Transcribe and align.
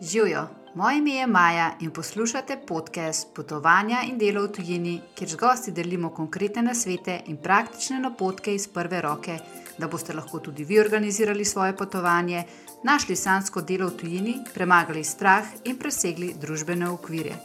Živijo, 0.00 0.48
moje 0.74 0.98
ime 0.98 1.10
je 1.10 1.26
Maja 1.26 1.72
in 1.80 1.90
poslušate 1.90 2.56
podcast 2.66 3.28
Potovanja 3.34 3.96
in 4.08 4.18
delo 4.18 4.42
v 4.42 4.48
tujini, 4.52 5.00
kjer 5.14 5.30
z 5.30 5.36
gosti 5.36 5.72
delimo 5.72 6.10
konkretne 6.10 6.62
nasvete 6.62 7.20
in 7.26 7.36
praktične 7.36 8.00
napotke 8.00 8.54
iz 8.54 8.66
prve 8.68 9.00
roke, 9.00 9.38
da 9.78 9.88
boste 9.88 10.12
lahko 10.12 10.38
tudi 10.38 10.64
vi 10.64 10.80
organizirali 10.80 11.44
svoje 11.44 11.76
potovanje, 11.76 12.42
našli 12.82 13.16
sansko 13.16 13.62
delo 13.62 13.88
v 13.88 13.96
tujini, 13.96 14.34
premagali 14.54 15.04
strah 15.04 15.46
in 15.64 15.78
presegli 15.78 16.34
družbene 16.40 16.90
okvire. 16.90 17.36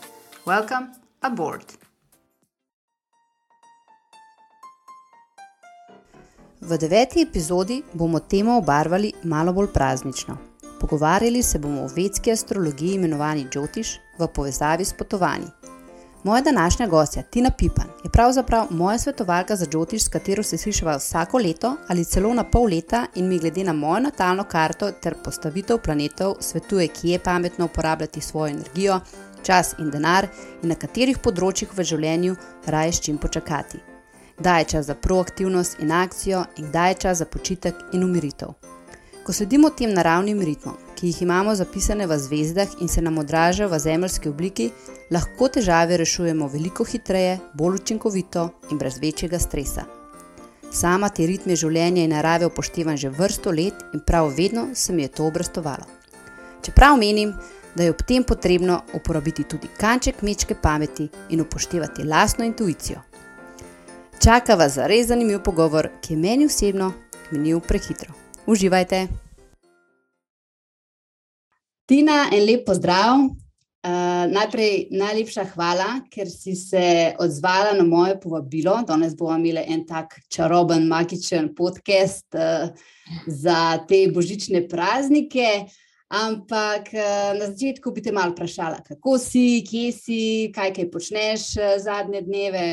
Welcome 0.45 0.87
aboard! 1.21 1.77
V 6.61 6.77
deveti 6.77 7.21
epizodi 7.21 7.83
bomo 7.93 8.19
temo 8.19 8.57
obarvali 8.57 9.13
malo 9.23 9.53
bolj 9.53 9.73
praznično. 9.73 10.48
Pogovarjali 10.79 11.43
se 11.43 11.59
bomo 11.59 11.81
o 11.81 11.89
vedski 11.95 12.31
astrologiji 12.31 12.93
imenovani 12.93 13.47
Džotiš 13.51 13.99
v 14.19 14.27
povezavi 14.27 14.85
s 14.85 14.93
potovanji. 14.93 15.47
Moja 16.23 16.41
današnja 16.41 16.87
gostja 16.87 17.21
Tina 17.23 17.51
Pipan 17.57 17.87
je 18.03 18.09
pravzaprav 18.09 18.67
moja 18.69 18.97
svetovalka 18.97 19.55
za 19.55 19.65
Džotiš, 19.65 20.03
s 20.03 20.07
katero 20.07 20.43
se 20.43 20.57
slišava 20.57 20.95
vsako 20.97 21.37
leto 21.37 21.75
ali 21.87 22.05
celo 22.05 22.33
na 22.33 22.43
pol 22.43 22.63
leta 22.63 23.05
in 23.15 23.27
mi 23.27 23.39
glede 23.39 23.63
na 23.63 23.73
mojo 23.73 23.99
natalno 23.99 24.43
karto 24.43 24.91
ter 24.91 25.15
postavitev 25.23 25.77
planetov 25.77 26.35
svetuje, 26.39 26.87
kje 26.87 27.11
je 27.11 27.19
pametno 27.19 27.65
uporabljati 27.65 28.21
svojo 28.21 28.47
energijo, 28.47 28.99
čas 29.43 29.75
in 29.79 29.89
denar 29.89 30.27
in 30.63 30.69
na 30.69 30.75
katerih 30.75 31.19
področjih 31.19 31.71
v 31.77 31.83
življenju 31.83 32.35
raje 32.65 32.93
s 32.93 33.01
čim 33.01 33.17
počakati. 33.17 33.79
Kdaj 34.39 34.61
je 34.61 34.65
čas 34.65 34.85
za 34.85 34.95
proaktivnost 34.95 35.79
in 35.79 35.91
akcijo 35.91 36.45
in 36.57 36.69
kdaj 36.69 36.91
je 36.91 36.95
čas 36.95 37.17
za 37.17 37.25
počitek 37.25 37.75
in 37.93 38.03
umiritev. 38.03 38.68
Ko 39.29 39.33
sledimo 39.33 39.69
tem 39.69 39.91
naravnim 39.93 40.39
ritmom, 40.41 40.73
ki 40.97 41.11
jih 41.11 41.19
imamo 41.21 41.51
zapisane 41.53 42.07
v 42.09 42.15
zvezdah 42.17 42.71
in 42.81 42.87
se 42.89 43.01
nam 43.01 43.19
odražajo 43.21 43.69
v 43.69 43.77
zemeljski 43.79 44.29
obliki, 44.29 44.71
lahko 45.13 45.47
težave 45.53 45.97
rešujemo 46.01 46.47
veliko 46.49 46.81
hitreje, 46.83 47.35
bolj 47.53 47.75
učinkovito 47.75 48.47
in 48.71 48.79
brez 48.81 48.97
večjega 48.97 49.37
stresa. 49.39 49.83
Sama 50.73 51.11
te 51.13 51.27
ritme 51.29 51.53
življenja 51.53 52.01
in 52.01 52.09
narave 52.09 52.47
upoštevam 52.49 52.97
že 52.97 53.11
vrsto 53.13 53.53
let 53.53 53.83
in 53.93 54.01
prav 54.01 54.31
vedno 54.37 54.63
se 54.73 54.93
mi 54.93 55.05
je 55.05 55.11
to 55.13 55.27
obrestovalo. 55.29 55.85
Čeprav 56.65 56.97
menim, 56.97 57.35
da 57.75 57.83
je 57.83 57.93
ob 57.93 58.01
tem 58.01 58.25
potrebno 58.25 58.79
uporabiti 58.97 59.43
tudi 59.43 59.69
kanček 59.77 60.23
mečke 60.25 60.55
pameti 60.55 61.05
in 61.29 61.41
upoštevati 61.45 62.03
lastno 62.03 62.49
intuicijo. 62.49 63.05
Čaka 64.17 64.55
vas 64.55 64.73
za 64.81 64.87
res 64.87 65.05
zanimiv 65.13 65.43
pogovor, 65.45 65.91
ki 66.01 66.15
je 66.17 66.17
meni 66.17 66.49
osebno 66.49 66.89
minil 67.29 67.61
prehitro. 67.61 68.18
Uživajte! 68.49 69.07
Tina, 71.85 72.29
en 72.33 72.45
lep 72.47 72.63
pozdrav. 72.65 73.19
Uh, 73.85 74.25
najprej 74.33 74.87
najlepša 74.89 75.43
hvala, 75.51 75.89
ker 76.09 76.25
si 76.27 76.55
se 76.57 77.13
odzvala 77.21 77.75
na 77.77 77.85
moje 77.85 78.15
povabilo. 78.19 78.73
Danes 78.87 79.13
bomo 79.19 79.35
imeli 79.37 79.61
en 79.69 79.83
tak 79.85 80.15
čaroben, 80.33 80.87
magičen 80.89 81.51
podcast 81.53 82.25
uh, 82.33 82.73
za 83.27 83.77
te 83.85 84.01
božične 84.15 84.63
praznike. 84.67 85.69
Ampak 86.09 86.89
uh, 86.97 87.37
na 87.37 87.51
začetku 87.51 87.93
bi 87.93 88.01
te 88.01 88.11
malo 88.11 88.33
vprašala, 88.33 88.81
kako 88.81 89.19
si, 89.21 89.61
kje 89.61 89.93
si, 89.93 90.19
kaj 90.57 90.73
kaj 90.73 90.89
počneš 90.89 91.45
uh, 91.61 91.77
zadnje 91.77 92.25
dneve. 92.25 92.65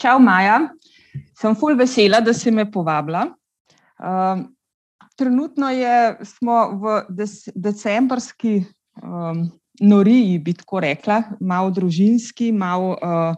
Čau, 0.00 0.16
Maja. 0.16 0.72
Sem 1.36 1.52
ful 1.60 1.76
vesela, 1.76 2.24
da 2.24 2.32
si 2.32 2.48
me 2.50 2.64
povabila. 2.64 3.28
Um, 4.02 4.56
trenutno 5.16 5.70
je, 5.70 6.16
smo 6.24 6.58
v 6.82 6.96
des, 7.08 7.48
decembrski 7.54 8.64
um, 9.02 9.46
noriji, 9.80 10.38
bi 10.38 10.54
tako 10.58 10.80
rekla, 10.82 11.22
malo 11.40 11.70
družinski, 11.70 12.52
malo 12.52 12.96
uh, 12.98 13.36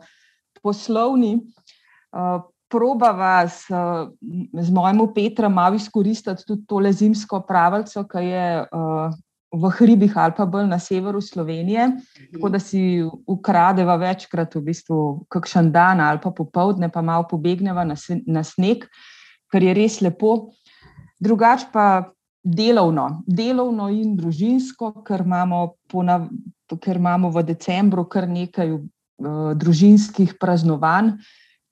poslovni. 0.62 1.36
Uh, 2.14 2.40
probava 2.74 3.44
s, 3.48 3.68
z 4.52 4.70
mojim 4.74 5.04
Petrom 5.14 5.52
malo 5.52 5.76
izkoristiti 5.76 6.42
tudi 6.46 6.66
tole 6.66 6.92
zimsko 6.92 7.44
pravico, 7.46 8.02
ki 8.08 8.24
je 8.24 8.46
uh, 8.64 9.14
v 9.54 9.70
hribih 9.78 10.16
ali 10.18 10.34
pa 10.36 10.46
bolj 10.46 10.66
na 10.66 10.78
severu 10.82 11.20
Slovenije, 11.20 11.86
mhm. 11.86 12.32
tako 12.32 12.48
da 12.48 12.58
si 12.58 13.04
ukradeva 13.26 13.96
večkrat 13.96 14.54
v 14.54 14.64
bistvu 14.70 15.26
kakšen 15.28 15.70
dan 15.72 16.00
ali 16.00 16.18
pa 16.22 16.30
popovdne, 16.30 16.90
pa 16.90 17.02
malo 17.02 17.28
pobegneva 17.30 17.84
na, 17.84 17.94
na 18.26 18.42
sneg 18.44 18.88
kar 19.54 19.62
je 19.62 19.76
res 19.76 20.00
lepo. 20.02 20.50
Drugač 21.22 21.68
pa 21.70 22.10
delovno, 22.42 23.22
delovno 23.26 23.86
in 23.94 24.16
družinsko, 24.18 24.90
ker 25.06 25.22
imamo, 25.24 25.78
ponav, 25.88 26.26
ker 26.74 26.98
imamo 26.98 27.30
v 27.32 27.44
decembru 27.46 28.04
kar 28.10 28.26
nekaj 28.28 28.74
uh, 28.74 29.54
družinskih 29.54 30.34
praznovanj. 30.40 31.14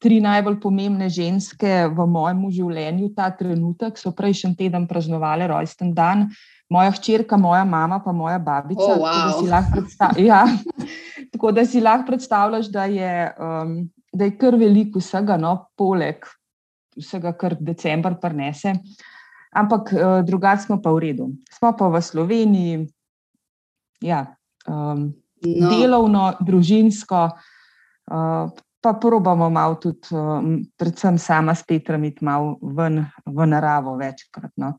Tri 0.03 0.19
najbolj 0.23 0.57
pomembne 0.63 1.07
ženske 1.13 1.87
v 1.95 2.07
mojem 2.11 2.47
življenju 2.51 3.13
ta 3.15 3.29
trenutek 3.39 3.99
so 4.01 4.11
prejšnji 4.17 4.57
teden 4.59 4.89
praznovali 4.91 5.47
rojsten 5.51 5.93
dan. 5.95 6.27
Moja 6.73 6.91
hčerka, 6.97 7.37
moja 7.37 7.67
mama, 7.69 8.01
pa 8.01 8.15
moja 8.17 8.39
babica. 8.41 8.95
Oh, 8.97 9.03
wow. 9.05 9.43
tako, 9.51 9.85
da 9.99 10.09
ja, 10.31 10.43
tako 11.35 11.53
da 11.53 11.67
si 11.69 11.83
lahko 11.85 12.09
predstavljaš, 12.09 12.71
da 12.73 12.87
je, 12.91 13.13
um, 13.37 13.77
da 14.11 14.27
je 14.27 14.39
kar 14.41 14.57
veliko 14.59 15.03
vsega, 15.03 15.37
no, 15.39 15.59
poleg 15.77 16.25
vsega, 16.97 17.33
kar 17.39 17.57
decembr 17.61 18.19
prenese. 18.21 18.75
Ampak 19.53 19.93
uh, 19.93 20.03
drugače 20.25 20.67
smo 20.67 20.81
pa 20.83 20.93
v 20.93 21.05
redu. 21.09 21.31
Smo 21.53 21.75
pa 21.77 21.89
v 21.93 22.01
Sloveniji, 22.03 22.87
ja, 24.01 24.25
um, 24.67 25.11
no. 25.45 25.69
delovno, 25.69 26.33
družinsko, 26.41 27.23
uh, 28.09 28.53
pa 28.83 28.93
probamo 28.99 29.51
malo 29.51 29.77
tudi, 29.77 30.09
um, 30.17 30.63
predvsem 30.77 31.19
sama 31.19 31.55
s 31.55 31.67
Petrom, 31.69 32.05
iti 32.05 32.25
malo 32.25 32.57
ven 32.63 33.05
v 33.27 33.47
naravo 33.47 33.95
večkrat. 34.01 34.57
No, 34.57 34.73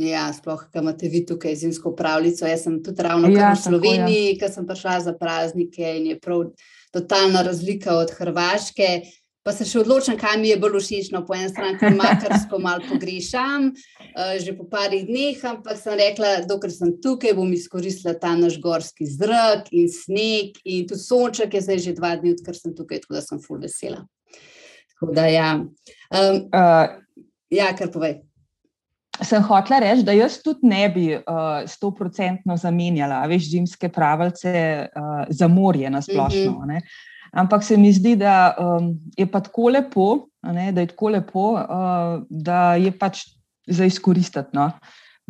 ja, 0.00 0.28
sploh, 0.32 0.62
kaj 0.72 0.80
imate 0.80 1.08
vi 1.12 1.24
tukaj 1.26 1.56
zimsko 1.60 1.92
pravljico. 1.96 2.46
Jaz 2.46 2.64
sem 2.64 2.78
tudi 2.82 3.02
ravno 3.02 3.28
ja, 3.28 3.52
v 3.52 3.60
Sloveniji, 3.60 4.28
ja. 4.32 4.36
ker 4.40 4.52
sem 4.52 4.66
prišla 4.66 5.00
za 5.04 5.12
praznike 5.18 5.84
in 5.98 6.06
je 6.12 6.20
prav 6.20 6.46
totalna 6.94 7.42
razlika 7.42 7.98
od 7.98 8.12
Hrvaške. 8.16 8.88
Pa 9.40 9.54
se 9.56 9.64
še 9.64 9.78
odločim, 9.80 10.18
kaj 10.20 10.36
mi 10.36 10.50
je 10.50 10.58
bolj 10.60 10.82
všeč. 10.82 11.06
Po 11.24 11.32
eni 11.32 11.48
strani 11.48 11.94
makarsko 11.96 12.58
malo 12.60 12.84
pogrešam, 12.84 13.70
uh, 13.72 14.34
že 14.36 14.52
po 14.56 14.66
parih 14.68 15.06
dneh, 15.08 15.40
ampak 15.48 15.80
sem 15.80 15.96
rekla, 15.96 16.42
dokler 16.48 16.74
sem 16.74 16.92
tukaj, 17.00 17.32
bom 17.38 17.48
izkoristila 17.56 18.12
ta 18.20 18.34
naš 18.36 18.58
gorski 18.60 19.08
zrak 19.08 19.72
in 19.72 19.88
sneg 19.88 20.60
in 20.68 20.84
tu 20.88 21.00
sonček 21.00 21.56
je 21.56 21.64
zdaj 21.64 21.84
že 21.88 21.96
dva 21.96 22.14
dni, 22.20 22.36
odkar 22.36 22.58
sem 22.58 22.76
tukaj, 22.76 23.00
tako 23.06 23.16
da 23.16 23.24
sem 23.24 23.40
full 23.40 23.62
vesela. 23.64 24.04
Da, 25.00 25.24
ja. 25.32 25.54
Um, 26.12 26.42
uh, 26.52 26.98
ja, 27.48 27.72
kar 27.78 27.88
povej. 27.88 28.18
Sem 29.24 29.40
hotela 29.44 29.80
reči, 29.80 30.04
da 30.04 30.12
jaz 30.16 30.36
tudi 30.44 30.68
ne 30.68 30.84
bi 30.92 31.06
stoprocentno 31.68 32.56
uh, 32.56 32.60
zamenjala, 32.60 33.22
veš, 33.28 33.48
zimske 33.54 33.88
pravice 33.92 34.52
uh, 34.84 35.24
za 35.32 35.48
morje 35.48 35.88
na 35.92 36.04
splošno. 36.04 36.60
Uh 36.60 36.68
-huh. 36.68 37.08
Ampak 37.32 37.64
se 37.64 37.76
mi 37.76 37.92
zdi, 37.92 38.16
da 38.16 38.54
um, 38.58 38.94
je 39.16 39.26
pa 39.30 39.40
tako 39.40 39.68
lepo, 39.70 40.06
ne, 40.42 40.72
da 40.72 40.80
je 40.80 40.90
tako 40.90 41.12
lepo, 41.14 41.52
uh, 41.52 42.22
da 42.30 42.74
je 42.74 42.90
pač 42.98 43.26
za 43.66 43.86
izkoristiti 43.86 44.56
no, 44.56 44.70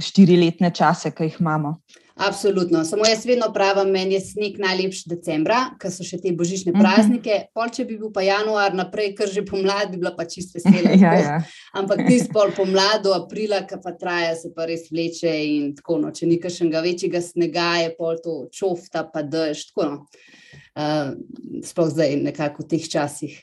štiriletne 0.01 0.71
čase, 0.75 1.13
ki 1.13 1.29
jih 1.29 1.41
imamo. 1.41 1.81
Absolutno. 2.21 2.85
Samo 2.85 3.03
jaz 3.09 3.25
vedno 3.27 3.53
pravim, 3.53 3.93
meni 3.93 4.15
je 4.15 4.21
sneg 4.21 4.59
najlepši 4.61 5.09
decembra, 5.09 5.61
ker 5.81 5.93
so 5.93 6.05
še 6.05 6.19
te 6.21 6.33
božične 6.37 6.73
mhm. 6.73 6.81
praznike. 6.83 7.31
Uh 7.31 7.41
-huh. 7.41 7.53
Pol, 7.55 7.71
če 7.77 7.85
bi 7.85 7.97
bil 7.99 8.11
pa 8.13 8.23
januar 8.23 8.75
naprej, 8.75 9.15
ker 9.17 9.29
že 9.29 9.45
pomlad 9.45 9.91
bi 9.91 9.97
bila 9.97 10.13
pa 10.17 10.25
čiste 10.25 10.59
vesela. 10.59 10.91
ja, 11.05 11.15
ja. 11.21 11.39
Ampak 11.73 12.05
ti 12.09 12.19
spol 12.21 12.53
pomlad 12.57 13.03
do 13.05 13.15
aprila, 13.15 13.63
ki 13.65 13.81
pa 13.85 13.93
traja, 13.93 14.37
se 14.37 14.53
pa 14.57 14.67
res 14.67 14.91
vleče 14.91 15.33
in 15.47 15.75
tako. 15.75 15.99
No. 15.99 16.11
Če 16.11 16.27
ni 16.27 16.41
kakšnega 16.41 16.81
večjega 16.81 17.21
snega, 17.21 17.73
je 17.83 17.95
pol 17.97 18.21
to 18.25 18.49
čofta, 18.53 19.05
pa 19.13 19.23
dež. 19.23 19.67
Tako, 19.73 19.89
no. 19.91 20.07
Uh, 20.77 21.15
sploh 21.65 21.91
zdaj, 21.91 22.17
nekako 22.23 22.65
v 22.65 22.71
teh 22.77 22.89
časih. 22.89 23.35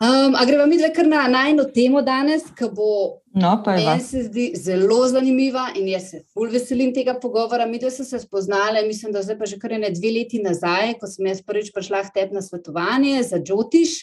Um, 0.00 0.32
a 0.34 0.46
gremo 0.48 0.64
mi 0.64 0.78
le 0.80 0.88
kar 0.96 1.04
na 1.04 1.26
najno 1.28 1.66
temo 1.74 2.00
danes, 2.00 2.46
ki 2.56 2.70
bo 2.72 3.20
no, 3.36 3.50
meni 3.66 4.00
se 4.00 4.22
zdi 4.30 4.46
zelo 4.56 5.02
zanimiva 5.12 5.66
in 5.76 5.90
jaz 5.92 6.06
se 6.10 6.20
ful 6.32 6.48
veselim 6.48 6.94
tega 6.96 7.18
pogovora. 7.20 7.66
Mi 7.68 7.78
dve 7.78 7.90
smo 7.92 8.06
se 8.08 8.18
spoznali, 8.22 8.80
mislim, 8.86 9.12
da 9.12 9.20
zdaj 9.20 9.36
pa 9.38 9.50
že 9.50 9.58
kar 9.60 9.76
ne 9.76 9.90
dve 9.92 10.14
leti 10.14 10.40
nazaj, 10.40 10.94
ko 10.96 11.06
sem 11.06 11.28
jaz 11.28 11.44
prvič 11.44 11.68
prišla 11.76 12.00
k 12.06 12.14
tebi 12.14 12.38
na 12.38 12.40
svetovanje 12.40 13.20
za 13.28 13.42
Džotiš. 13.44 14.00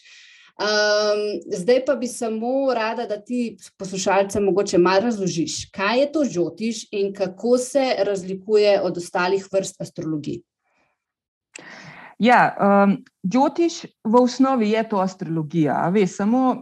Um, 0.58 1.24
zdaj 1.54 1.82
pa 1.86 1.96
bi 1.98 2.08
samo 2.08 2.74
rada, 2.74 3.10
da 3.10 3.18
ti 3.18 3.58
poslušalcem 3.78 4.44
mogoče 4.44 4.78
malo 4.78 5.10
razložiš, 5.10 5.72
kaj 5.74 6.00
je 6.00 6.12
to 6.12 6.26
Džotiš 6.26 6.86
in 6.92 7.10
kako 7.14 7.58
se 7.58 7.96
razlikuje 8.06 8.82
od 8.82 8.98
ostalih 8.98 9.50
vrst 9.54 9.82
astrologije. 9.82 10.46
Ja, 12.20 12.56
um, 12.58 12.98
Džotiš 13.28 13.84
v 14.04 14.16
osnovi 14.16 14.72
je 14.72 14.84
to 14.90 14.98
astrologija. 14.98 15.90
Ve, 15.94 16.08
samo 16.08 16.56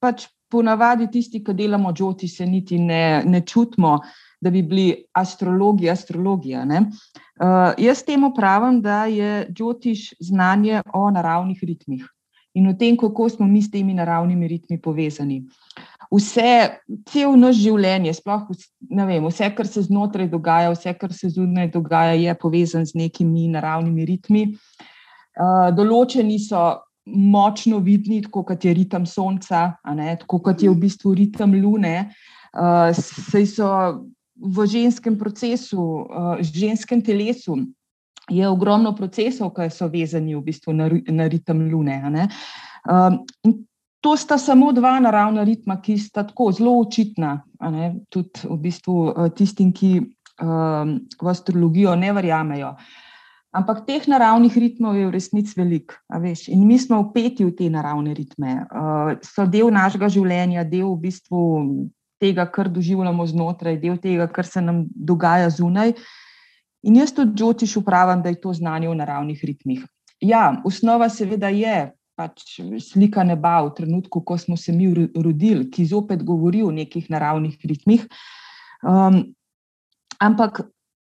pač 0.00 0.26
ponavadi 0.48 1.10
tisti, 1.12 1.42
ki 1.44 1.52
delamo 1.54 1.92
Džotiš, 1.92 2.36
se 2.38 2.46
niti 2.46 2.78
ne, 2.78 3.22
ne 3.26 3.42
čutimo, 3.46 3.98
da 4.40 4.50
bi 4.50 4.62
bili 4.62 4.86
astrologi, 5.12 5.90
astrologija. 5.90 6.64
Uh, 6.64 7.74
jaz 7.78 8.04
temu 8.04 8.32
pravim, 8.34 8.80
da 8.80 9.04
je 9.04 9.46
Džotiš 9.52 10.14
znanje 10.20 10.82
o 10.94 11.10
naravnih 11.10 11.60
ritmih 11.62 12.08
in 12.54 12.68
o 12.70 12.72
tem, 12.78 12.96
kako 12.96 13.28
smo 13.28 13.46
mi 13.46 13.62
s 13.62 13.70
temi 13.70 13.94
naravnimi 13.94 14.48
ritmi 14.48 14.80
povezani. 14.80 15.40
Vse, 16.12 16.78
cel 17.10 17.34
naš 17.34 17.58
življenje, 17.58 18.12
sploh 18.14 18.44
vem, 18.94 19.24
vse, 19.26 19.48
kar 19.56 19.66
se 19.66 19.82
znotraj 19.82 20.28
dogaja, 20.30 20.70
vse, 20.70 20.92
kar 20.94 21.12
se 21.12 21.32
zunaj 21.34 21.72
dogaja, 21.74 22.14
je 22.14 22.34
povezan 22.38 22.86
z 22.86 22.94
nekimi 22.94 23.48
naravnimi 23.50 24.06
ritmi. 24.06 24.44
Uh, 24.54 24.92
določeni 25.74 26.38
so 26.38 26.62
močno 27.06 27.78
vidni, 27.84 28.22
tako 28.22 28.44
kot 28.48 28.64
je 28.64 28.74
ritem 28.74 29.06
sonca, 29.06 29.76
tako 30.20 30.38
kot 30.40 30.62
je 30.62 30.70
v 30.70 30.78
bistvu 30.86 31.14
ritem 31.14 31.52
lune. 31.60 32.10
Uh, 32.54 32.94
sej 32.94 33.48
so 33.50 33.68
v 34.38 34.66
ženskem 34.70 35.18
procesu, 35.18 36.06
uh, 36.06 36.38
ženskem 36.38 37.02
telesu, 37.02 37.58
je 38.30 38.48
ogromno 38.48 38.94
procesov, 38.96 39.52
ki 39.56 39.68
so 39.74 39.88
vezani 39.90 40.36
v 40.36 40.42
bistvu 40.46 40.72
na, 40.72 40.88
na 40.88 41.26
ritem 41.28 41.66
lune. 41.68 41.98
Um, 42.88 43.18
to 44.00 44.16
sta 44.16 44.38
samo 44.38 44.72
dva 44.72 44.96
naravna 45.00 45.44
ritma, 45.44 45.80
ki 45.82 45.98
sta 45.98 46.24
tako 46.28 46.52
zelo 46.52 46.78
očitna, 46.80 47.42
tudi 48.08 48.46
v 48.48 48.58
bistvu 48.60 48.96
uh, 49.10 49.28
tistim, 49.34 49.72
ki 49.74 49.98
um, 50.00 51.00
v 51.20 51.28
astrologijo 51.28 51.96
ne 51.98 52.12
verjamejo. 52.12 52.76
Ampak 53.54 53.84
teh 53.86 54.02
naravnih 54.10 54.50
ritmov 54.50 54.98
je 54.98 55.06
v 55.06 55.14
resnici 55.14 55.54
veliko. 55.54 55.94
In 56.50 56.66
mi 56.66 56.74
smo 56.74 56.98
upeti 57.06 57.46
v 57.46 57.54
te 57.54 57.70
naravne 57.70 58.10
ritme. 58.10 58.66
Uh, 58.66 59.14
so 59.22 59.46
del 59.46 59.70
našega 59.70 60.10
življenja, 60.10 60.66
del 60.66 60.90
v 60.90 60.98
bistvu 61.06 61.42
tega, 62.18 62.48
kar 62.50 62.66
doživljamo 62.66 63.26
znotraj, 63.30 63.78
del 63.78 64.00
tega, 64.02 64.26
kar 64.26 64.48
se 64.48 64.58
nam 64.58 64.84
dogaja 64.90 65.52
zunaj. 65.54 65.94
In 66.84 66.98
jaz 66.98 67.14
tudi 67.14 67.38
Džotiš 67.38 67.76
upravljam, 67.78 68.26
da 68.26 68.34
je 68.34 68.40
to 68.42 68.52
znanje 68.52 68.90
v 68.90 68.98
naravnih 68.98 69.44
ritmih. 69.46 69.86
Ja, 70.24 70.60
osnova 70.66 71.08
seveda 71.08 71.48
je 71.54 71.92
pač 72.18 72.58
slika 72.82 73.24
neba 73.26 73.60
v 73.66 73.72
trenutku, 73.78 74.22
ko 74.22 74.38
smo 74.38 74.58
se 74.58 74.74
mi 74.74 74.90
rodili, 75.14 75.70
ki 75.70 75.86
zopet 75.86 76.22
govori 76.26 76.62
o 76.62 76.70
nekih 76.74 77.06
naravnih 77.10 77.58
ritmih. 77.62 78.06
Um, 78.82 79.34
ampak 80.18 80.62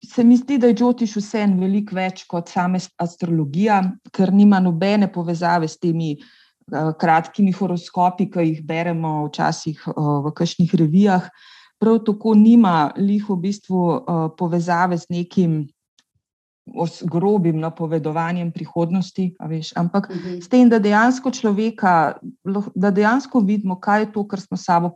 se 0.05 0.25
mi 0.25 0.37
zdi, 0.37 0.59
da 0.59 0.71
je 0.71 0.77
Džotiš 0.79 1.17
vseeno 1.17 1.61
veliko 1.61 1.97
več 1.97 2.25
kot 2.31 2.49
same 2.53 2.81
astrologija, 3.01 3.83
ker 4.13 4.33
nima 4.33 4.61
nobene 4.61 5.11
povezave 5.13 5.69
s 5.69 5.79
temi. 5.81 6.17
Kratkimi 6.65 7.51
horoskopi, 7.53 8.25
ki 8.33 8.41
jih 8.41 8.61
beremo 8.65 9.27
včasih 9.27 9.83
v 9.85 10.31
kakšnih 10.33 10.71
revijah, 10.81 11.27
prav 11.77 11.99
tako 12.07 12.33
nima 12.41 12.95
lih 12.97 13.27
v 13.29 13.37
bistvu 13.43 13.83
uh, 13.85 14.23
povezave 14.39 14.97
z 14.97 15.11
nekim 15.13 15.59
grobim 17.05 17.61
napovedovanjem 17.61 18.53
prihodnosti, 18.53 19.35
veš, 19.49 19.73
ampak 19.77 20.09
uh 20.11 20.17
mhm. 20.17 20.29
-huh. 20.29 20.45
s 20.45 20.49
tem, 20.49 20.69
da 20.69 20.79
dejansko 20.79 21.31
človeka, 21.31 22.15
da 22.75 22.91
dejansko 22.91 23.41
vidimo, 23.41 23.81
kaj 23.81 24.01
je 24.01 24.13
to, 24.13 24.29
kar 24.29 24.41
smo 24.41 24.57
sabo 24.57 24.91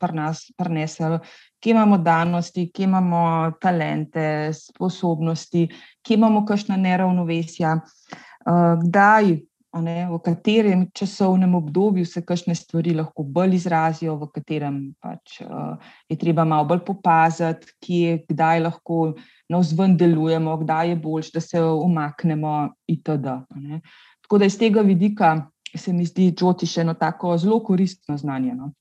prinesli, 0.56 1.18
kje 1.60 1.70
imamo 1.70 1.98
danosti, 1.98 2.70
kje 2.74 2.84
imamo 2.84 3.52
talente, 3.60 4.52
sposobnosti, 4.52 5.68
kje 6.02 6.14
imamo 6.14 6.46
kakšna 6.46 6.76
neravnovesja, 6.76 7.74
uh, 7.74 8.82
kdaj 8.84 9.38
ne, 9.82 10.08
v 10.10 10.18
katerem 10.18 10.90
časovnem 10.94 11.54
obdobju 11.54 12.06
se 12.06 12.24
kakšne 12.24 12.54
stvari 12.54 12.94
lahko 12.94 13.22
bolj 13.22 13.54
izrazijo, 13.54 14.16
v 14.16 14.28
katerem 14.34 14.94
pač, 15.00 15.40
uh, 15.40 15.76
je 16.08 16.16
treba 16.18 16.44
malo 16.44 16.64
bolj 16.64 16.80
popaziti, 16.86 17.66
kje, 17.80 18.24
kdaj 18.28 18.60
lahko 18.60 19.06
na 19.06 19.37
vzven 19.56 19.96
delujemo, 19.96 20.56
kdaj 20.60 20.90
je 20.90 20.96
bolj, 20.96 21.30
da 21.34 21.40
se 21.40 21.62
umaknemo, 21.62 22.74
itd. 22.86 23.30
Ne. 23.56 23.80
Tako 24.20 24.38
da 24.38 24.44
iz 24.44 24.58
tega 24.58 24.80
vidika 24.84 25.50
se 25.76 25.92
mi 25.92 26.04
zdi 26.04 26.32
Džoti 26.32 26.66
še 26.66 26.80
eno 26.84 26.94
tako 26.94 27.36
zelo 27.38 27.62
koristno 27.64 28.16
znanje. 28.16 28.54
No. 28.54 28.72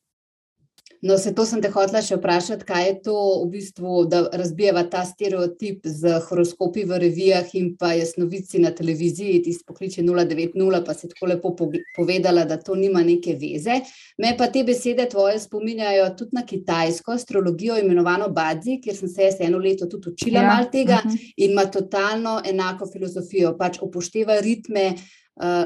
No, 1.01 1.17
se 1.17 1.33
to 1.35 1.45
sem 1.45 1.61
te 1.61 1.69
hotela 1.69 2.01
še 2.01 2.17
vprašati, 2.17 2.65
kaj 2.65 2.85
je 2.87 2.93
to 3.05 3.15
v 3.43 3.49
bistvu, 3.53 4.05
da 4.09 4.23
razbijeva 4.33 4.81
ta 4.89 5.03
stereotip 5.05 5.85
z 5.85 6.17
horoskopi 6.25 6.87
v 6.89 6.97
revijah 7.03 7.51
in 7.59 7.75
pa 7.77 7.91
jasnovici 7.93 8.61
na 8.63 8.71
televiziji, 8.73 9.43
ti 9.45 9.53
spokliče 9.53 10.01
090, 10.01 10.79
pa 10.85 10.95
si 10.97 11.09
tako 11.11 11.29
lepo 11.29 11.53
povedala, 11.95 12.47
da 12.49 12.57
to 12.57 12.75
nima 12.75 13.03
neke 13.05 13.35
veze. 13.37 13.81
Me 14.17 14.33
pa 14.37 14.49
te 14.53 14.63
besede 14.65 15.05
tvoje 15.09 15.37
spominjajo 15.43 16.09
tudi 16.17 16.39
na 16.39 16.45
kitajsko 16.45 17.13
astrologijo, 17.13 17.77
imenovano 17.77 18.31
Badzi, 18.33 18.79
kjer 18.81 18.97
sem 18.97 19.13
se 19.13 19.29
jaz 19.29 19.37
eno 19.45 19.61
leto 19.61 19.85
tudi 19.85 20.15
učila 20.15 20.41
ja. 20.41 20.49
mal 20.49 20.71
tega 20.71 21.01
uh 21.03 21.05
mhm. 21.05 21.13
-huh. 21.13 21.33
in 21.37 21.51
ima 21.51 21.65
totalno 21.65 22.41
enako 22.45 22.89
filozofijo, 22.89 23.57
pač 23.57 23.77
upošteva 23.81 24.39
ritme, 24.39 24.95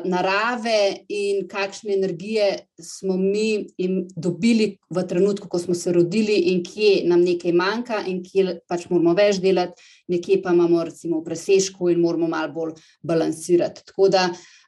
narave 0.03 1.05
in 1.07 1.47
kakšne 1.47 1.93
energije 1.93 2.67
smo 2.81 3.17
mi 3.17 3.67
dobili 4.15 4.77
v 4.89 5.03
trenutku, 5.07 5.47
ko 5.47 5.59
smo 5.59 5.75
se 5.75 5.91
rodili, 5.91 6.35
in 6.51 6.63
kje 6.63 7.03
nam 7.07 7.21
nekaj 7.23 7.53
manjka, 7.53 8.01
in 8.07 8.19
kje 8.23 8.57
pač 8.67 8.89
moramo 8.89 9.13
več 9.15 9.39
delati, 9.39 9.79
nekje 10.11 10.41
pa 10.43 10.51
imamo, 10.51 10.83
recimo, 10.83 11.21
v 11.21 11.29
presežku 11.29 11.89
in 11.89 12.01
moramo 12.03 12.27
malo 12.27 12.51
bolj 12.53 12.73
balansirati. 13.01 13.85
Tako 13.87 14.09
da, 14.11 14.25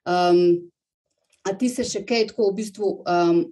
um, 0.07 0.45
a 1.44 1.55
ti 1.59 1.69
se 1.69 1.83
še 1.83 2.05
kaj 2.07 2.29
tako 2.31 2.51
v 2.51 2.61
bistvu. 2.61 2.95
Um, 3.03 3.44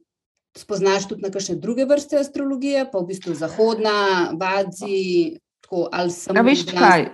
Spoznaš 0.51 1.05
tudi 1.07 1.23
na 1.23 1.29
kakšne 1.31 1.53
druge 1.63 1.85
vrste 1.87 2.17
astrologije, 2.19 2.81
pa 2.91 2.99
v 2.99 3.07
bistvu 3.13 3.37
zahodna, 3.39 4.33
badzi, 4.35 5.37
tako 5.63 5.85
ali 5.87 6.11
samo. 6.11 6.35
Ja, 6.35 6.43
veš 6.43 6.65
kaj? 6.67 7.05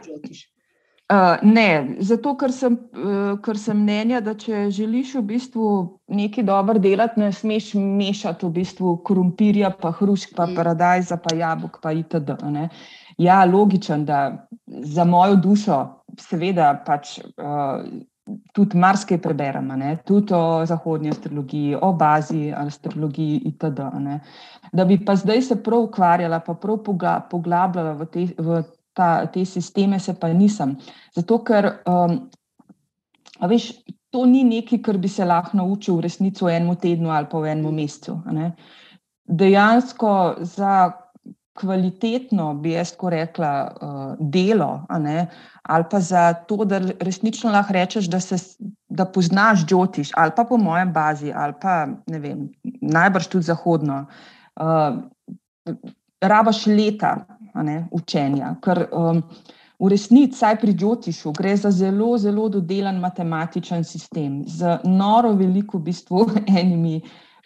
Uh, 1.08 1.40
ne, 1.42 1.96
zato 2.04 2.34
ker 2.36 2.52
sem, 2.52 2.74
uh, 3.00 3.38
ker 3.40 3.56
sem 3.56 3.78
mnenja, 3.80 4.20
da 4.20 4.34
če 4.36 4.66
želiš 4.76 5.14
v 5.16 5.22
bistvu 5.30 5.68
nekaj 6.12 6.44
dobro 6.44 6.82
delati, 6.84 7.22
ne 7.22 7.30
smeš 7.32 7.70
mešati 7.80 8.44
v 8.44 8.52
bistvu 8.58 8.98
krumpirja, 9.08 9.70
pa 9.72 9.94
hrušk, 9.96 10.36
pa 10.36 10.50
mm. 10.50 10.58
paradajza, 10.60 11.20
pa 11.24 11.32
jabolk, 11.32 11.80
pa 11.80 11.96
itd. 11.96 12.36
Ne. 12.52 12.68
Ja, 13.24 13.40
logičen, 13.48 14.04
da 14.04 14.50
za 14.68 15.08
mojo 15.08 15.40
dušo, 15.48 15.80
seveda, 16.20 16.74
pač 16.84 17.16
uh, 17.24 17.88
tudi 18.52 18.76
marsikaj 18.76 19.24
preberem, 19.24 19.72
ne. 19.80 19.96
tudi 20.04 20.36
o 20.36 20.66
zahodnji 20.68 21.16
astrologiji, 21.16 21.76
o 21.88 21.94
bazi 21.96 22.50
astrologiji 22.52 23.46
itd. 23.54 23.86
Ne. 24.04 24.20
Da 24.76 24.84
bi 24.84 25.00
pa 25.06 25.16
zdaj 25.16 25.42
se 25.42 25.64
prav 25.64 25.88
ukvarjala, 25.88 26.44
pa 26.44 26.54
prav 26.54 26.84
poglabljala 27.32 27.96
v 27.96 28.12
te. 28.12 28.28
V 28.38 28.66
ta, 28.98 29.12
te 29.30 29.46
sisteme, 29.46 30.00
se 30.02 30.16
pa 30.18 30.32
nisem. 30.34 30.76
Zato, 31.16 31.40
ker 31.46 31.70
um, 31.86 32.18
veš, 33.46 33.72
to 34.14 34.26
ni 34.26 34.44
nekaj, 34.48 34.82
kar 34.86 34.98
bi 34.98 35.10
se 35.12 35.26
lahko 35.26 35.58
naučil 35.60 36.00
v 36.00 36.08
resnici 36.08 36.46
v 36.46 36.56
enem 36.56 36.78
tednu 36.82 37.12
ali 37.14 37.30
pa 37.30 37.42
v 37.44 37.52
enem 37.54 37.76
mesecu. 37.76 38.18
Dejansko 39.28 40.14
za 40.48 40.94
kvalitetno, 41.58 42.52
bi 42.62 42.76
jaz 42.76 42.94
tako 42.94 43.10
rekla, 43.10 43.52
uh, 43.82 44.30
delo, 44.32 44.86
ali 44.88 45.86
pa 45.92 46.00
za 46.00 46.34
to, 46.48 46.66
da 46.66 46.80
resnično 47.02 47.52
lahko 47.52 47.74
rečeš, 47.74 48.10
da, 48.14 48.20
se, 48.22 48.38
da 48.90 49.06
poznaš 49.06 49.66
Džotiš, 49.66 50.12
ali 50.16 50.32
pa 50.36 50.46
po 50.46 50.58
mojem 50.58 50.94
bazi, 50.94 51.34
ali 51.36 51.54
pa 51.62 51.88
ne 52.08 52.20
vem, 52.20 52.46
najbrž 52.82 53.28
tudi 53.34 53.50
zahodno. 53.50 54.06
Uh, 54.56 55.02
Rabaš 56.22 56.66
leta, 56.66 57.26
ne, 57.64 57.88
učenja. 57.92 58.56
Ker 58.64 58.86
um, 58.92 59.22
v 59.80 59.92
resnici, 59.94 60.40
saj 60.40 60.58
pri 60.62 60.74
Džotišu, 60.74 61.32
gre 61.38 61.56
za 61.58 61.72
zelo, 61.72 62.18
zelo 62.18 62.50
dodelan 62.50 63.00
matematičen 63.00 63.84
sistem, 63.86 64.42
z 64.48 64.80
noro 64.84 65.36
veliko 65.38 65.78
v 65.78 65.90
bistvu 65.92 66.26
enimi 66.60 67.02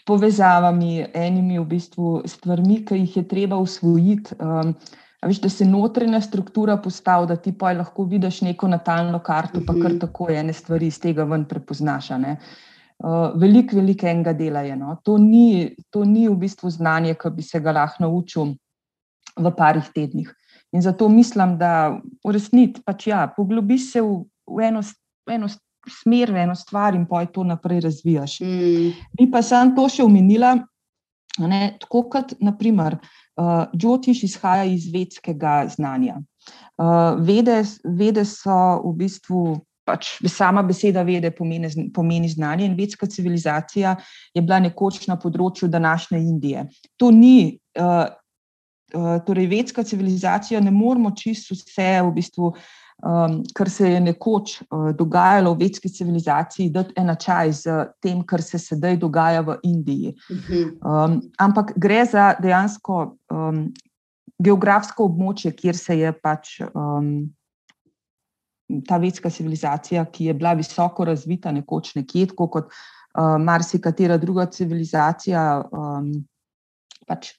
povezavami, 0.08 1.06
enimi 1.13 1.60
v 1.60 1.68
bistvu 1.75 2.22
stvarmi, 2.25 2.82
ki 2.86 3.03
jih 3.03 3.18
je 3.22 3.27
treba 3.27 3.60
usvojiti. 3.62 4.39
Um, 4.39 4.75
Veš, 5.22 5.38
da 5.38 5.50
se 5.53 5.65
notranja 5.70 6.18
struktura 6.22 6.80
postavi, 6.82 7.27
da 7.30 7.36
ti 7.38 7.51
pa 7.53 7.75
lahko 7.77 8.08
vidiš 8.10 8.39
neko 8.41 8.68
natalno 8.68 9.20
karto, 9.20 9.62
pa 9.68 9.74
kar 9.74 9.91
mhm. 9.91 10.00
tako 10.01 10.32
ene 10.34 10.53
stvari 10.53 10.88
iz 10.88 10.98
tega 11.00 11.24
ven 11.30 11.44
prepoznaš. 11.46 12.10
Uh, 12.10 13.30
veliko, 13.36 13.75
veliko 13.75 14.08
enega 14.08 14.34
dela 14.34 14.63
je. 14.65 14.75
No. 14.75 14.96
To, 15.06 15.20
ni, 15.22 15.75
to 15.89 16.06
ni 16.06 16.27
v 16.27 16.39
bistvu 16.41 16.70
znanje, 16.70 17.13
ki 17.22 17.30
bi 17.36 17.46
se 17.46 17.62
ga 17.62 17.72
lahko 17.72 18.03
naučil 18.03 18.56
v 19.38 19.51
parih 19.57 19.88
tednih. 19.95 20.31
In 20.71 20.81
zato 20.81 21.09
mislim, 21.09 21.57
da 21.57 22.00
v 22.25 22.31
resnici 22.31 22.81
pač 22.85 23.07
ja, 23.07 23.25
poglobiš 23.35 23.91
se 23.91 24.01
v, 24.01 24.21
v, 24.47 24.67
eno, 24.69 24.81
v 25.27 25.35
eno 25.35 25.50
smer, 25.88 26.31
v 26.31 26.43
eno 26.45 26.55
stvar 26.55 26.95
in 26.95 27.05
poj 27.05 27.27
to 27.33 27.43
naprej 27.43 27.81
razvijaš. 27.88 28.39
Mm. 28.41 28.91
Bi 29.17 29.27
pa 29.31 29.41
sem 29.43 29.73
to 29.75 29.88
še 29.91 30.05
omenila, 30.05 30.55
ne, 31.39 31.61
tako 31.81 32.05
kot 32.11 32.35
naprimer 32.39 32.97
uh, 33.00 33.67
Džotiš 33.75 34.23
izhaja 34.29 34.69
iz 34.69 34.88
vedskega 34.93 35.65
znanja. 35.75 36.21
Uh, 36.77 37.19
vede, 37.19 37.61
vede 37.83 38.25
so 38.25 38.79
v 38.85 38.95
bistvu. 39.03 39.43
Pač 39.81 40.11
sama 40.29 40.61
beseda 40.61 41.01
vede 41.03 41.31
pomeni, 41.33 41.67
pomeni 41.91 42.27
znanje, 42.29 42.67
in 42.69 42.75
vedska 42.77 43.07
civilizacija 43.09 43.95
je 44.29 44.43
bila 44.45 44.59
nekoč 44.61 45.07
na 45.09 45.15
področju 45.19 45.67
današnje 45.73 46.19
Indije. 46.21 46.67
To 47.01 47.09
ni 47.11 47.57
uh, 47.81 48.05
torej 49.25 49.48
vedska 49.48 49.83
civilizacija, 49.83 50.60
ne 50.60 50.71
moramo 50.71 51.12
čisto 51.15 51.55
vse 51.55 52.01
v 52.01 52.13
bistvu. 52.15 52.53
Um, 53.01 53.39
kar 53.57 53.69
se 53.69 53.88
je 53.89 54.00
nekoč 54.00 54.60
uh, 54.62 54.91
dogajalo 54.93 55.55
v 55.55 55.63
vedski 55.63 55.89
civilizaciji, 55.89 56.69
da 56.69 56.83
je 56.86 56.93
enačaj 57.01 57.51
z 57.51 57.77
tem, 57.98 58.19
kar 58.21 58.43
se 58.45 58.60
sedaj 58.62 59.00
dogaja 59.01 59.41
v 59.41 59.55
Indiji. 59.65 60.13
Um, 60.86 61.17
ampak 61.41 61.74
gre 61.81 62.03
za 62.05 62.36
dejansko 62.38 63.00
um, 63.33 63.63
geografsko 64.38 65.07
območje, 65.10 65.50
kjer 65.57 65.77
se 65.77 65.98
je 65.98 66.13
pač 66.13 66.60
um, 66.62 67.25
ta 68.88 69.01
vedska 69.01 69.29
civilizacija, 69.29 70.05
ki 70.05 70.29
je 70.29 70.38
bila 70.38 70.53
visoko 70.53 71.05
razvita, 71.05 71.51
nekoč 71.51 71.95
nekje, 71.98 72.27
kot 72.38 72.69
uh, 72.69 73.38
marsikatera 73.41 74.17
druga 74.21 74.45
civilizacija 74.45 75.45
um, 75.71 76.12
pač 77.10 77.33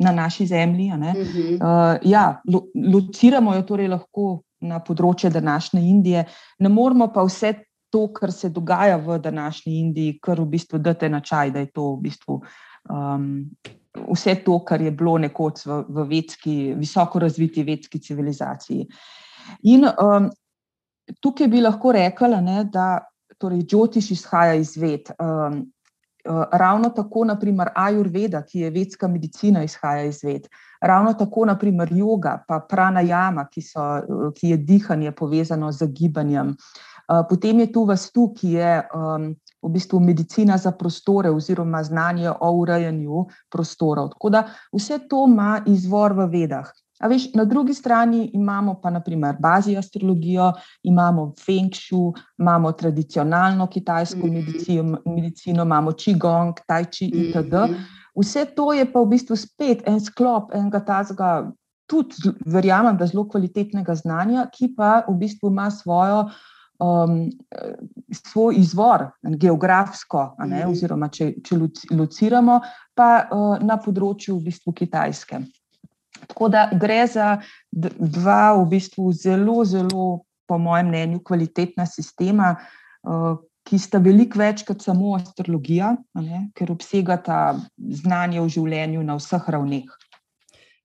na 0.00 0.12
naši 0.12 0.46
zemlji. 0.46 0.92
Uh, 0.92 1.96
ja, 2.02 2.40
lo, 2.52 2.64
lociramo 2.74 3.54
jo 3.54 3.64
torej 3.68 3.90
lahko 3.92 4.28
na 4.60 4.80
področje 4.84 5.30
današnje 5.32 5.80
Indije, 5.88 6.24
ne 6.60 6.68
moramo 6.68 7.08
pa 7.12 7.24
vse 7.24 7.54
to, 7.90 8.06
kar 8.14 8.32
se 8.32 8.50
dogaja 8.54 8.96
v 9.00 9.18
današnji 9.18 9.78
Indiji, 9.80 10.18
kar 10.22 10.40
v 10.40 10.48
bistvu 10.54 10.78
date 10.78 11.08
na 11.08 11.20
čaj, 11.20 11.50
da 11.50 11.64
je 11.64 11.70
to 11.74 11.94
v 11.94 12.02
bistvu. 12.08 12.40
Um, 12.88 13.28
Vse 13.90 14.36
to, 14.44 14.54
kar 14.62 14.78
je 14.78 14.92
bilo 14.94 15.16
nekoč 15.18 15.64
v, 15.66 15.80
v 15.90 16.02
vedski, 16.06 16.52
visoko 16.78 17.18
razviti 17.18 17.64
vedski 17.66 17.98
civilizaciji. 17.98 18.84
In 19.66 19.82
um, 19.82 20.28
tukaj 21.18 21.48
bi 21.50 21.58
lahko 21.58 21.90
rekla, 21.96 22.38
ne, 22.40 22.60
da 22.70 23.00
torej 23.34 23.64
Džotiš 23.66 24.12
izhaja 24.14 24.54
iz 24.54 24.76
ved. 24.78 25.10
Um, 25.18 25.58
uh, 25.58 25.79
ravno 26.52 26.90
tako, 26.90 27.24
naprimer, 27.24 27.70
Ajurveda, 27.74 28.42
ki 28.42 28.60
je 28.60 28.70
vedska 28.70 29.08
medicina, 29.08 29.64
izhaja 29.64 30.04
iz 30.04 30.24
ved. 30.24 30.48
Ravno 30.80 31.12
tako, 31.14 31.44
naprimer, 31.44 31.88
yoga, 31.92 32.38
pa 32.48 32.60
pranajama, 32.68 33.46
ki, 33.52 33.62
so, 33.62 33.86
ki 34.36 34.54
je 34.54 34.56
dihanje 34.56 35.12
povezano 35.12 35.72
z 35.72 35.86
gibanjem. 35.86 36.54
Uh, 37.10 37.24
potem 37.28 37.60
je 37.60 37.72
tu 37.72 37.84
vastu, 37.84 38.28
ki 38.36 38.52
je 38.52 38.74
um, 38.94 39.32
v 39.62 39.70
bistvu 39.74 40.00
medicina 40.00 40.58
za 40.58 40.72
prostore 40.72 41.30
oziroma 41.30 41.82
znanje 41.84 42.30
o 42.30 42.52
urejanju 42.52 43.26
prostorov. 43.50 44.12
Tako 44.14 44.30
da 44.30 44.44
vse 44.72 44.98
to 45.08 45.26
ima 45.28 45.62
izvor 45.66 46.12
v 46.12 46.28
vedah. 46.32 46.70
Veš, 47.08 47.30
na 47.34 47.44
drugi 47.44 47.74
strani 47.74 48.30
imamo 48.34 48.74
pa 48.82 48.90
naprimer 48.90 49.36
bazi 49.40 49.76
astrologijo, 49.76 50.52
imamo 50.82 51.32
Feng 51.44 51.72
Shui, 51.74 52.12
imamo 52.38 52.72
tradicionalno 52.72 53.66
kitajsko 53.66 54.26
mm 54.26 54.30
-hmm. 54.30 54.34
medicino, 54.34 54.98
medicino, 55.06 55.62
imamo 55.62 55.90
Qigong, 55.90 56.54
Tai 56.66 56.84
Chi 56.84 57.06
itd. 57.06 57.52
Mm 57.52 57.74
-hmm. 57.74 58.00
Vse 58.16 58.44
to 58.44 58.72
je 58.72 58.92
pa 58.92 59.00
v 59.00 59.06
bistvu 59.06 59.36
spet 59.36 59.82
en 59.88 60.00
sklop 60.00 60.54
enega 60.54 60.80
tazga, 60.80 61.52
tudi 61.86 62.14
verjamem, 62.46 62.96
da 62.96 63.06
zelo 63.06 63.28
kvalitetnega 63.28 63.94
znanja, 63.94 64.46
ki 64.52 64.74
pa 64.76 65.02
v 65.08 65.14
bistvu 65.14 65.50
ima 65.50 65.70
svojo. 65.70 66.30
Um, 66.80 67.28
svoj 68.12 68.54
izvor, 68.56 69.02
geografsko, 69.22 70.34
ne, 70.38 70.62
mhm. 70.62 70.70
oziroma 70.70 71.08
če, 71.08 71.34
če 71.44 71.58
lociramo, 71.90 72.60
pa 72.94 73.28
uh, 73.28 73.58
na 73.60 73.76
področju 73.76 74.38
v 74.38 74.44
bistvu 74.44 74.72
Kitajske. 74.72 75.42
Tako 76.30 76.48
da 76.52 76.68
gre 76.72 77.04
za 77.10 77.28
dva, 77.70 78.54
v 78.60 78.66
bistvu, 78.70 79.10
zelo, 79.12 79.64
zelo, 79.64 80.08
po 80.48 80.58
mojem 80.58 80.88
mnenju, 80.90 81.22
kvalitetna 81.26 81.86
sistema, 81.86 82.54
eh, 82.56 83.32
ki 83.66 83.78
sta 83.78 84.00
veliko 84.02 84.40
več 84.40 84.64
kot 84.66 84.82
samo 84.82 85.14
astrologija, 85.18 85.94
ne, 86.18 86.46
ker 86.56 86.72
obsegata 86.72 87.58
znanje 87.76 88.40
o 88.40 88.48
življenju 88.48 89.02
na 89.06 89.18
vseh 89.20 89.50
ravneh. 89.52 89.90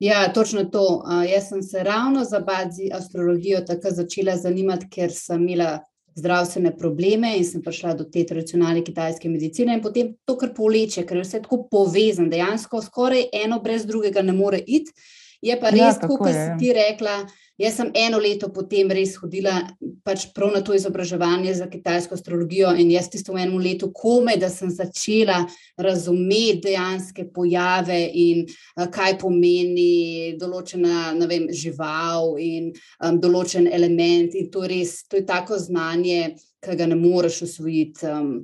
Ja, 0.03 0.25
točno 0.33 0.65
to. 0.67 1.05
Jaz 1.23 1.49
sem 1.49 1.63
se 1.63 1.83
ravno 1.83 2.25
za 2.27 2.39
bazi 2.43 2.89
astrologijo 2.93 3.61
tako 3.65 3.93
začela 3.95 4.35
zanimati, 4.37 4.89
ker 4.91 5.11
sem 5.11 5.47
imela 5.47 5.79
zdravstvene 6.15 6.71
probleme 6.77 7.33
in 7.37 7.45
sem 7.47 7.63
prišla 7.63 7.93
do 7.95 8.05
te 8.11 8.23
tradicionalne 8.27 8.83
kitajske 8.83 9.29
medicine, 9.29 9.75
in 9.75 9.83
potem 9.83 10.13
to, 10.27 10.37
kar 10.39 10.53
poleče, 10.55 11.03
ker 11.07 11.19
je 11.19 11.25
vse 11.25 11.41
tako 11.43 11.63
povezano, 11.71 12.31
dejansko 12.31 12.81
skoraj 12.83 13.29
eno 13.43 13.59
brez 13.63 13.87
drugega 13.87 14.23
ne 14.23 14.35
more 14.35 14.59
iti. 14.59 14.93
Je 15.41 15.57
pa 15.59 15.71
ja, 15.71 15.89
res, 15.89 15.99
ja, 16.01 16.07
kot 16.07 16.29
si 16.29 16.53
ti 16.59 16.71
rekla. 16.75 17.23
Jaz 17.55 17.77
sem 17.79 17.91
eno 17.95 18.17
leto 18.19 18.49
potem 18.51 18.89
res 18.91 19.13
hodila 19.15 19.61
pač 20.03 20.25
prav 20.35 20.49
na 20.51 20.59
to 20.59 20.73
izobraževanje 20.75 21.53
za 21.55 21.69
kitajsko 21.71 22.17
astrologijo 22.17 22.73
in 22.75 22.89
jaz 22.91 23.07
tisto 23.13 23.31
v 23.31 23.45
enem 23.45 23.61
letu 23.63 23.93
komaj, 23.95 24.35
da 24.41 24.49
sem 24.51 24.73
začela 24.75 25.37
razumeti 25.79 26.65
dejanske 26.65 27.29
pojave 27.31 28.01
in 28.11 28.43
uh, 28.43 28.89
kaj 28.91 29.15
pomeni 29.23 30.35
določena 30.39 31.13
vem, 31.29 31.47
žival 31.47 32.35
in 32.43 32.73
um, 32.99 33.21
določen 33.23 33.71
element. 33.71 34.35
In 34.35 34.51
to, 34.51 34.67
res, 34.67 35.05
to 35.07 35.21
je 35.21 35.25
tako 35.25 35.55
znanje, 35.55 36.35
ki 36.59 36.75
ga 36.75 36.89
ne 36.91 36.99
moreš 36.99 37.45
usvojiti. 37.47 38.11
Um, 38.11 38.35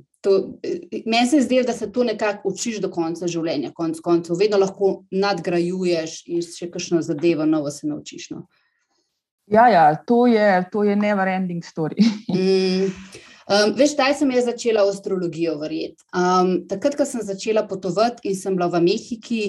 Meni 1.06 1.28
se 1.28 1.42
zdi, 1.42 1.64
da 1.66 1.74
se 1.74 1.92
to 1.92 2.04
nekako 2.04 2.50
učiš 2.54 2.78
do 2.82 2.92
konca 2.94 3.28
življenja, 3.28 3.72
konc 3.74 4.00
koncev, 4.04 4.38
vedno 4.38 4.60
lahko 4.62 5.04
nadgrajuješ 5.12 6.22
in 6.30 6.44
še 6.46 6.70
kakšno 6.72 7.02
zadevo 7.06 7.48
novo 7.50 7.72
se 7.74 7.90
naučiš. 7.90 8.30
No. 8.36 8.46
Ja, 9.52 9.68
ja, 9.70 9.86
to 10.08 10.28
je, 10.28 10.64
to 10.72 10.84
je 10.84 10.96
never 10.96 11.28
ending 11.28 11.66
story. 11.66 12.06
mm. 12.30 12.94
Um, 13.52 13.74
veš, 13.76 13.98
zdaj 13.98 14.14
sem 14.16 14.30
jaz 14.32 14.46
začela 14.48 14.84
astrologijo 14.88 15.58
verjeti. 15.60 16.06
Um, 16.16 16.54
takrat, 16.70 16.96
ko 16.96 17.04
sem 17.10 17.24
začela 17.26 17.66
potovati 17.68 18.30
in 18.30 18.38
sem 18.38 18.56
bila 18.56 18.70
v 18.72 18.80
Mehiki 18.86 19.42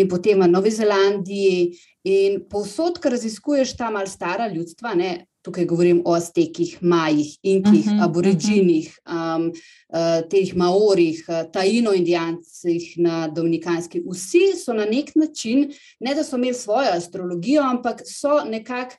in 0.00 0.08
potem 0.08 0.40
v 0.40 0.48
Novi 0.48 0.70
Zelandiji, 0.72 1.74
in 2.08 2.38
povsod, 2.48 2.96
ker 3.02 3.12
raziskuješ 3.12 3.74
ta 3.76 3.90
mal 3.92 4.08
stara 4.08 4.46
ljudstva, 4.48 4.94
ne, 4.96 5.10
tukaj 5.42 5.64
govorim 5.64 6.02
o 6.04 6.14
Aztekih, 6.14 6.78
Majih, 6.82 7.36
Inkih, 7.42 7.86
uh 7.86 7.92
mhm, 7.92 7.98
-huh, 7.98 8.04
Aboriginih, 8.04 8.98
um, 9.06 9.52
uh, 9.88 10.28
teh 10.30 10.54
Maorih, 10.54 11.24
uh, 11.28 11.34
Taino-Indijancih 11.52 12.94
na 12.96 13.28
Dominikanski. 13.28 14.02
Vsi 14.06 14.52
so 14.64 14.72
na 14.72 14.84
nek 14.84 15.14
način, 15.14 15.72
ne 16.00 16.14
da 16.14 16.24
so 16.24 16.36
imeli 16.36 16.54
svojo 16.54 16.88
astrologijo, 16.92 17.62
ampak 17.62 18.02
so 18.06 18.44
nekako 18.44 18.96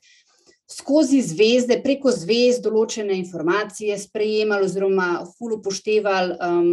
skozi 0.70 1.20
zvezde, 1.22 1.82
preko 1.82 2.10
zvezd, 2.10 2.64
določene 2.64 3.16
informacije 3.18 3.98
sprejemali, 3.98 4.64
oziroma 4.64 5.24
ful 5.38 5.58
upoštevali. 5.58 6.36
Um, 6.40 6.70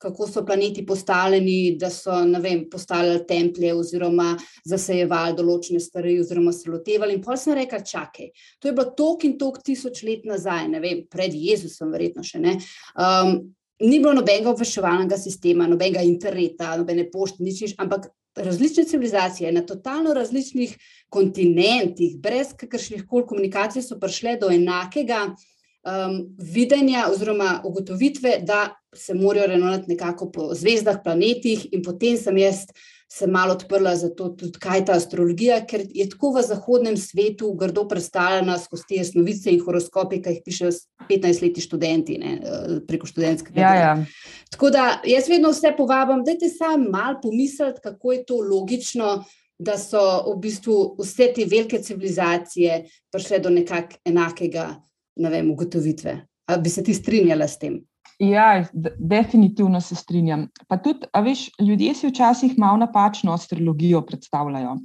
kako 0.00 0.26
so 0.26 0.42
planeti 0.46 0.86
postavljeni, 0.86 1.76
da 1.80 1.90
so 1.92 2.14
vem, 2.40 2.64
postavljali 2.70 3.26
templje 3.28 3.74
oziroma 3.76 4.30
zasejevali 4.64 5.36
določene 5.36 5.80
stvari, 5.80 6.16
oziroma 6.22 6.54
se 6.56 6.70
lotevali. 6.72 7.18
In 7.18 7.24
pa 7.24 7.36
sem 7.36 7.54
rekel, 7.58 7.84
čakaj, 7.84 8.30
to 8.58 8.70
je 8.70 8.74
bilo 8.76 8.94
tok 8.96 9.26
in 9.28 9.36
tok 9.38 9.60
tisoč 9.66 10.02
let 10.08 10.24
nazaj, 10.28 10.68
ne 10.72 10.80
vem, 10.80 11.04
pred 11.10 11.36
Jezusom, 11.36 11.92
verjetno 11.92 12.24
še 12.24 12.40
ne. 12.40 12.56
Um, 12.96 13.36
ni 13.84 14.00
bilo 14.00 14.14
nobenega 14.16 14.54
obveščevalnega 14.54 15.20
sistema, 15.20 15.68
nobenega 15.68 16.04
interneta, 16.06 16.72
nobene 16.80 17.04
pošte, 17.12 17.44
nič, 17.44 17.62
nič, 17.66 17.76
ampak 17.80 18.08
različne 18.40 18.86
civilizacije 18.88 19.52
na 19.52 19.66
totalno 19.66 20.14
različnih 20.16 20.76
kontinentih, 21.12 22.16
brez 22.22 22.54
kakršnih 22.56 23.04
koli 23.08 23.26
komunikacij, 23.28 23.84
so 23.84 24.00
prišle 24.00 24.38
do 24.40 24.48
enakega 24.54 25.26
um, 25.28 26.20
videnja 26.38 27.08
oziroma 27.12 27.58
ugotovitve, 27.64 28.38
da 28.46 28.68
se 28.96 29.14
morajo 29.14 29.46
renovati 29.46 29.92
nekako 29.92 30.30
po 30.30 30.54
zvezdah, 30.54 31.00
planetih, 31.04 31.68
in 31.72 31.82
potem 31.82 32.16
sem 32.16 32.38
jaz 32.38 32.66
se 33.12 33.26
malo 33.26 33.52
odprla 33.52 33.96
za 33.96 34.08
to, 34.14 34.28
tudi 34.28 34.58
kaj 34.58 34.78
je 34.78 34.84
ta 34.84 34.92
astrologija, 34.92 35.56
ker 35.66 35.82
je 35.94 36.06
tako 36.08 36.30
v 36.36 36.42
zahodnem 36.46 36.96
svetu 36.96 37.52
grdo 37.58 37.88
predstavljena 37.88 38.54
skozi 38.58 38.84
te 38.88 39.04
snovice 39.04 39.50
in 39.50 39.64
horoskope, 39.64 40.20
ki 40.22 40.36
jih 40.36 40.44
pišejo 40.46 40.70
15-letni 41.08 41.64
študenti 41.64 42.18
ne, 42.22 42.36
eh, 42.38 42.76
preko 42.86 43.10
študentskega 43.10 43.60
ja, 43.60 43.74
ja. 43.74 43.96
Tako 44.50 44.70
da 44.70 44.84
jaz 45.04 45.28
vedno 45.28 45.50
vse 45.50 45.74
povabim, 45.76 46.22
da 46.24 46.36
te 46.38 46.48
sam 46.48 46.86
mal 46.90 47.18
pomisliti, 47.22 47.82
kako 47.82 48.12
je 48.12 48.24
to 48.24 48.40
logično. 48.46 49.12
Da 49.60 49.74
so 49.76 50.00
v 50.24 50.38
bistvu 50.40 50.74
vse 51.02 51.26
te 51.36 51.44
velike 51.44 51.82
civilizacije 51.84 52.78
prišle 53.12 53.42
do 53.44 53.50
nekakšnega 53.52 54.08
enakega 54.08 54.62
vem, 55.20 55.50
ugotovitve. 55.50 56.14
Ali 56.48 56.62
bi 56.62 56.70
se 56.72 56.84
ti 56.84 56.94
strinjala 56.94 57.48
s 57.48 57.58
tem? 57.58 57.76
Ja, 58.20 58.64
definitivno 58.98 59.80
se 59.80 59.94
strinjam. 59.96 60.48
Pa 60.68 60.76
tudi, 60.76 61.08
a 61.12 61.20
veš, 61.24 61.46
ljudje 61.58 61.94
si 61.94 62.08
včasih 62.08 62.58
malo 62.58 62.76
napačno 62.76 63.32
astrologijo 63.32 64.02
predstavljajo. 64.06 64.76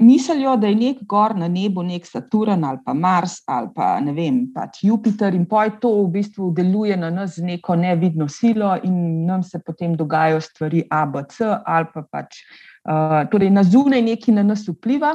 Mislijo, 0.00 0.56
da 0.56 0.66
je 0.66 0.74
nek 0.74 0.96
gor 1.08 1.36
na 1.36 1.48
nebu, 1.48 1.82
nek 1.82 2.06
Saturn 2.06 2.64
ali 2.64 2.78
pa 2.84 2.94
Mars 2.94 3.38
ali 3.46 3.68
pa 3.74 4.00
ne 4.00 4.12
vem, 4.12 4.40
pač 4.54 4.82
Jupiter 4.82 5.34
in 5.34 5.46
poj 5.46 5.70
to 5.80 5.92
v 6.02 6.08
bistvu 6.10 6.50
deluje 6.52 6.96
na 6.96 7.10
nas 7.10 7.36
z 7.38 7.46
neko 7.46 7.76
nevidno 7.76 8.28
silo 8.28 8.74
in 8.82 9.24
nam 9.26 9.42
se 9.42 9.60
potem 9.66 9.94
dogajajo 9.96 10.40
stvari 10.40 10.82
A, 10.90 11.06
B, 11.06 11.22
C 11.30 11.46
ali 11.64 11.86
pa 11.94 12.02
pač, 12.02 12.42
uh, 12.90 13.22
torej 13.30 13.50
na 13.50 13.62
zunaj 13.62 14.02
neki 14.02 14.32
na 14.32 14.42
nas 14.42 14.66
vpliva. 14.68 15.14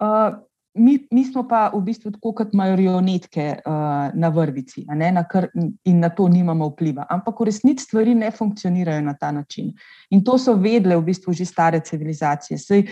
Uh, 0.00 0.36
mi, 0.74 0.98
mi 1.10 1.24
smo 1.24 1.44
pa 1.48 1.70
v 1.74 1.80
bistvu 1.84 2.12
tako 2.14 2.32
kot 2.40 2.52
marionetke 2.54 3.46
uh, 3.66 4.10
na 4.14 4.28
vrvici 4.28 4.84
na 4.86 5.24
kar, 5.28 5.48
in 5.84 6.00
na 6.00 6.08
to 6.08 6.28
nimamo 6.28 6.68
vpliva. 6.70 7.06
Ampak 7.10 7.40
v 7.40 7.48
resnici 7.50 7.84
stvari 7.84 8.14
ne 8.14 8.30
funkcionirajo 8.30 9.02
na 9.02 9.14
ta 9.14 9.32
način. 9.32 9.72
In 10.10 10.24
to 10.24 10.38
so 10.38 10.54
vedle 10.54 10.96
v 10.96 11.04
bistvu 11.04 11.32
že 11.32 11.44
stare 11.44 11.80
civilizacije. 11.80 12.58
Sej, 12.58 12.86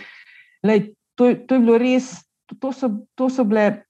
lej, 0.63 0.95
to, 1.15 1.35
to 1.47 1.55
je 1.55 1.61
bilo 1.61 1.79
res, 1.79 2.25
to 2.61 2.73
so, 2.73 2.91
to 3.15 3.31
so 3.31 3.45
bile 3.45 3.89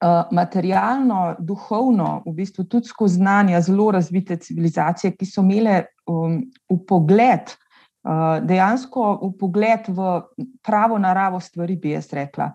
uh, 0.00 0.28
materialno, 0.32 1.36
duhovno, 1.38 2.22
v 2.26 2.34
bistvu 2.34 2.64
tudi 2.64 2.88
skozi 2.88 3.20
znanja 3.20 3.60
zelo 3.60 3.90
razvite 3.90 4.36
civilizacije, 4.36 5.16
ki 5.16 5.26
so 5.26 5.44
imele 5.44 5.84
um, 6.06 6.40
v 6.70 6.78
pogled, 6.88 7.52
dejansko 8.42 9.18
v 9.22 9.30
pogled 9.36 9.88
v 9.88 10.22
pravo 10.64 10.98
naravo 10.98 11.40
stvari, 11.40 11.76
bi 11.76 11.92
jaz 11.96 12.12
rekla. 12.12 12.52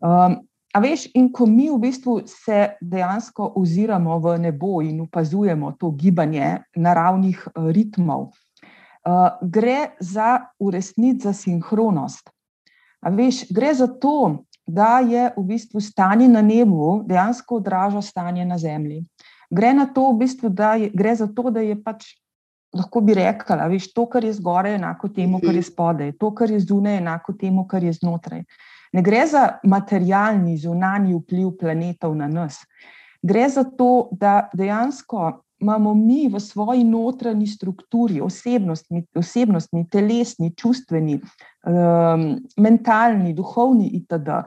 Um, 0.00 0.44
A 0.76 0.80
veš, 0.84 1.06
in 1.16 1.30
ko 1.32 1.46
mi 1.48 1.70
v 1.72 1.78
bistvu 1.80 2.20
se 2.28 2.76
dejansko 2.80 3.54
oziramo 3.56 4.18
v 4.20 4.34
nebo 4.38 4.82
in 4.84 5.00
opazujemo 5.00 5.72
to 5.80 5.90
gibanje 5.96 6.58
naravnih 6.76 7.40
ritmov, 7.72 8.28
uh, 8.28 9.40
gre 9.40 9.96
za 10.00 10.52
uresničiti 10.60 11.24
za 11.24 11.32
sinhronost. 11.32 12.30
A 13.00 13.10
veš, 13.10 13.46
gre 13.48 13.72
za 13.74 13.88
to, 13.88 14.44
da 14.68 15.00
je 15.00 15.32
v 15.36 15.42
bistvu 15.48 15.80
stanje 15.80 16.28
na 16.28 16.42
nebu 16.42 17.02
dejansko 17.08 17.56
odraža 17.56 18.02
stanje 18.02 18.44
na 18.44 18.58
zemlji. 18.58 19.06
Gre, 19.50 19.72
to, 19.94 20.12
v 20.12 20.18
bistvu, 20.18 20.52
je, 20.76 20.90
gre 20.94 21.14
za 21.16 21.26
to, 21.26 21.50
da 21.50 21.60
je 21.64 21.82
pač, 21.82 22.04
lahko 22.74 23.00
bi 23.00 23.14
rekla, 23.14 23.56
da 23.56 23.68
to, 23.94 24.06
kar 24.06 24.24
je 24.24 24.32
zgoraj, 24.32 24.74
enako 24.74 25.08
temu, 25.08 25.40
kar 25.40 25.54
je 25.54 25.60
mhm. 25.60 25.70
spodaj, 25.70 26.12
to, 26.18 26.34
kar 26.34 26.50
je 26.50 26.60
zunaj, 26.60 26.98
enako 26.98 27.32
temu, 27.32 27.66
kar 27.66 27.84
je 27.84 27.92
znotraj. 27.92 28.44
Ne 28.92 29.02
gre 29.02 29.26
za 29.26 29.58
materialni, 29.64 30.56
zunanji 30.56 31.14
vpliv 31.14 31.52
planetov 31.60 32.16
na 32.16 32.28
nas. 32.28 32.62
Gre 33.22 33.48
za 33.48 33.64
to, 33.64 34.08
da 34.12 34.48
dejansko 34.54 35.42
imamo 35.60 35.94
mi 35.94 36.28
v 36.28 36.40
svoji 36.40 36.84
notranji 36.84 37.46
strukturi, 37.46 38.20
osebnostni, 38.20 39.04
osebnostni 39.14 39.88
telesni, 39.90 40.52
čustveni, 40.54 41.18
um, 41.66 42.38
mentalni, 42.56 43.34
duhovni 43.34 43.90
itd. 43.98 44.38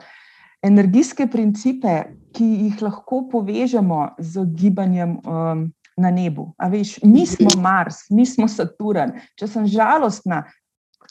Energijske 0.62 1.26
principe, 1.26 2.02
ki 2.32 2.44
jih 2.44 2.82
lahko 2.82 3.26
povežemo 3.28 4.14
z 4.18 4.46
gibanjem 4.56 5.18
um, 5.26 5.66
na 5.96 6.10
nebu. 6.10 6.52
A 6.58 6.68
veš, 6.72 6.98
mi 7.02 7.26
smo 7.26 7.50
Mars, 7.60 8.06
mi 8.10 8.26
smo 8.26 8.48
Saturn. 8.48 9.16
Če 9.38 9.48
sem 9.48 9.66
žalostna, 9.70 10.44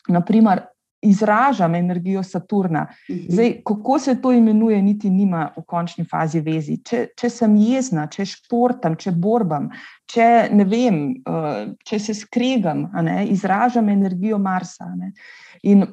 naprimer, 0.10 0.66
izražam 1.02 1.76
energijo 1.76 2.24
Saturna. 2.24 2.88
Mhm. 3.10 3.20
Zdaj, 3.30 3.62
kako 3.66 4.00
se 4.00 4.22
to 4.22 4.32
imenuje, 4.32 4.82
niti 4.82 5.10
nima 5.10 5.50
v 5.58 5.64
končni 5.68 6.06
fazi 6.06 6.40
vezi. 6.40 6.78
Če, 6.78 7.08
če 7.18 7.30
sem 7.30 7.56
jezna, 7.56 8.08
če 8.08 8.26
športam, 8.26 8.96
če 8.96 9.12
borbam, 9.12 9.70
če 10.06 10.50
ne 10.54 10.66
vem, 10.66 11.02
uh, 11.26 11.74
če 11.88 12.00
se 12.00 12.14
skregam, 12.14 12.90
ne, 13.02 13.26
izražam 13.28 13.90
energijo 13.90 14.38
Marsa. 14.38 14.92
In, 15.64 15.86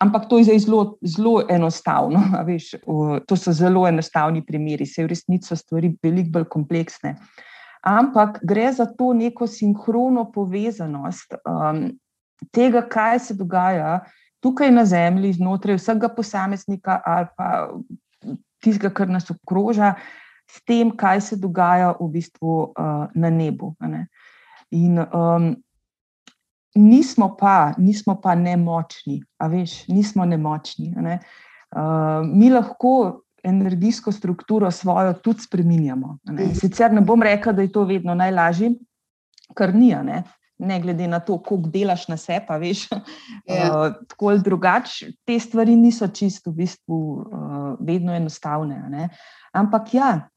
ampak 0.00 0.28
to 0.28 0.38
je 0.38 0.58
zelo, 0.58 0.96
zelo 1.02 1.42
enostavno. 1.50 2.22
Veš, 2.48 2.74
uh, 2.86 3.18
to 3.26 3.36
so 3.36 3.52
zelo 3.52 3.86
enostavni 3.88 4.42
primeri, 4.44 4.86
se 4.86 5.04
v 5.04 5.14
resnici 5.14 5.52
so 5.52 5.56
stvari 5.56 5.94
veliko 6.02 6.38
bolj 6.38 6.50
kompleksne. 6.50 7.16
Ampak 7.86 8.40
gre 8.42 8.72
za 8.72 8.86
to 8.86 9.12
neko 9.14 9.46
sinhrono 9.46 10.24
povezanost 10.34 11.36
um, 11.38 11.84
tega, 12.50 12.82
kaj 12.82 13.18
se 13.28 13.34
dogaja 13.34 14.00
tukaj 14.42 14.70
na 14.70 14.84
Zemlji, 14.84 15.32
znotraj 15.32 15.78
vsega 15.78 16.08
posameznika 16.08 17.00
ali 17.04 17.26
pa 17.36 17.48
tistega, 18.62 18.90
kar 18.94 19.10
nas 19.10 19.30
obkroža, 19.30 19.94
s 20.50 20.62
tem, 20.66 20.90
kaj 20.90 21.20
se 21.20 21.38
dogaja 21.38 21.92
v 22.00 22.08
bistvu 22.14 22.56
uh, 22.70 23.06
na 23.14 23.30
nebu. 23.30 23.74
In 24.70 24.98
um, 24.98 25.48
nismo, 26.74 27.32
pa, 27.38 27.74
nismo 27.78 28.16
pa 28.22 28.34
nemočni, 28.34 29.20
a 29.38 29.48
veš, 29.50 29.84
nismo 29.88 30.24
nemočni. 30.24 30.92
Ne? 30.96 31.18
Uh, 31.74 32.22
mi 32.26 32.50
lahko 32.50 33.25
energijsko 33.46 34.12
strukturo 34.12 34.70
svojo 34.70 35.12
tudi 35.12 35.46
spremenjamo. 35.46 36.18
Ne? 36.24 36.48
Sicer 36.54 36.92
ne 36.92 37.00
bom 37.00 37.22
rekla, 37.22 37.52
da 37.52 37.62
je 37.62 37.72
to 37.72 37.84
vedno 37.84 38.14
najlažje, 38.14 38.72
kar 39.54 39.74
ni. 39.74 39.94
Ne? 40.04 40.22
ne 40.58 40.80
glede 40.80 41.08
na 41.08 41.20
to, 41.20 41.38
koliko 41.38 41.68
delaš 41.68 42.06
na 42.08 42.16
sebe, 42.16 42.58
veš, 42.58 42.86
yeah. 42.88 43.02
Ja. 43.46 43.66
uh, 43.72 43.92
tako 44.08 44.28
ali 44.28 44.42
drugače, 44.42 45.10
te 45.24 45.38
stvari 45.40 45.76
niso 45.76 46.08
čisto 46.08 46.50
v 46.50 46.62
bistvu 46.62 46.96
uh, 46.96 47.76
vedno 47.80 48.14
enostavne. 48.14 48.78
Ne? 48.88 49.08
Ampak 49.52 49.94
ja, 49.94 50.28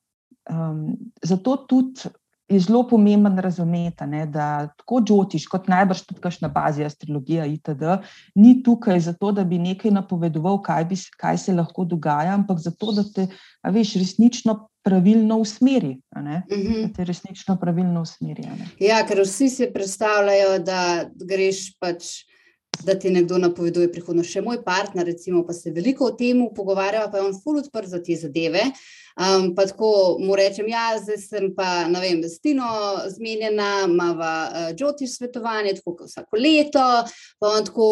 um, 0.49 0.97
zato 1.23 1.55
tudi 1.69 2.09
je 2.49 2.59
zelo 2.59 2.87
pomemben 2.87 3.37
razumeti, 3.37 4.05
ne, 4.07 4.25
da 4.25 4.67
tako 4.77 5.01
Džotiš, 5.05 5.45
kot 5.47 5.67
najbrž 5.69 6.01
tudi 6.07 6.21
kašna 6.21 6.49
bazija, 6.49 6.87
astrologija 6.87 7.45
itd., 7.45 7.99
ni 8.35 8.63
tukaj 8.63 8.99
zato, 8.99 9.31
da 9.31 9.43
bi 9.43 9.59
nekaj 9.61 9.91
napovedoval, 9.91 10.61
kaj, 10.65 10.85
bi, 10.89 10.97
kaj 11.17 11.37
se 11.37 11.53
lahko 11.53 11.85
dogaja, 11.85 12.33
ampak 12.33 12.59
zato, 12.63 12.91
da 12.97 13.05
te, 13.15 13.27
veš, 13.63 13.93
resnično 14.01 14.57
pravilno 14.83 15.37
usmeri. 15.37 16.01
Uh 16.15 16.21
mhm. 16.21 16.33
-huh. 16.57 16.87
Da 16.87 16.93
te 16.93 17.03
resnično 17.03 17.57
pravilno 17.61 18.01
usmeri. 18.01 18.43
Ja, 18.79 19.05
ker 19.07 19.21
vsi 19.21 19.49
si 19.49 19.69
predstavljajo, 19.73 20.59
da 20.59 21.09
greš 21.15 21.77
pač. 21.79 22.28
Da 22.85 22.95
ti 22.95 23.09
nekdo 23.11 23.37
napoveduje 23.37 23.89
prihodnost. 23.91 24.31
Še 24.31 24.41
moj 24.45 24.61
partner, 24.63 25.05
recimo, 25.09 25.41
pa 25.45 25.53
se 25.53 25.73
veliko 25.75 26.07
o 26.07 26.15
tem 26.15 26.45
pogovarja, 26.55 27.09
pa 27.11 27.19
je 27.19 27.25
on 27.27 27.35
ful 27.43 27.59
odprt 27.59 27.91
za 27.91 27.99
te 28.03 28.15
zadeve. 28.15 28.69
Um, 29.19 29.49
pa 29.55 29.65
tako 29.67 30.15
mu 30.21 30.37
rečem, 30.39 30.69
ja, 30.71 30.93
zdaj 31.01 31.19
sem 31.19 31.49
pa, 31.57 31.89
ne 31.91 31.99
vem, 31.99 32.23
s 32.23 32.39
Tino 32.39 32.69
zmenjena, 33.11 33.83
imamo 33.83 34.23
uh, 34.23 34.69
Džotiš 34.71 35.17
svetovanje, 35.17 35.75
tako 35.81 35.97
kot 35.99 36.13
vsako 36.13 36.39
leto, 36.39 36.85
pa 37.39 37.51
on 37.57 37.67
tako 37.67 37.89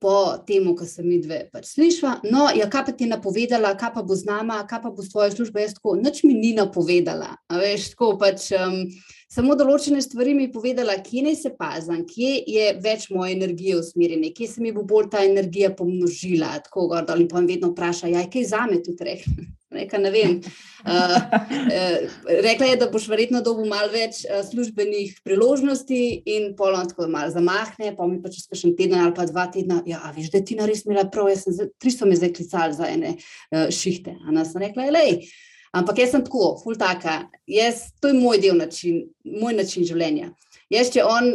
po 0.00 0.38
tem, 0.46 0.66
ko 0.78 0.86
sem 0.86 1.06
mi 1.06 1.18
dve 1.22 1.44
pač 1.52 1.72
slišala. 1.74 2.20
No, 2.30 2.48
ja, 2.54 2.68
kaj 2.70 2.84
pa 2.86 2.94
ti 2.94 3.06
je 3.06 3.12
napovedala, 3.12 3.74
kaj 3.78 3.92
pa 3.96 4.02
bo 4.06 4.16
z 4.18 4.28
nama, 4.28 4.62
kaj 4.68 4.82
pa 4.84 4.92
bo 4.94 5.02
s 5.02 5.12
tvojo 5.12 5.34
službo, 5.34 5.62
jaz 5.62 5.74
tako, 5.78 5.96
nič 5.98 6.22
mi 6.26 6.34
ni 6.38 6.54
napovedala. 6.58 7.34
Veš, 7.50 7.92
tako 7.94 8.16
pač. 8.20 8.50
Um, 8.56 8.84
Samo 9.28 9.52
določene 9.60 10.00
stvari 10.00 10.32
mi 10.32 10.46
je 10.46 10.54
povedala, 10.54 10.94
kje 11.04 11.20
naj 11.26 11.34
se 11.36 11.50
pazim, 11.52 11.98
kje 12.08 12.30
je 12.48 12.70
več 12.80 13.10
moje 13.12 13.34
energije 13.36 13.76
usmerjene, 13.76 14.30
kje 14.32 14.48
se 14.54 14.64
mi 14.64 14.72
bo 14.72 14.86
bolj 14.88 15.10
ta 15.12 15.20
energija 15.20 15.68
pomnožila. 15.76 16.54
Tako 16.64 16.86
gor 16.94 17.04
pa 17.04 17.18
jim 17.20 17.50
vedno 17.50 17.74
vpraša, 17.74 18.08
ja, 18.08 18.24
kaj 18.24 18.48
za 18.48 18.64
me 18.70 18.80
tudi 18.80 19.04
rekla. 19.04 19.57
Reka, 19.70 19.98
ne 20.00 20.10
vem. 20.10 20.38
Uh, 20.86 20.90
uh, 21.74 21.96
rekla 22.42 22.66
je, 22.70 22.76
da 22.80 22.86
boš 22.88 23.08
verjetno 23.12 23.42
dobil 23.44 23.68
malo 23.68 23.90
več 23.92 24.22
uh, 24.24 24.40
službenih 24.46 25.18
priložnosti 25.24 26.00
in 26.24 26.54
polno 26.56 26.80
tako 26.88 27.08
malo 27.12 27.28
zamahne, 27.34 27.92
pa 27.96 28.06
mi 28.08 28.22
pa 28.22 28.32
čez 28.32 28.46
kakšen 28.48 28.72
teden 28.78 29.02
ali 29.02 29.12
pa 29.16 29.26
dva 29.28 29.44
tedna, 29.52 29.82
ja, 29.86 30.00
veš, 30.16 30.30
da 30.32 30.40
ti 30.40 30.56
na 30.56 30.68
res 30.68 30.86
imela 30.86 31.04
prav, 31.12 31.28
jaz 31.28 31.44
sem 31.44 31.68
300 31.84 32.08
me 32.08 32.16
zdaj 32.16 32.32
klical 32.40 32.72
za 32.78 32.88
ene 32.88 33.18
uh, 33.18 33.68
šihte. 33.74 34.16
A 34.24 34.32
nas 34.32 34.54
sem 34.54 34.64
rekla, 34.64 34.88
lej, 34.94 35.28
ampak 35.76 36.00
jaz 36.00 36.16
sem 36.16 36.24
tako, 36.24 36.54
ful 36.62 36.80
taka, 36.80 37.20
jaz, 37.44 37.90
to 38.00 38.08
je 38.08 38.16
moj 38.16 38.40
del 38.40 38.56
način, 38.56 39.04
moj 39.28 39.58
način 39.60 39.84
življenja. 39.84 40.32
Jaz, 40.72 40.94
če 40.96 41.04
on 41.04 41.34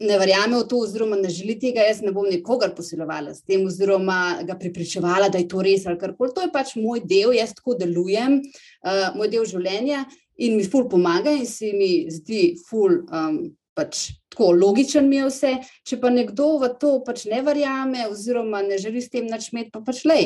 ne 0.00 0.18
verjame 0.18 0.58
v 0.58 0.66
to, 0.68 0.80
oziroma 0.86 1.16
ne 1.16 1.30
želi 1.30 1.58
tega, 1.60 1.84
jaz 1.86 2.00
ne 2.02 2.12
bom 2.12 2.26
nikogar 2.28 2.74
posilovala 2.76 3.34
s 3.34 3.44
tem, 3.46 3.64
oziroma 3.66 4.42
ga 4.46 4.56
pripričevala, 4.58 5.28
da 5.28 5.38
je 5.38 5.48
to 5.48 5.62
res 5.62 5.86
ali 5.86 5.98
kar 6.00 6.16
koli. 6.16 6.34
To 6.34 6.44
je 6.44 6.52
pač 6.52 6.74
moj 6.80 7.04
del, 7.04 7.34
jaz 7.36 7.54
tako 7.58 7.76
delujem, 7.78 8.40
uh, 8.82 9.08
moj 9.16 9.30
del 9.32 9.48
življenja 9.48 10.04
in 10.42 10.56
mi 10.58 10.64
ful 10.66 10.88
pomaga 10.90 11.34
in 11.36 11.46
se 11.46 11.72
mi 11.76 11.94
zdi 12.10 12.52
ful. 12.68 13.02
Um, 13.10 13.42
Pač 13.72 14.10
tako 14.28 14.50
logičen 14.52 15.06
mi 15.08 15.16
je 15.16 15.28
vse, 15.30 15.50
če 15.88 15.96
pa 15.96 16.10
nekdo 16.12 16.58
v 16.60 16.68
to 16.76 16.90
pač 17.06 17.22
ne 17.30 17.38
verjame, 17.40 18.02
oziroma 18.04 18.60
ne 18.66 18.76
želi 18.76 19.00
s 19.00 19.08
tem 19.08 19.24
načmet, 19.24 19.70
pa 19.72 19.80
pač 19.80 20.02
le, 20.04 20.18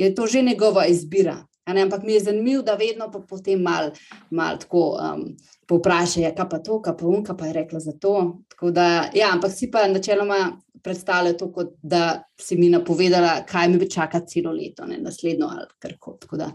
je 0.00 0.08
to 0.16 0.24
že 0.24 0.40
njegova 0.40 0.86
izbira. 0.88 1.34
Ampak 1.68 2.00
mi 2.02 2.16
je 2.16 2.20
zanimivo, 2.20 2.62
da 2.62 2.78
vedno 2.80 3.10
pa 3.12 3.20
potem 3.20 3.60
malo 3.60 3.92
mal 4.30 4.56
tako 4.56 4.96
um, 4.96 5.36
povprašajo, 5.68 6.30
kaj 6.36 6.48
pa 6.50 6.58
to, 6.58 6.78
kaj 6.82 6.96
pa 6.98 7.06
unka 7.06 7.36
pa 7.36 7.46
je 7.46 7.52
rekla 7.52 7.80
za 7.80 7.92
to. 8.00 8.14
Da, 8.62 9.10
ja, 9.14 9.32
ampak 9.32 9.52
si 9.52 9.70
pa 9.70 9.86
načeloma 9.88 10.60
predstavljajo 10.84 11.38
to, 11.38 11.50
kot 11.52 11.74
da 11.82 12.22
si 12.40 12.56
mi 12.56 12.68
napovedala, 12.68 13.42
kaj 13.48 13.68
me 13.68 13.88
čaka 13.90 14.20
celo 14.28 14.52
leto, 14.52 14.86
ne 14.86 14.98
naslednjo 15.00 15.48
ali 15.50 15.66
kar 15.78 15.96
koli. 15.98 16.50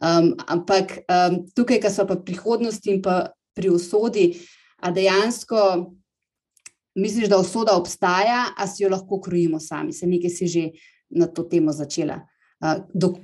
Um, 0.00 0.34
ampak 0.48 0.98
um, 1.08 1.42
tukaj, 1.56 1.80
kar 1.80 1.92
so 1.92 2.06
pa 2.08 2.16
prihodnosti 2.16 2.90
in 2.90 3.02
pa 3.02 3.32
pri 3.56 3.70
usodi, 3.72 4.32
a 4.80 4.90
dejansko 4.90 5.60
misliš, 6.96 7.28
da 7.28 7.38
usoda 7.38 7.76
obstaja, 7.76 8.46
a 8.56 8.66
si 8.66 8.82
jo 8.82 8.90
lahko 8.90 9.20
krojimo 9.20 9.60
sami, 9.60 9.92
se 9.92 10.06
nekaj 10.06 10.30
si 10.30 10.48
že 10.48 10.68
na 11.10 11.26
to 11.26 11.44
temo 11.44 11.72
začela 11.72 12.20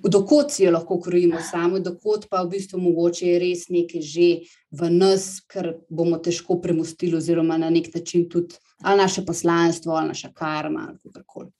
dokot 0.08 0.50
si 0.50 0.64
jo 0.64 0.72
lahko 0.72 1.00
krojimo 1.00 1.40
sami, 1.40 1.80
dokot 1.80 2.24
pa 2.30 2.42
v 2.42 2.54
bistvu 2.56 2.80
mogoče 2.80 3.26
je 3.26 3.38
res 3.38 3.66
nekaj 3.68 4.00
že 4.00 4.28
v 4.72 4.90
nas, 4.90 5.42
kar 5.44 5.74
bomo 5.90 6.16
težko 6.18 6.56
premustili, 6.60 7.16
oziroma 7.16 7.58
na 7.60 7.70
nek 7.70 7.92
način 7.94 8.28
tudi 8.28 8.56
ali 8.82 8.98
naše 8.98 9.24
poslanstvo, 9.24 9.92
ali 9.92 10.08
naša 10.08 10.32
karma, 10.32 10.86
ali 10.88 10.98
kako 10.98 11.22
koli. 11.26 11.50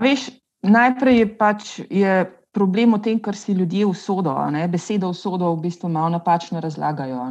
Veš, 0.00 0.30
najprej 0.62 1.18
je 1.18 1.26
pač 1.38 1.80
je 1.90 2.14
problem 2.52 2.94
v 2.94 3.02
tem, 3.02 3.18
kar 3.18 3.36
si 3.36 3.52
ljudje 3.52 3.86
usodo, 3.86 4.34
besedo 4.68 5.10
usodo 5.10 5.54
v 5.54 5.60
bistvu 5.66 5.88
malo 5.88 6.08
napačno 6.08 6.60
razlagajo. 6.60 7.30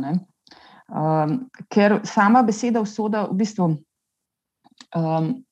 Um, 0.91 1.49
ker 1.69 2.01
sama 2.03 2.43
beseda 2.43 2.81
usoda 2.81 3.27
v 3.31 3.37
bistvu. 3.37 3.77
Um, 4.95 5.43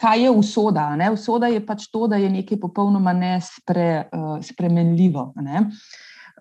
kaj 0.00 0.22
je 0.22 0.30
usoda? 0.30 0.96
Ne? 0.96 1.10
Usoda 1.10 1.46
je 1.46 1.66
pač 1.66 1.86
to, 1.92 2.06
da 2.06 2.16
je 2.16 2.30
nekaj 2.30 2.60
popolnoma 2.60 3.12
nespremenljivo. 3.12 5.32
Uh, 5.36 5.42
ne? 5.42 5.70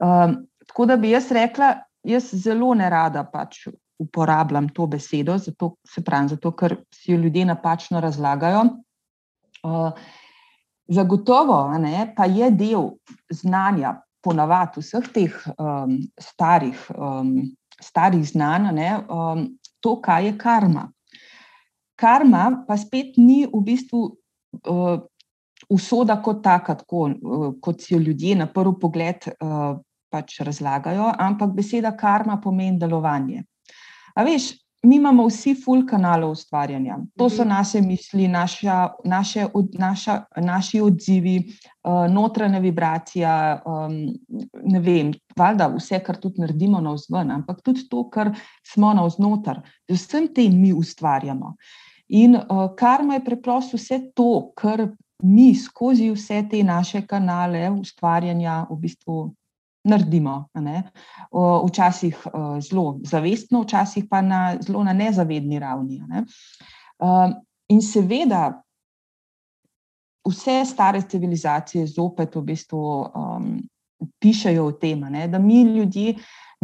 uh, 0.02 0.32
tako 0.68 0.86
da 0.86 0.98
bi 0.98 1.10
jaz 1.14 1.32
rekla, 1.32 1.74
jaz 2.04 2.30
zelo 2.34 2.74
ne 2.74 2.90
rada 2.90 3.24
pač 3.24 3.68
uporabljam 4.00 4.68
to 4.76 4.88
besedo, 4.92 5.38
zato, 5.40 5.76
pravim, 6.06 6.30
zato 6.30 6.52
ker 6.52 6.76
si 6.94 7.12
jo 7.12 7.20
ljudje 7.20 7.46
napačno 7.46 8.00
razlagajo. 8.04 8.64
Uh, 9.64 9.92
zagotovo 10.88 11.78
ne, 11.78 12.14
pa 12.16 12.26
je 12.26 12.52
del 12.52 12.90
znanja, 13.30 14.02
ponavadi 14.26 14.82
vseh 14.82 15.08
teh 15.14 15.34
um, 15.58 16.00
starih, 16.22 16.82
um, 16.98 17.56
starih 17.82 18.26
znanj, 18.26 18.72
ne, 18.74 18.90
um, 19.10 19.48
to, 19.80 20.02
kaj 20.02 20.26
je 20.26 20.38
karma. 20.38 20.90
Karma 21.96 22.66
pa 22.68 22.78
spet 22.78 23.18
ni 23.18 23.46
v 23.48 23.62
bistvu 23.64 24.02
uh, 24.06 25.00
usoda 25.70 26.20
kot 26.22 26.44
taka, 26.44 26.76
tako, 26.82 27.08
uh, 27.10 27.48
kot 27.62 27.82
si 27.82 27.94
jo 27.94 28.00
ljudje 28.00 28.36
na 28.36 28.48
prvi 28.52 28.76
pogled 28.82 29.30
uh, 29.32 29.78
pač 30.12 30.40
razlagajo, 30.48 31.12
ampak 31.20 31.56
beseda 31.56 31.96
karma 31.98 32.38
pomeni 32.44 32.80
delovanje. 32.80 33.44
A 34.16 34.24
veš, 34.24 34.54
mi 34.86 34.96
imamo 34.96 35.26
vsi 35.28 35.56
full 35.58 35.86
kanalov 35.88 36.36
ustvarjanja. 36.36 36.98
To 37.18 37.30
so 37.30 37.42
mhm. 37.42 37.50
naše 37.50 37.82
misli, 37.82 38.28
naša, 38.28 38.90
naše, 39.04 39.48
od, 39.54 39.74
naša, 39.80 40.20
naši 40.38 40.82
odzivi, 40.82 41.38
uh, 41.42 42.06
notranja 42.12 42.60
vibracija, 42.60 43.62
um, 43.66 43.98
ne 44.64 44.80
vem, 44.80 45.12
valjda 45.38 45.72
vse, 45.76 46.00
kar 46.06 46.20
tudi 46.22 46.44
naredimo 46.44 46.82
na 46.82 46.94
vzven, 46.94 47.32
ampak 47.32 47.62
tudi 47.66 47.88
to, 47.90 48.06
kar 48.10 48.32
smo 48.68 48.94
na 48.94 49.06
vznoter. 49.06 49.62
Z 49.90 50.00
vsem 50.06 50.30
tem 50.34 50.62
mi 50.62 50.74
ustvarjamo. 50.74 51.56
In 52.08 52.36
uh, 52.36 52.68
karma 52.78 53.14
je 53.14 53.24
preprosto 53.26 53.78
vse 53.78 54.00
to, 54.14 54.52
kar 54.56 54.88
mi 55.24 55.56
skozi 55.56 56.12
vse 56.12 56.44
te 56.50 56.64
naše 56.64 57.06
kanale 57.08 57.70
ustvarjanja 57.72 58.66
v 58.70 58.78
bistvu 58.80 59.34
naredimo. 59.86 60.50
Včasih 61.66 62.28
zelo 62.60 63.00
zavestno, 63.04 63.62
včasih 63.62 64.06
pa 64.10 64.22
na 64.22 64.58
zelo 64.62 64.84
na 64.84 64.94
nezavedni 64.94 65.60
ravni. 65.60 66.02
Ne? 66.08 66.24
In 67.70 67.82
seveda, 67.82 68.50
vse 70.26 70.64
stare 70.66 71.02
civilizacije 71.02 71.86
zopet 71.88 72.36
v 72.36 72.42
bistvu 72.42 72.82
um, 72.82 73.52
pišajo 74.20 74.66
o 74.66 74.72
tem, 74.72 75.06
ne? 75.10 75.28
da 75.28 75.40
mi 75.40 75.62
ljudje 75.62 76.16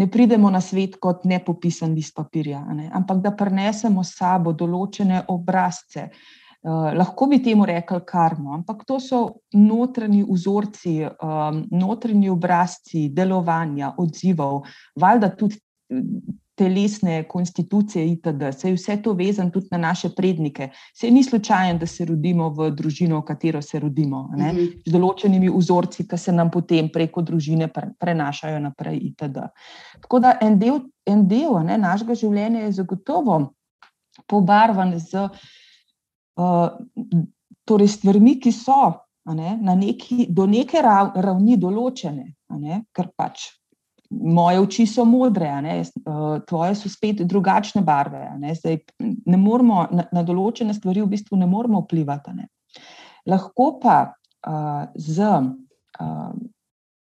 ne 0.02 0.08
pridemo 0.10 0.50
na 0.50 0.62
svet 0.62 0.98
kot 1.00 1.26
nepopisan 1.30 1.94
list 1.94 2.16
papirja, 2.18 2.64
ne? 2.74 2.90
ampak 2.94 3.22
da 3.22 3.36
prenesemo 3.38 4.02
s 4.04 4.16
sabo 4.18 4.54
določene 4.58 5.20
obrazce, 5.30 6.08
uh, 6.10 6.90
lahko 6.98 7.28
bi 7.30 7.38
temu 7.46 7.68
rekli 7.70 8.02
karmo, 8.10 8.56
ampak 8.58 8.82
to 8.90 8.98
so 9.00 9.22
notranji 9.54 10.24
vzorci, 10.26 10.96
um, 11.06 11.62
notranji 11.78 12.34
obrazci 12.34 13.10
delovanja, 13.14 13.94
odzivov, 14.02 14.64
valjda 14.98 15.36
tudi 15.38 15.62
telesne 16.62 17.24
konstitucije 17.28 18.06
itd. 18.12 18.52
Se 18.54 18.69
je 18.69 18.76
vse 18.76 18.97
to 19.02 19.13
vezan 19.17 19.50
tudi 19.52 19.67
na 19.71 19.78
naše 19.78 20.10
prednike. 20.15 20.69
Se 20.93 21.10
ni 21.12 21.24
slučajen, 21.24 21.80
da 21.82 21.88
se 21.88 22.06
rodimo 22.06 22.50
v 22.50 22.69
družino, 22.78 23.19
v 23.19 23.26
katero 23.26 23.62
se 23.62 23.80
rodimo, 23.80 24.28
ne? 24.38 24.52
Mhm. 24.54 24.67
z 24.86 24.93
določenimi 24.93 25.50
vzorci, 25.50 26.06
ki 26.08 26.17
se 26.17 26.32
nam 26.32 26.52
potem 26.52 26.89
preko 26.93 27.21
družine 27.21 27.69
prenašajo 28.00 28.60
naprej 28.60 29.00
itd. 29.10 29.47
Tako 30.02 30.19
da 30.19 30.36
en 30.41 30.60
del, 30.60 30.84
en 31.06 31.26
del 31.28 31.58
ne, 31.65 31.78
našega 31.82 32.15
življenja 32.15 32.67
je 32.67 32.76
zagotovo 32.78 33.39
pobarvan 34.30 34.93
z 35.00 35.26
torej 37.65 37.88
stvarmi, 37.88 38.36
ki 38.39 38.52
so 38.54 38.84
ne, 39.34 39.58
neki, 39.58 40.28
do 40.30 40.45
neke 40.45 40.82
ravni 40.82 41.58
določene, 41.58 42.28
ne, 42.62 42.84
ker 42.93 43.10
pač 43.17 43.50
moje 44.12 44.60
oči 44.60 44.86
so 44.86 45.06
modre, 45.08 45.50
ne, 45.63 45.82
tvoje 46.47 46.76
so 46.76 46.89
spet 46.91 47.24
drugačne 47.28 47.82
barve. 47.82 48.26
Ne, 48.39 48.56
zdaj, 48.56 48.82
ne 49.00 49.38
moramo, 49.39 49.86
na, 49.91 50.08
na 50.12 50.24
določene 50.28 50.76
stvari 50.76 51.04
v 51.04 51.12
bistvu 51.15 51.39
ne 51.39 51.47
moramo 51.50 51.86
vplivati. 51.86 52.36
Ne. 52.36 52.50
Lahko 53.32 53.76
pa 53.82 53.97
uh, 54.12 54.89
z 54.95 55.32
uh, 55.32 56.34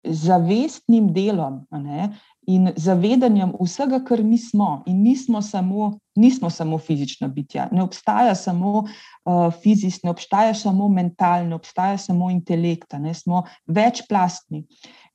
zavestnim 0.04 1.10
delom 1.12 1.62
ne, 1.70 2.10
in 2.48 2.70
zavedanjem 2.76 3.52
vsega, 3.60 4.00
kar 4.04 4.22
mi 4.24 4.38
smo, 4.38 4.82
in 4.88 5.02
nismo 5.04 5.42
samo, 5.42 5.98
nismo 6.16 6.50
samo 6.50 6.78
fizična 6.78 7.28
bitja, 7.28 7.68
ne 7.72 7.82
obstaja 7.82 8.34
samo 8.34 8.72
uh, 8.80 9.52
fizično, 9.62 10.08
ne 10.08 10.10
obstaja 10.10 10.54
samo 10.54 10.88
mentalno, 10.88 11.48
ne 11.48 11.54
obstaja 11.54 11.98
samo 11.98 12.30
intelekt, 12.30 12.92
ne 12.98 13.14
smo 13.14 13.44
večplastni. 13.66 14.64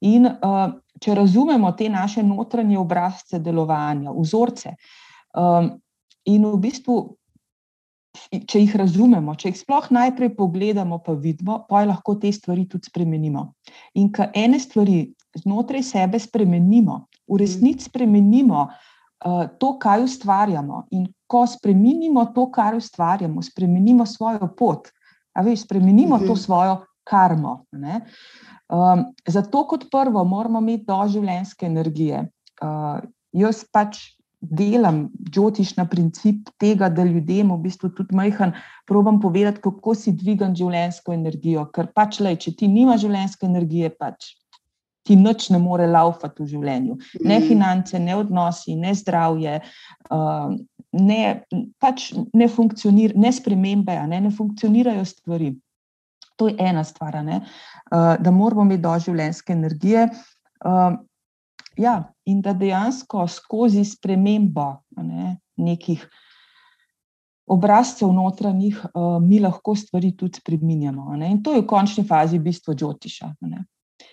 In 0.02 0.28
uh, 0.28 0.74
če 1.02 1.16
razumemo 1.16 1.72
te 1.72 1.90
naše 1.90 2.24
notranje 2.24 2.78
obrazce 2.80 3.40
delovanja, 3.40 4.12
vzorce, 4.12 4.76
um, 5.38 5.72
in 6.26 6.46
v 6.46 6.58
bistvu 6.60 6.98
če 8.16 8.62
jih 8.62 8.76
razumemo, 8.80 9.36
če 9.36 9.52
jih 9.52 9.60
sploh 9.60 9.90
najprej 9.94 10.34
pogledamo, 10.38 11.00
pa 11.04 11.16
vidimo, 11.20 11.60
pa 11.70 11.84
lahko 11.88 12.16
te 12.22 12.32
stvari 12.34 12.66
tudi 12.70 12.90
spremenimo. 12.90 13.46
In 14.00 14.12
ko 14.16 14.28
ene 14.34 14.60
stvari 14.62 15.04
znotraj 15.42 15.84
sebe 15.84 16.20
spremenimo, 16.22 17.06
v 17.28 17.40
resnici 17.42 17.90
spremenimo 17.90 18.66
uh, 18.66 19.46
to, 19.60 19.76
kaj 19.82 20.06
ustvarjamo. 20.06 20.86
In 20.96 21.08
ko 21.28 21.46
spremenimo 21.50 22.28
to, 22.36 22.48
kar 22.54 22.78
ustvarjamo, 22.78 23.44
spremenimo 23.44 24.06
svojo 24.08 24.52
pot, 24.58 24.92
veš, 25.36 25.66
spremenimo 25.66 26.22
to 26.24 26.34
mhm. 26.34 26.42
svojo 26.42 26.84
karmo. 27.06 27.66
Um, 28.66 29.06
zato, 29.28 29.64
kot 29.68 29.86
prvo, 29.92 30.24
moramo 30.26 30.60
imeti 30.60 30.86
doživljenjske 30.88 31.66
energije. 31.66 32.26
Uh, 32.62 33.04
jaz 33.36 33.64
pač 33.72 34.00
delam 34.42 35.10
džotiš 35.32 35.76
na 35.78 35.86
princip 35.90 36.50
tega, 36.62 36.90
da 36.90 37.04
ljudem 37.04 37.52
v 37.52 37.60
bistvu 37.66 37.90
tudi 37.98 38.16
majhen 38.16 38.54
probam 38.88 39.20
povedati, 39.22 39.62
kako 39.62 39.96
si 39.96 40.14
dvigam 40.14 40.56
življenjsko 40.56 41.14
energijo. 41.14 41.66
Ker 41.74 41.90
pač, 41.94 42.20
le, 42.20 42.36
če 42.38 42.56
ti 42.58 42.70
nima 42.70 42.98
življenjske 43.02 43.48
energije, 43.48 43.92
pač 44.00 44.34
ti 45.06 45.16
nič 45.16 45.52
ne 45.54 45.60
more 45.62 45.86
laufati 45.88 46.42
v 46.42 46.50
življenju. 46.50 46.96
Ne 47.22 47.38
mm. 47.38 47.48
finance, 47.48 48.00
ne 48.02 48.16
odnosi, 48.18 48.78
ne 48.80 48.96
zdravje. 48.98 49.60
Uh, 50.10 50.56
Ne, 50.96 51.44
pač 51.84 52.06
ne 52.32 52.46
funkcionirajo, 52.48 53.20
ne 53.20 53.32
spremembe, 53.36 53.98
ne, 54.08 54.20
ne 54.24 54.30
funkcionirajo 54.32 55.02
stvari. 55.04 55.50
To 56.36 56.48
je 56.48 56.56
ena 56.60 56.84
stvar, 56.84 57.16
uh, 57.16 58.16
da 58.20 58.32
moramo 58.32 58.62
imeti 58.62 58.82
doživljenjske 58.82 59.54
energije. 59.54 60.10
Uh, 60.66 60.98
ja, 61.78 62.14
in 62.26 62.42
da 62.42 62.54
dejansko 62.54 63.28
skozi 63.28 63.86
spremembo 63.86 64.74
ne, 64.98 65.38
nekih 65.56 66.08
obrazcev 67.46 68.14
notranjih, 68.14 68.80
uh, 68.86 69.22
mi 69.22 69.40
lahko 69.40 69.76
stvari 69.76 70.16
tudi 70.18 70.40
spremenjamo. 70.42 71.14
In 71.16 71.44
to 71.44 71.54
je 71.54 71.62
v 71.62 71.68
končni 71.68 72.04
fazi 72.08 72.40
bistvo 72.40 72.74
Džotiša. 72.74 73.32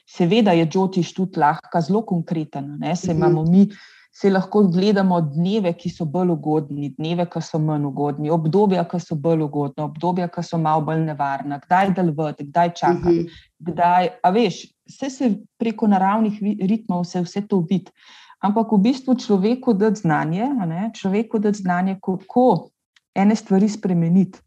Seveda 0.08 0.52
je 0.52 0.66
Džotiš 0.66 1.14
tudi 1.14 1.40
lahko 1.40 1.80
zelo 1.80 2.04
konkreten, 2.06 2.76
ne, 2.78 2.96
se 2.96 3.12
mhm. 3.12 3.16
imamo 3.16 3.44
mi 3.44 3.68
se 4.14 4.31
lahko 4.31 4.62
gledamo 4.68 5.20
dneve, 5.20 5.72
ki 5.72 5.90
so 5.90 6.05
bolj 6.05 6.35
ugodni, 6.35 6.90
dneve, 6.98 7.25
ki 7.33 7.40
so 7.40 7.59
manj 7.59 7.87
ugodni, 7.88 8.31
obdobja, 8.31 8.85
ki 8.88 9.01
so 9.01 9.16
bolj 9.16 9.46
ugodna, 9.46 9.87
obdobja, 9.88 10.29
ki 10.29 10.44
so 10.44 10.61
malo 10.61 10.85
bolj 10.85 11.07
nevarna, 11.07 11.57
kdaj 11.62 11.94
delovati, 11.96 12.44
kdaj 12.51 12.75
čakati. 12.75 12.98
Uh 13.01 13.22
mhm. 13.22 13.27
-huh. 13.27 13.48
kdaj, 13.72 14.09
a 14.22 14.31
veš, 14.31 14.66
vse 14.88 15.11
se 15.11 15.31
preko 15.59 15.87
naravnih 15.87 16.40
ritmov 16.68 17.07
vse, 17.07 17.22
vse 17.22 17.46
to 17.48 17.64
vidi. 17.70 17.90
Ampak 18.42 18.72
v 18.72 18.79
bistvu 18.79 19.14
človeku 19.14 19.72
da 19.72 19.94
znanje, 19.94 20.48
ne, 20.66 20.90
človeku 20.94 21.38
da 21.38 21.53
znanje, 21.53 21.98
kako 22.03 22.68
ene 23.14 23.37
stvari 23.37 23.68
spremeniti. 23.68 24.38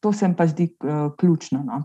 To 0.00 0.12
se 0.12 0.28
mi 0.28 0.36
pa 0.36 0.46
zdi 0.46 0.76
uh, 0.84 1.12
ključno. 1.18 1.62
No. 1.66 1.82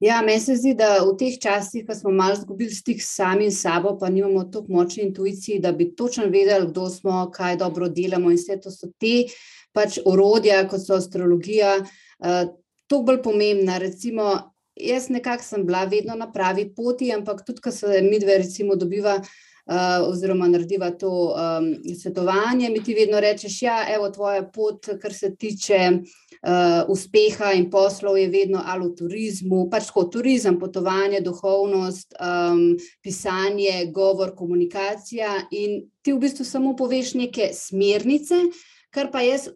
Ja, 0.00 0.22
meni 0.22 0.40
se 0.40 0.54
zdi, 0.54 0.76
da 0.78 1.00
v 1.02 1.16
teh 1.18 1.38
časih, 1.42 1.82
ko 1.86 1.94
smo 1.94 2.12
malo 2.14 2.36
izgubili 2.38 2.70
stik 2.70 3.02
s 3.02 3.16
sabo, 3.58 3.96
pa 3.98 4.08
nimamo 4.08 4.44
tako 4.44 4.72
močne 4.72 5.02
intuicije, 5.02 5.58
da 5.60 5.72
bi 5.72 5.94
točno 5.96 6.24
vedeli, 6.24 6.68
kdo 6.70 6.88
smo, 6.90 7.30
kaj 7.34 7.56
dobro 7.56 7.88
delamo. 7.88 8.30
In 8.30 8.36
vse 8.36 8.60
to 8.62 8.70
so 8.70 8.86
te 9.00 9.26
pač 9.74 9.98
orodja, 10.04 10.68
kot 10.68 10.86
so 10.86 10.94
astrologija, 10.94 11.80
uh, 11.82 12.54
toliko 12.86 13.06
bolj 13.06 13.22
pomembna. 13.22 13.78
Recimo, 13.78 14.54
jaz 14.76 15.08
nekako 15.10 15.44
sem 15.44 15.66
bila 15.66 15.84
vedno 15.84 16.14
na 16.14 16.30
pravi 16.32 16.68
poti, 16.74 17.10
ampak 17.12 17.42
tudi, 17.46 17.60
ko 17.60 17.74
se 17.74 18.02
mi 18.02 18.22
dve, 18.22 18.38
recimo, 18.38 18.76
dobiva. 18.76 19.18
Uh, 19.68 20.00
oziroma, 20.08 20.46
narediva 20.48 20.88
to 20.96 21.10
um, 21.10 21.66
svetovanje, 21.92 22.70
mi 22.72 22.80
ti 22.80 22.94
vedno 22.96 23.20
rečeš, 23.20 23.58
ja, 23.62 23.82
je 23.84 23.98
tvoja 24.14 24.46
pot, 24.48 24.86
kar 25.02 25.12
se 25.12 25.34
tiče 25.36 25.80
uh, 25.92 26.88
uspeha 26.88 27.52
in 27.52 27.68
poslov 27.70 28.16
je 28.16 28.30
vedno 28.32 28.62
ali 28.64 28.88
v 28.88 28.94
turizmu, 28.96 29.66
pač 29.68 29.90
kot 29.92 30.08
turizem, 30.12 30.56
potovanje, 30.58 31.20
duhovnost, 31.20 32.16
um, 32.16 32.78
pisanje, 33.04 33.90
govor, 33.92 34.32
komunikacija. 34.36 35.36
In 35.50 35.82
ti 36.00 36.16
v 36.16 36.22
bistvu 36.24 36.48
samo 36.48 36.72
poveš 36.76 37.12
neke 37.20 37.50
smernice, 37.52 38.46
kar 38.88 39.12
pa 39.12 39.20
jaz 39.20 39.50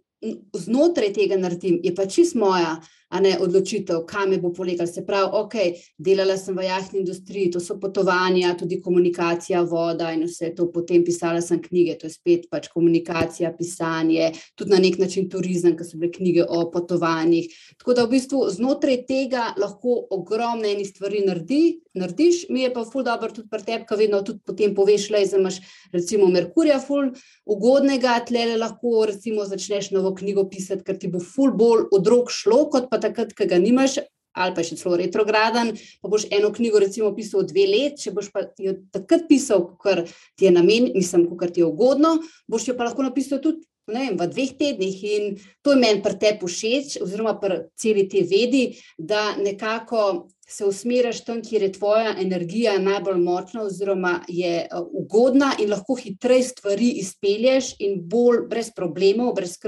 znotraj 0.54 1.12
tega 1.16 1.40
naredim, 1.40 1.80
je 1.82 1.94
pa 1.94 2.06
čist 2.06 2.36
moja 2.38 2.76
ne 3.20 3.34
odločitev, 3.40 4.04
kam 4.08 4.30
me 4.30 4.38
bo 4.40 4.52
polegal. 4.52 4.86
Se 4.86 5.04
pravi, 5.06 5.28
ok, 5.32 5.54
delala 5.98 6.36
sem 6.40 6.56
v 6.56 6.66
jahni 6.66 7.02
industriji, 7.02 7.50
to 7.52 7.60
so 7.60 7.76
potovanja, 7.80 8.54
tudi 8.58 8.80
komunikacija, 8.80 9.62
voda 9.68 10.12
in 10.12 10.24
vse 10.26 10.52
to, 10.56 10.68
potem 10.72 11.04
pisala 11.04 11.42
sem 11.44 11.60
knjige, 11.62 11.98
to 12.00 12.08
je 12.08 12.16
spet 12.16 12.48
pač 12.50 12.70
komunikacija, 12.72 13.52
pisanje, 13.58 14.32
tudi 14.56 14.72
na 14.72 14.80
nek 14.82 14.98
način 15.02 15.28
turizem, 15.32 15.76
ker 15.76 15.86
so 15.88 16.00
bile 16.00 16.12
knjige 16.12 16.46
o 16.48 16.64
potovanjih. 16.72 17.52
Tako 17.78 17.96
da 17.98 18.06
v 18.06 18.14
bistvu 18.16 18.44
znotraj 18.56 19.02
tega 19.08 19.50
lahko 19.60 19.98
ogromne 20.10 20.72
eni 20.72 20.86
stvari 20.88 21.24
naredi, 21.26 21.62
narediš, 21.94 22.46
mi 22.48 22.62
je 22.62 22.72
pa 22.72 22.84
ful 22.88 23.04
dobro 23.04 23.28
tudi 23.32 23.48
pri 23.52 23.64
tebi, 23.66 23.86
ki 23.88 23.98
vedno 24.00 24.22
tudi 24.24 24.40
potem 24.46 24.74
poveš, 24.74 25.10
le, 25.12 25.24
da 25.28 25.40
imaš 25.40 25.58
recimo 25.92 26.28
Merkurja 26.32 26.78
ful 26.80 27.10
ugodnega, 27.44 28.16
tle 28.26 28.46
lahko 28.56 29.04
recimo 29.08 29.44
začneš 29.48 29.90
novo 29.92 30.14
knjigo 30.16 30.46
pisati, 30.50 30.84
ker 30.86 30.98
ti 30.98 31.10
bo 31.12 31.20
ful 31.20 31.52
bolj 31.56 31.88
od 31.92 32.08
rok 32.08 32.32
šlo, 32.32 32.64
kot 32.72 32.88
pa 32.90 33.01
takrat, 33.02 33.34
ki 33.36 33.48
ga 33.50 33.58
nimaš, 33.62 33.98
ali 34.32 34.54
pa 34.56 34.64
še 34.64 34.78
celo 34.80 34.96
retrograden, 34.96 35.74
pa 36.00 36.10
boš 36.12 36.26
eno 36.32 36.52
knjigo 36.54 36.80
recimo 36.80 37.12
pisal 37.16 37.44
dve 37.48 37.66
let, 37.68 37.98
če 38.00 38.14
boš 38.16 38.30
pa 38.32 38.46
jo 38.60 38.78
takrat 38.94 39.28
pisal, 39.28 39.66
ker 39.82 40.06
ti 40.38 40.48
je 40.48 40.54
namen, 40.54 40.92
mislim, 40.96 41.28
ker 41.38 41.52
ti 41.52 41.62
je 41.62 41.68
ugodno, 41.68 42.16
boš 42.48 42.70
jo 42.70 42.78
pa 42.78 42.88
lahko 42.88 43.06
napisal 43.08 43.42
tudi. 43.44 43.66
Vem, 43.90 44.14
v 44.14 44.28
dveh 44.30 44.52
tednih, 44.54 44.98
in 45.10 45.24
to 45.58 45.72
je 45.74 45.78
meni 45.80 45.98
pri 46.04 46.14
tebi 46.14 46.46
všeč, 46.46 47.00
oziroma 47.02 47.32
pri 47.42 47.64
celi 47.74 48.04
te 48.06 48.22
vedi, 48.22 48.76
da 48.94 49.34
nekako 49.34 50.28
se 50.46 50.62
usmeriš 50.62 51.24
tam, 51.26 51.40
kjer 51.42 51.66
je 51.66 51.72
tvoja 51.74 52.12
energija 52.22 52.76
najbolj 52.78 53.18
močna, 53.18 53.64
oziroma 53.66 54.20
je 54.30 54.68
ugodna, 54.70 55.50
in 55.58 55.74
lahko 55.74 55.96
hitreje 55.98 56.52
stvari 56.52 56.92
izpelješ, 57.02 57.74
in 57.82 57.98
bolj 58.06 58.44
brez 58.52 58.70
problemov, 58.70 59.34
brez 59.34 59.58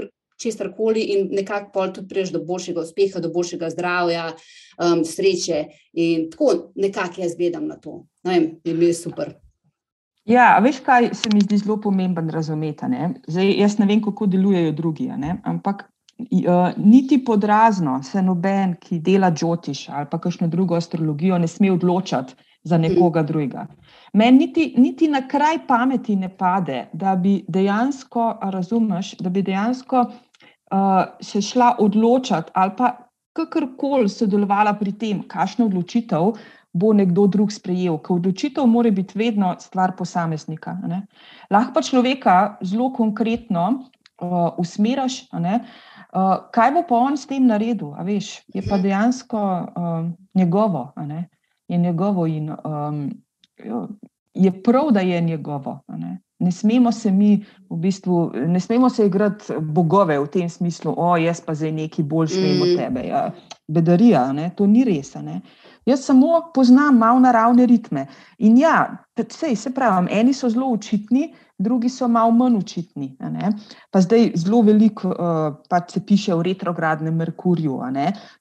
česar 0.41 0.71
koli, 0.77 1.01
in 1.15 1.29
nekako 1.31 1.71
pol 1.73 1.93
tudi 1.93 2.07
priješ 2.07 2.33
do 2.35 2.43
boljšega 2.43 2.81
uspeha, 2.81 3.19
do 3.19 3.31
boljšega 3.33 3.69
zdravja, 3.69 4.27
um, 4.31 5.05
sreče. 5.05 5.65
In 5.93 6.29
tako 6.31 6.71
nekako 6.75 7.21
jaz 7.21 7.35
gledam 7.37 7.67
na 7.67 7.79
to. 7.79 8.05
Ne 8.23 8.39
vem, 8.39 8.47
je 8.63 8.73
mi 8.73 8.93
super. 8.93 9.33
Ja, 10.25 10.57
veš, 10.59 10.79
kaj 10.85 11.11
se 11.13 11.29
mi 11.33 11.41
zdi 11.41 11.57
zelo 11.61 11.77
pomemben 11.81 12.29
razumeti. 12.29 12.87
Ne? 12.89 13.13
Zdaj, 13.27 13.51
jaz 13.59 13.77
ne 13.79 13.85
vem, 13.85 14.01
kako 14.01 14.25
delujejo 14.25 14.71
drugi, 14.71 15.11
ampak 15.43 15.83
uh, 15.85 16.71
niti 16.77 17.19
podrazno 17.25 17.99
se 18.03 18.21
noben, 18.21 18.75
ki 18.81 18.99
dela 18.99 19.31
džotiš 19.31 19.89
ali 19.89 20.09
pa 20.11 20.19
kakšno 20.19 20.47
drugo 20.47 20.75
astrologijo, 20.75 21.37
ne 21.37 21.47
sme 21.47 21.71
odločati 21.71 22.33
za 22.65 22.77
nekoga 22.77 23.21
mm. 23.21 23.25
drugega. 23.25 23.67
Meni 24.13 24.37
niti, 24.37 24.73
niti 24.77 25.07
na 25.07 25.27
kraj 25.27 25.67
pameti 25.67 26.15
ne 26.15 26.29
pade, 26.37 26.87
da 26.93 27.15
bi 27.15 27.43
dejansko, 27.47 28.37
razumeš, 28.41 29.17
da 29.19 29.29
bi 29.29 29.41
dejansko 29.41 30.05
uh, 30.75 31.05
se 31.21 31.41
šla 31.41 31.75
odločati 31.79 32.51
ali 32.53 32.71
pa 32.77 32.91
kakorkoli 33.35 34.09
sodelovala 34.09 34.73
pri 34.79 34.91
tem, 34.91 35.23
kakšno 35.27 35.65
odločitev 35.65 36.35
bo 36.75 36.91
nekdo 36.93 37.27
drug 37.31 37.51
sprejel. 37.51 37.97
Ker 38.03 38.19
odločitev 38.19 38.67
mora 38.67 38.91
biti 38.91 39.15
vedno 39.19 39.53
stvar 39.59 39.95
posameznika. 39.95 40.75
Ne? 40.87 41.05
Lahko 41.51 41.73
pa 41.77 41.83
človeka 41.83 42.35
zelo 42.63 42.89
konkretno 42.93 43.65
uh, 43.71 44.51
usmeriš, 44.59 45.21
uh, 45.31 45.61
kaj 46.51 46.73
bo 46.75 46.83
pa 46.89 46.99
on 47.07 47.17
s 47.17 47.27
tem 47.31 47.47
naredil. 47.47 47.95
Veš, 48.03 48.41
je 48.51 48.63
pa 48.67 48.79
dejansko 48.79 49.39
uh, 49.39 50.11
njegovo. 50.35 50.91
Je 51.67 51.77
njegovo 51.77 52.27
in 52.27 52.51
um, 52.51 53.09
je 54.33 54.51
prav, 54.63 54.91
da 54.91 54.99
je 54.99 55.21
njegovo. 55.21 55.79
Ne 56.39 56.51
smemo 56.51 56.91
se 56.91 57.11
mi, 57.11 57.45
v 57.69 57.77
bistvu, 57.79 58.31
ne 58.47 58.59
smemo 58.59 58.89
se 58.89 59.05
igrati 59.07 59.53
bogove 59.59 60.17
v 60.19 60.27
tem 60.27 60.49
smislu, 60.49 60.93
o, 60.97 61.13
jaz 61.17 61.39
pa 61.41 61.55
zdaj 61.55 61.71
neki 61.71 62.03
boljši 62.03 62.41
vem 62.41 62.61
od 62.61 62.73
mm. 62.73 62.77
tebe. 62.77 63.05
Ja, 63.07 63.21
bedarija, 63.67 64.25
ne? 64.33 64.49
to 64.55 64.67
ni 64.67 64.83
res. 64.83 65.13
Ne? 65.15 65.41
Jaz 65.85 66.05
samo 66.05 66.41
poznam 66.53 66.97
malo 66.97 67.19
naravne 67.19 67.65
ritme. 67.65 68.07
In 68.37 68.57
ja, 68.57 68.97
sej, 69.29 69.55
se 69.55 69.71
pravi, 69.73 70.11
eni 70.11 70.33
so 70.33 70.49
zelo 70.49 70.67
učitni, 70.73 71.29
drugi 71.57 71.89
so 71.89 72.07
malo 72.07 72.31
manj 72.31 72.57
učitni. 72.57 73.15
Pa 73.91 74.01
zdaj 74.01 74.31
zelo 74.35 74.61
veliko 74.61 75.09
uh, 75.09 75.55
pač 75.69 75.93
se 75.93 76.05
piše 76.05 76.33
o 76.33 76.43
retrogradnem 76.43 77.15
Merkurju. 77.15 77.79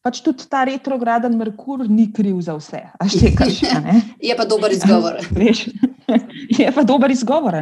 Pač 0.03 0.21
tudi 0.21 0.49
ta 0.51 0.65
retrograden 0.65 1.37
Merkur 1.37 1.87
ni 1.89 2.11
kriv 2.13 2.41
za 2.41 2.57
vse. 2.57 2.83
Štekaš, 3.07 3.63
je 4.29 4.37
pa 4.37 4.45
dober 4.45 4.73
izgovor. 4.73 5.21
je 6.59 6.71
pa 6.75 6.83
dober 6.83 7.11
izgovor. 7.11 7.57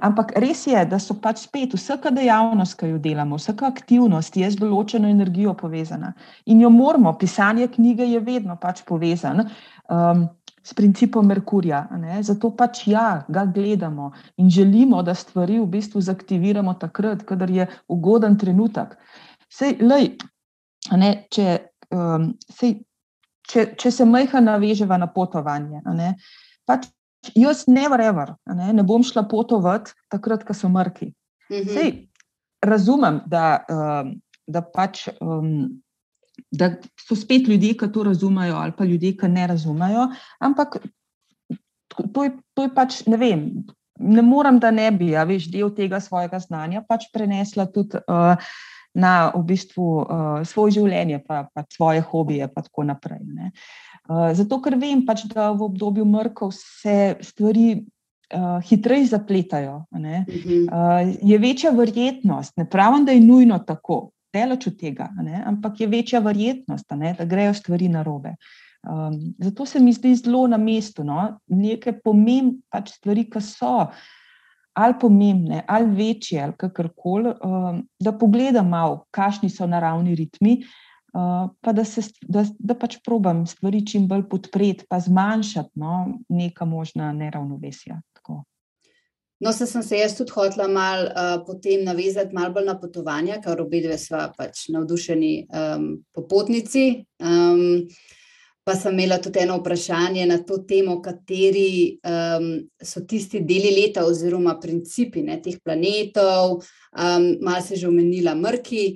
Ampak 0.00 0.32
res 0.36 0.66
je, 0.66 0.84
da 0.86 0.98
so 1.02 1.18
pač 1.20 1.44
spet 1.46 1.74
vsaka 1.74 2.10
dejavnost, 2.14 2.78
ki 2.80 2.94
jo 2.94 3.02
delamo, 3.02 3.40
vsaka 3.40 3.66
aktivnost 3.66 4.36
je 4.36 4.50
z 4.50 4.60
določeno 4.60 5.08
energijo 5.08 5.54
povezana. 5.54 6.14
In 6.46 6.60
jo 6.60 6.70
moramo, 6.70 7.16
pisanje 7.18 7.68
knjige 7.68 8.08
je 8.12 8.20
vedno 8.20 8.58
pač 8.60 8.82
povezano. 8.86 9.48
Um, 9.88 10.28
s 10.66 10.74
principom 10.74 11.26
Merkurja. 11.26 11.84
Zato 12.26 12.50
pač 12.50 12.88
ja, 12.90 13.22
ga 13.28 13.44
gledamo 13.46 14.10
in 14.42 14.50
želimo, 14.50 15.02
da 15.02 15.14
stvari 15.14 15.60
v 15.60 15.66
bistvu 15.70 16.00
zaktiviramo 16.02 16.74
takrat, 16.74 17.22
kadar 17.22 17.50
je 17.50 17.68
ugoden 17.86 18.34
trenutek. 18.38 18.96
Sej, 19.46 19.76
lej, 19.80 20.16
ne, 20.90 21.12
če, 21.30 21.70
um, 21.94 22.32
sej, 22.50 22.80
če, 23.46 23.68
če 23.78 23.92
se 23.94 24.08
majha 24.10 24.42
naveževa 24.42 24.98
na 24.98 25.06
potovanje, 25.06 25.84
ne, 25.86 26.16
pač 26.66 26.90
jaz 27.34 27.64
never 27.66 28.00
ever, 28.00 28.34
ne, 28.54 28.72
ne 28.72 28.84
bom 28.86 29.02
šla 29.04 29.26
potovati 29.30 29.94
takrat, 30.12 30.44
ko 30.46 30.54
so 30.54 30.68
mrki. 30.68 31.12
Mhm. 31.52 31.72
Sej, 31.72 31.90
razumem, 32.62 33.22
da, 33.26 33.64
um, 33.70 34.14
da 34.46 34.62
pač. 34.62 35.08
Um, 35.20 35.82
da 36.52 36.68
so 37.00 37.16
spet 37.16 37.48
ljudje, 37.48 37.72
ki 37.80 37.86
to 37.92 38.02
razumejo, 38.04 38.58
ali 38.60 38.72
pa 38.76 38.84
ljudje, 38.84 39.14
ki 39.16 39.28
ne 39.32 39.46
razumejo. 39.46 40.08
Ampak 40.38 40.76
to 42.12 42.24
je, 42.24 42.32
to 42.54 42.66
je 42.66 42.72
pač, 42.74 42.98
ne 43.08 43.16
vem, 43.16 43.46
ne 43.98 44.22
morem, 44.22 44.58
da 44.60 44.70
ne 44.70 44.90
bi, 44.92 45.14
a 45.16 45.24
veš, 45.24 45.48
del 45.52 45.70
tega 45.74 46.00
svojega 46.00 46.38
znanja 46.42 46.84
pač 46.88 47.08
prenesla 47.12 47.66
tudi. 47.72 48.02
Uh, 48.06 48.36
Na 48.96 49.28
v 49.28 49.42
bistvu 49.44 49.86
uh, 50.00 50.38
svoje 50.48 50.78
življenje, 50.78 51.18
pa, 51.28 51.42
pa 51.52 51.66
svoje 51.68 52.00
hobije, 52.00 52.46
in 52.48 52.52
tako 52.56 52.86
naprej. 52.88 53.18
Uh, 53.28 53.66
zato, 54.08 54.60
ker 54.62 54.76
vem, 54.78 55.02
pač, 55.06 55.24
da 55.30 55.50
v 55.50 55.66
obdobju 55.66 56.04
mrkov 56.06 56.52
se 56.54 57.16
stvari 57.20 57.68
uh, 58.34 58.58
hitreje 58.62 59.06
zapletajo. 59.12 59.84
Uh, 59.90 61.14
je 61.22 61.38
večja 61.38 61.72
verjetnost, 61.74 62.56
ne 62.56 62.68
pravim, 62.70 63.04
da 63.04 63.12
je 63.12 63.24
nujno 63.24 63.58
tako, 63.58 64.10
delač 64.34 64.66
od 64.66 64.76
tega, 64.78 65.08
ne? 65.22 65.42
ampak 65.46 65.80
je 65.80 65.90
večja 65.90 66.20
verjetnost, 66.20 66.90
ne? 66.94 67.14
da 67.18 67.24
grejo 67.24 67.54
stvari 67.54 67.88
na 67.88 68.02
robe. 68.02 68.36
Um, 68.86 69.34
zato 69.42 69.66
se 69.66 69.80
mi 69.80 69.92
zdi 69.92 70.14
zelo 70.14 70.46
na 70.46 70.56
mestu, 70.56 71.04
no? 71.04 71.38
nekaj 71.46 71.98
pomembne 72.04 72.62
pač 72.70 72.94
stvari, 72.98 73.26
ki 73.30 73.42
so 73.42 73.88
ali 74.76 74.92
pomembne, 75.00 75.62
ali 75.72 75.88
večje, 75.96 76.36
ali 76.44 76.52
kakorkoli, 76.60 77.30
um, 77.40 77.78
da 77.98 78.12
pogledam 78.12 78.68
malo, 78.68 79.06
kakšni 79.10 79.48
so 79.50 79.64
naravni 79.66 80.14
ritmi, 80.14 80.58
uh, 80.60 80.74
pa 81.12 81.72
da, 81.72 81.84
se, 81.84 82.02
da, 82.22 82.44
da 82.58 82.74
pač 82.74 82.98
probam 83.04 83.46
stvari 83.46 83.84
čim 83.86 84.08
bolj 84.08 84.26
podpreti, 84.28 84.84
pa 84.88 85.00
zmanjšati 85.00 85.80
no? 85.80 86.18
neka 86.28 86.64
možna 86.64 87.12
neravnovesja. 87.12 88.00
No, 89.40 89.52
se 89.52 89.66
sem 89.66 89.82
se 89.82 89.98
jaz 89.98 90.14
tudi 90.16 90.32
hotela 90.32 90.68
malo 90.68 91.10
uh, 91.10 91.42
potem 91.46 91.84
navezati 91.84 92.34
malo 92.34 92.54
bolj 92.56 92.64
na 92.64 92.74
potovanja, 92.80 93.36
ker 93.44 93.60
obe 93.60 93.82
dve 93.84 93.98
sva 94.00 94.30
pač 94.32 94.70
navdušeni 94.72 95.32
um, 95.52 95.90
popotnici. 96.16 96.86
Um, 97.20 97.84
pa 98.66 98.74
sem 98.74 98.96
imela 98.96 99.20
tudi 99.22 99.44
eno 99.44 99.58
vprašanje 99.60 100.24
na 100.26 100.40
to 100.42 100.56
temo, 100.66 100.96
kateri 101.04 101.98
um, 102.00 102.48
so 102.82 103.04
tisti 103.06 103.44
deli 103.46 103.70
leta 103.76 104.02
oziroma 104.08 104.56
principi 104.58 105.22
ne, 105.22 105.36
teh 105.44 105.60
planetov, 105.62 106.56
um, 106.56 107.28
malo 107.44 107.62
se 107.62 107.76
že 107.76 107.86
omenila 107.86 108.34
mrki, 108.34 108.86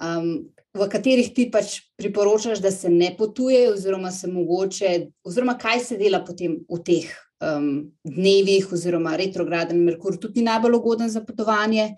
um, 0.00 0.30
v 0.76 0.88
katerih 0.90 1.30
ti 1.34 1.48
pač 1.50 1.78
priporočaš, 1.98 2.60
da 2.60 2.70
se 2.70 2.90
ne 2.92 3.12
potuje 3.16 3.68
oziroma 3.72 4.10
se 4.12 4.28
mogoče, 4.28 4.92
oziroma 5.24 5.56
kaj 5.58 5.80
se 5.84 5.96
dela 6.00 6.20
potem 6.24 6.58
v 6.68 6.80
teh 6.84 7.08
um, 7.40 7.88
dnevih, 8.04 8.68
oziroma 8.72 9.16
retrograden 9.16 9.80
Merkur, 9.84 10.18
tudi 10.20 10.42
ni 10.42 10.50
najbolj 10.50 10.78
ugoden 10.78 11.10
za 11.10 11.24
potovanje. 11.24 11.94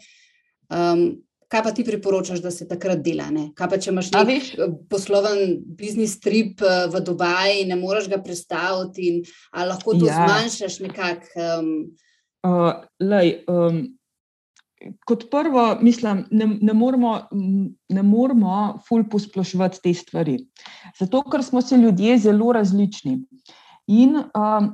Um, 0.70 1.22
kaj 1.50 1.64
pa 1.66 1.72
ti 1.74 1.84
priporočaš, 1.84 2.42
da 2.44 2.50
se 2.54 2.68
takrat 2.68 3.02
dela? 3.02 3.26
Ne? 3.34 3.48
Kaj 3.58 3.70
pa 3.72 3.78
če 3.82 3.90
imaš 3.90 4.12
nek 4.14 4.28
veš, 4.28 4.50
posloven 4.90 5.56
biznis 5.78 6.20
trip 6.22 6.62
uh, 6.62 6.86
v 6.92 7.02
Dubaji 7.06 7.64
in 7.64 7.72
ne 7.74 7.78
moreš 7.80 8.06
ga 8.12 8.20
predstaviti, 8.22 9.08
in 9.10 9.66
lahko 9.66 9.98
to 9.98 10.06
ja. 10.06 10.20
zmanjšaš 10.20 10.78
nekako? 10.86 11.48
Um, 11.48 11.72
uh, 12.46 12.84
lej, 13.02 13.40
um... 13.50 13.88
Kot 15.04 15.26
prvo, 15.30 15.64
mislim, 15.84 16.24
ne, 16.30 16.46
ne 16.60 16.74
moramo, 16.74 17.14
ne 17.88 18.02
moramo 18.02 18.78
ful 18.88 19.04
posplošiti 19.12 19.82
te 19.82 19.94
stvari. 19.94 20.38
Zato, 20.98 21.20
ker 21.28 21.44
smo 21.44 21.60
se 21.60 21.76
ljudje 21.76 22.18
zelo 22.18 22.52
različni. 22.56 23.18
In 23.92 24.16
um, 24.16 24.70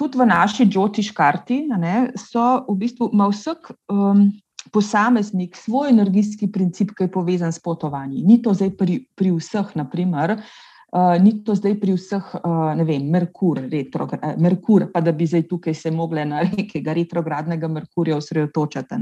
tudi 0.00 0.18
v 0.18 0.26
naši 0.30 0.64
Džotiš 0.64 1.10
karti 1.12 1.66
ne, 1.68 2.12
so 2.16 2.64
v 2.70 2.78
bistvu 2.80 3.10
vsak, 3.12 3.72
um, 3.92 4.30
posameznik 4.72 5.56
svoj 5.56 5.90
energijski 5.90 6.50
princip, 6.52 6.94
ki 6.96 7.04
je 7.04 7.12
povezan 7.12 7.52
s 7.52 7.58
potovanji. 7.58 8.22
Ni 8.24 8.40
to 8.42 8.54
zdaj 8.54 8.74
pri, 8.76 9.00
pri 9.16 9.32
vseh, 9.36 9.72
naprimer. 9.74 10.38
Uh, 10.90 11.14
ni 11.22 11.36
to 11.46 11.54
zdaj 11.54 11.76
pri 11.78 11.94
vseh, 11.94 12.32
uh, 12.42 12.72
ne 12.74 12.82
vem, 12.82 13.04
Merkur, 13.06 13.60
retro, 13.70 14.08
uh, 14.10 14.32
Merkur, 14.42 14.88
pa 14.90 14.98
da 14.98 15.12
bi 15.14 15.26
zdaj 15.26 15.44
tukaj 15.46 15.74
se 15.74 15.90
mogli 15.94 16.24
na 16.26 16.42
nekega 16.50 16.94
retrogradnega 16.98 17.68
Merkurja 17.70 18.16
osredotočati. 18.18 18.98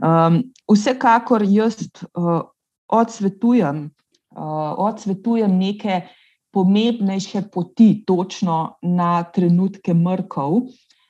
Um, 0.00 0.38
vsekakor 0.72 1.44
jaz 1.44 1.82
uh, 2.16 2.48
odsvetujem, 2.88 3.90
uh, 4.32 4.72
odsvetujem 4.86 5.52
neke 5.58 6.00
pomembnejše 6.56 7.42
poti, 7.52 8.04
točno 8.06 8.78
na 8.80 9.20
trenutke 9.28 9.92
mrkov, 9.94 10.62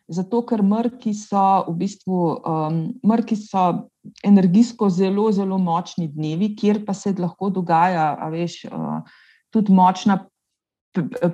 zato 0.09 0.41
ker 0.47 0.63
mrki 0.63 1.13
so 1.15 1.45
v 1.69 1.77
bistvu 1.85 2.19
um, 2.43 2.81
mrki 3.07 3.39
so 3.39 3.87
energijsko 4.27 4.91
zelo, 4.91 5.29
zelo 5.33 5.59
močni 5.59 6.09
dnevi, 6.11 6.57
kjer 6.59 6.83
pa 6.87 6.95
se 6.95 7.15
lahko 7.19 7.51
dogaja, 7.55 8.09
veš, 8.35 8.65
uh, 8.71 9.23
tudi 9.57 9.75
močna 9.75 10.21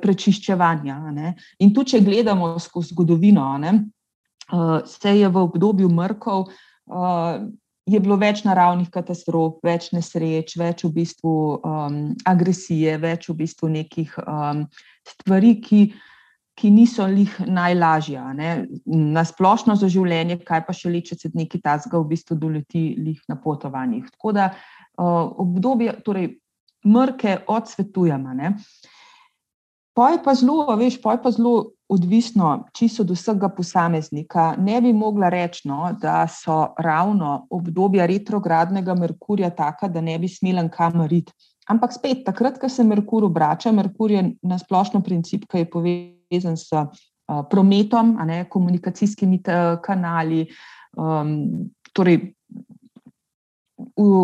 prečiščevanja. 0.02 0.98
Ne? 1.14 1.34
In 1.62 1.72
tu, 1.74 1.84
če 1.86 2.02
gledamo 2.02 2.54
skozi 2.62 2.94
zgodovino, 2.94 3.46
ne, 3.62 3.74
uh, 4.50 4.78
se 4.88 5.16
je 5.18 5.28
v 5.28 5.42
obdobju 5.48 5.90
mrkov. 5.90 6.48
Uh, 6.86 7.42
Je 7.82 7.98
bilo 7.98 8.14
več 8.14 8.44
naravnih 8.46 8.92
katastrof, 8.94 9.56
več 9.66 9.88
nesreč, 9.90 10.52
več 10.54 10.84
v 10.86 10.92
bistvu 11.00 11.32
um, 11.66 11.96
agresije, 12.30 12.92
več 13.02 13.26
v 13.26 13.34
bistvu 13.40 13.72
nekih 13.74 14.12
um, 14.22 14.60
stvari, 15.02 15.56
ki 15.58 15.80
ki 16.54 16.70
niso 16.70 17.06
lih 17.08 17.32
najlažja, 17.46 18.32
ne? 18.36 18.66
na 18.86 19.24
splošno 19.24 19.76
za 19.80 19.88
življenje, 19.90 20.38
kaj 20.44 20.64
pa 20.66 20.74
še 20.76 20.92
leče 20.92 21.16
se 21.18 21.30
nekaj 21.34 21.62
tazga 21.64 22.00
v 22.00 22.10
bistvu 22.12 22.36
doleti 22.38 22.84
na 23.28 23.38
potovanjih. 23.40 24.10
Tako 24.12 24.34
da 24.36 24.50
uh, 24.52 25.32
obdobje, 25.42 25.96
torej 26.04 26.28
mrke 26.84 27.38
odsvetujemo. 27.46 28.34
Poj 29.92 30.22
pa 30.24 30.32
zelo, 30.34 30.72
veš, 30.76 30.96
poj 31.02 31.18
pa 31.22 31.30
zelo 31.30 31.72
odvisno, 31.92 32.64
čisto 32.72 33.02
od 33.02 33.10
vsega 33.12 33.48
posameznika. 33.52 34.54
Ne 34.58 34.80
bi 34.80 34.92
mogla 34.92 35.28
reči, 35.28 35.68
no, 35.68 35.90
da 36.00 36.24
so 36.28 36.72
ravno 36.78 37.46
obdobja 37.50 38.06
retrogradnega 38.06 38.94
Merkurja 38.94 39.50
taka, 39.50 39.88
da 39.88 40.00
ne 40.00 40.18
bi 40.18 40.28
smelen 40.28 40.70
kamariti. 40.72 41.32
Ampak 41.68 41.92
spet, 41.92 42.24
takrat, 42.24 42.56
ko 42.58 42.68
se 42.68 42.84
Merkur 42.84 43.24
obrača, 43.28 43.72
Merkur 43.72 44.10
je 44.10 44.24
na 44.42 44.58
splošno 44.58 45.02
princip, 45.04 45.44
ki 45.50 45.62
je 45.62 45.70
povezan 45.70 46.56
s 46.56 46.72
uh, 46.72 46.88
prometom, 47.50 48.16
ne, 48.26 48.44
komunikacijskimi 48.48 49.42
kanali. 49.84 50.46
Um, 50.96 51.68
torej, 51.92 52.32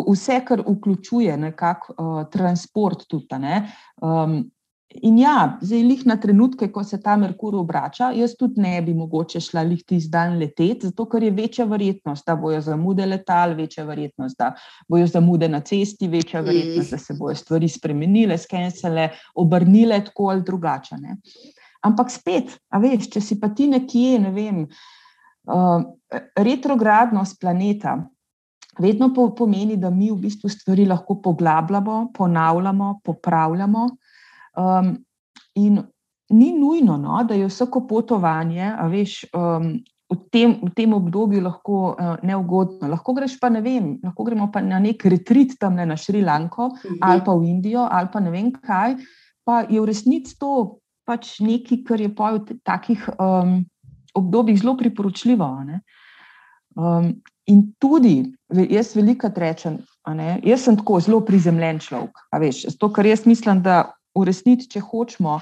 vse, 0.09 0.41
kar 0.45 0.63
vključuje 0.67 1.37
nekako 1.37 1.95
uh, 1.97 2.23
transport, 2.33 3.07
tudi. 3.09 3.39
Ne, 3.39 3.65
um, 4.03 4.41
In 4.89 5.19
ja, 5.21 5.59
zdaj 5.61 5.83
jih 5.85 6.05
na 6.09 6.15
trenutke, 6.17 6.71
ko 6.73 6.81
se 6.85 6.97
ta 7.03 7.13
Merkur 7.21 7.53
obrača, 7.61 8.09
jaz 8.17 8.33
tudi 8.41 8.63
ne 8.65 8.79
bi 8.83 8.95
mogoče 8.97 9.41
šla 9.45 9.61
lih 9.69 9.83
ti 9.85 9.99
zdan 10.01 10.39
leteti, 10.41 10.89
zato 10.89 11.05
ker 11.13 11.27
je 11.27 11.31
večja 11.37 11.67
verjetnost, 11.69 12.25
da 12.27 12.37
bojo 12.37 12.61
zamude 12.65 13.05
letal, 13.07 13.53
večja 13.59 13.85
verjetnost, 13.85 14.39
da 14.39 14.55
bojo 14.89 15.07
zamude 15.07 15.49
na 15.49 15.61
cesti, 15.61 16.09
večja 16.09 16.41
verjetnost, 16.41 16.97
da 16.97 16.99
se 16.99 17.17
bojo 17.19 17.37
stvari 17.37 17.69
spremenile, 17.69 18.39
skensele, 18.41 19.11
obrnile 19.37 20.01
tako 20.09 20.31
ali 20.33 20.43
drugače. 20.47 20.97
Ne. 21.05 21.19
Ampak 21.85 22.11
spet, 22.11 22.57
a 22.73 22.81
veš, 22.81 23.11
če 23.13 23.21
si 23.21 23.37
pa 23.41 23.53
ti 23.53 23.69
nekje, 23.69 24.23
ne 24.25 24.33
vem, 24.33 24.65
uh, 25.53 25.83
retrogradnost 26.49 27.37
planeta. 27.41 27.99
Vedno 28.79 29.11
pomeni, 29.37 29.77
da 29.77 29.91
mi 29.91 30.11
v 30.11 30.17
bistvu 30.23 30.49
stvari 30.49 30.87
lahko 30.87 31.19
poglabljamo, 31.23 32.11
ponavljamo, 32.15 33.01
popravljamo. 33.05 33.85
Um, 34.59 34.97
in 35.55 35.83
ni 36.31 36.53
nujno, 36.59 36.97
no, 36.97 37.23
da 37.25 37.35
je 37.35 37.47
vsako 37.47 37.87
potovanje, 37.87 38.75
veš. 38.91 39.25
Um, 39.35 39.79
V 40.09 40.17
tem, 40.33 40.55
v 40.65 40.71
tem 40.73 40.89
obdobju 40.97 41.43
lahko 41.45 41.79
uh, 41.93 42.15
neugodno. 42.25 42.89
Lahko 42.89 43.13
greš 43.13 43.35
pa 43.37 43.51
ne 43.53 43.61
vem, 43.61 43.91
lahko 44.01 44.25
gremo 44.25 44.47
pa 44.49 44.63
na 44.65 44.79
nek 44.81 45.05
retrit 45.05 45.53
tam 45.61 45.77
ne, 45.77 45.85
na 45.85 45.99
Šrilanko 46.01 46.71
mhm. 46.71 46.95
ali 47.05 47.21
pa 47.27 47.35
v 47.37 47.45
Indijo 47.45 47.85
ali 47.85 48.09
pa 48.09 48.23
ne 48.25 48.33
vem 48.33 48.49
kaj. 48.49 48.97
Pa 49.45 49.67
je 49.69 49.77
v 49.77 49.85
resnici 49.85 50.39
to 50.41 50.81
pač 51.05 51.43
nekaj, 51.45 51.83
kar 51.85 52.01
je 52.01 52.09
v 52.09 52.57
takih 52.65 53.05
um, 53.21 53.69
obdobjih 54.17 54.61
zelo 54.61 54.79
priporočljivo. 54.81 55.49
Um, 56.77 57.13
in 57.49 57.63
tudi 57.81 58.33
jaz 58.71 58.95
veliko 58.97 59.31
rečem, 59.37 59.79
jaz 60.45 60.65
sem 60.65 60.77
tako 60.77 61.01
zelo 61.01 61.21
prizemljen 61.25 61.81
človek. 61.81 62.21
Zato, 62.65 62.93
ker 62.93 63.07
jaz 63.07 63.27
mislim, 63.27 63.63
da 63.63 63.87
v 64.17 64.27
resnici, 64.29 64.69
če 64.69 64.83
hočemo. 64.85 65.39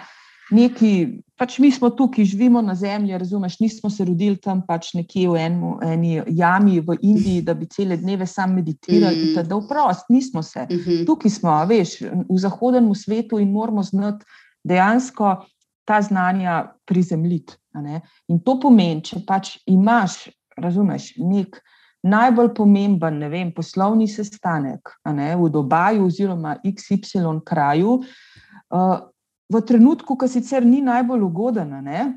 Neki, 0.55 0.91
pač 1.35 1.57
mi 1.59 1.73
smo 1.75 1.89
tukaj, 1.91 2.23
živimo 2.31 2.61
na 2.63 2.77
zemlji, 2.79 3.17
razumeš, 3.19 3.57
nismo 3.59 3.91
se 3.91 4.05
rodili 4.07 4.39
tam 4.39 4.61
pač 4.63 4.93
nekje 4.95 5.25
v 5.33 5.41
eni, 5.43 5.71
eni 5.83 6.13
jami 6.39 6.79
v 6.87 6.95
Indiji, 7.03 7.43
da 7.43 7.55
bi 7.59 7.67
cele 7.67 7.97
dneve 7.99 8.29
sam 8.31 8.55
meditirali, 8.55 9.17
mm 9.17 9.35
-hmm. 9.35 9.43
da 9.43 9.57
vprost, 9.57 10.07
nismo 10.09 10.43
se. 10.43 10.67
Mm 10.71 10.77
-hmm. 10.77 11.07
Tukaj 11.07 11.31
smo, 11.31 11.65
veš, 11.67 12.01
v 12.31 12.39
zahodnem 12.39 12.95
svetu 12.95 13.39
in 13.39 13.51
moramo 13.53 13.83
znati 13.83 14.25
dejansko 14.65 15.47
ta 15.85 16.03
znanja 16.03 16.73
prizemljiti. 16.87 17.55
In 18.29 18.39
to 18.39 18.61
pomeni, 18.61 19.03
če 19.03 19.21
pač 19.27 19.59
imaš, 19.67 20.29
razumeš, 20.57 21.17
nek 21.17 21.61
najbolj 22.07 22.53
pomemben, 22.55 23.19
ne 23.21 23.29
vem, 23.33 23.51
poslovni 23.55 24.09
sestanek 24.09 24.95
ne, 25.15 25.35
v 25.37 25.51
Dobaju 25.53 26.07
oziroma 26.07 26.57
XY 26.65 27.41
kraju, 27.47 28.01
v 29.47 29.63
trenutku, 29.67 30.17
ki 30.19 30.29
sicer 30.31 30.67
ni 30.67 30.83
najbolj 30.85 31.25
ugoden, 31.27 31.75
ne, 31.87 32.13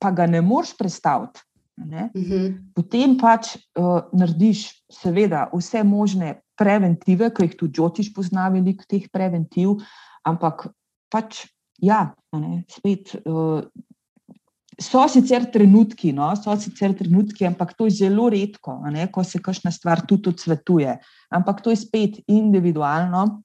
pa 0.00 0.12
ga 0.12 0.26
ne 0.26 0.40
moreš 0.44 0.76
predstaviti. 0.78 1.44
Ne, 1.80 2.10
uh 2.14 2.20
mhm. 2.20 2.32
-huh. 2.32 2.74
Potem 2.74 3.16
pač 3.16 3.56
uh, 3.56 4.04
narediš, 4.12 4.84
seveda, 4.92 5.48
vse 5.52 5.82
možne 5.82 6.40
preventive, 6.56 7.30
ki 7.32 7.42
jih 7.42 7.56
tudi 7.56 7.72
Džotiš 7.72 8.12
pozna, 8.12 8.48
veliko 8.48 8.84
teh 8.88 9.08
preventiv, 9.12 9.80
ampak 10.24 10.68
pač, 11.08 11.46
ja, 11.80 12.12
ne, 12.32 12.64
spet. 12.68 13.16
Uh, 13.24 13.64
So 14.80 15.02
sicer 15.12 15.44
trenutki, 15.52 16.14
no, 16.16 16.30
so 16.40 16.54
sicer 16.56 16.94
trenutki, 16.96 17.44
ampak 17.44 17.74
to 17.76 17.84
je 17.84 17.98
zelo 17.98 18.30
redko, 18.32 18.78
ne, 18.88 19.10
ko 19.12 19.20
se 19.24 19.36
kakšna 19.42 19.68
stvar 19.76 20.00
tudi 20.08 20.32
odsvetuje. 20.32 20.94
Ampak 21.36 21.60
to 21.60 21.74
je 21.74 21.76
spet 21.76 22.16
individualno, 22.32 23.42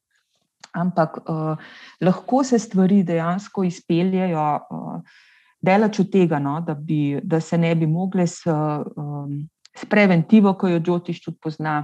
ampak 0.71 1.17
uh, 1.27 1.59
lahko 2.01 2.43
se 2.43 2.59
stvari 2.59 3.01
dejansko 3.03 3.65
izpeljejo 3.67 4.45
uh, 4.55 5.19
delač 5.59 5.99
od 5.99 6.11
tega, 6.13 6.39
no, 6.39 6.59
da, 6.63 6.75
bi, 6.75 7.19
da 7.23 7.41
se 7.43 7.57
ne 7.57 7.73
bi 7.75 7.87
mogle 7.87 8.27
s, 8.27 8.45
um, 8.47 9.41
s 9.75 9.85
preventivo, 9.91 10.53
ko 10.55 10.71
jo 10.71 10.79
Džotiš 10.79 11.19
tudi 11.25 11.41
pozna, 11.43 11.81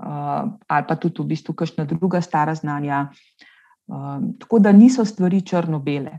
uh, 0.00 0.48
ali 0.68 0.88
pa 0.88 0.96
tudi 0.96 1.20
v 1.20 1.34
bistvu 1.34 1.56
kakšna 1.58 1.84
druga 1.84 2.22
stara 2.24 2.54
znanja. 2.56 3.06
Um, 3.88 4.38
tako 4.38 4.58
da 4.58 4.72
niso 4.72 5.04
stvari 5.04 5.40
črno-bele. 5.46 6.18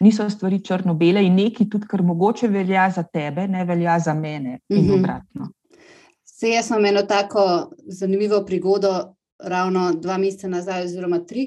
Niso 0.00 0.30
stvari 0.30 0.58
črno-bele 0.64 1.22
in 1.24 1.34
nekaj, 1.34 1.68
tudi 1.72 1.86
kar 1.88 2.02
mogoče 2.02 2.48
velja 2.48 2.90
za 2.96 3.02
tebe, 3.02 3.46
ne 3.48 3.64
velja 3.64 3.98
za 3.98 4.14
mene 4.14 4.58
in 4.68 4.84
mhm. 4.84 4.94
obratno. 4.94 5.48
Se 6.24 6.48
jaz 6.48 6.68
imam 6.70 6.84
eno 6.84 7.02
tako 7.02 7.70
zanimivo 7.86 8.44
prigodo, 8.46 9.14
ravno 9.38 9.92
dva 9.92 10.18
meseca 10.18 10.48
nazaj, 10.48 10.84
oziroma 10.84 11.22
tri, 11.24 11.46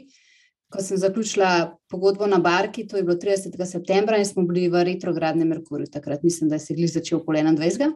ko 0.73 0.81
sem 0.81 0.97
zaključila 0.97 1.77
pogodbo 1.89 2.27
na 2.27 2.39
Barki, 2.39 2.87
to 2.87 2.97
je 2.97 3.03
bilo 3.03 3.15
30. 3.15 3.65
septembra 3.65 4.17
in 4.17 4.25
smo 4.25 4.43
bili 4.43 4.67
v 4.69 4.83
retrogradnem 4.83 5.47
Merkurju. 5.47 5.85
Takrat 5.91 6.23
mislim, 6.23 6.49
da 6.49 6.59
se 6.59 6.73
je 6.73 6.77
glih 6.77 6.91
začel 6.91 7.21
pol 7.25 7.35
21. 7.35 7.93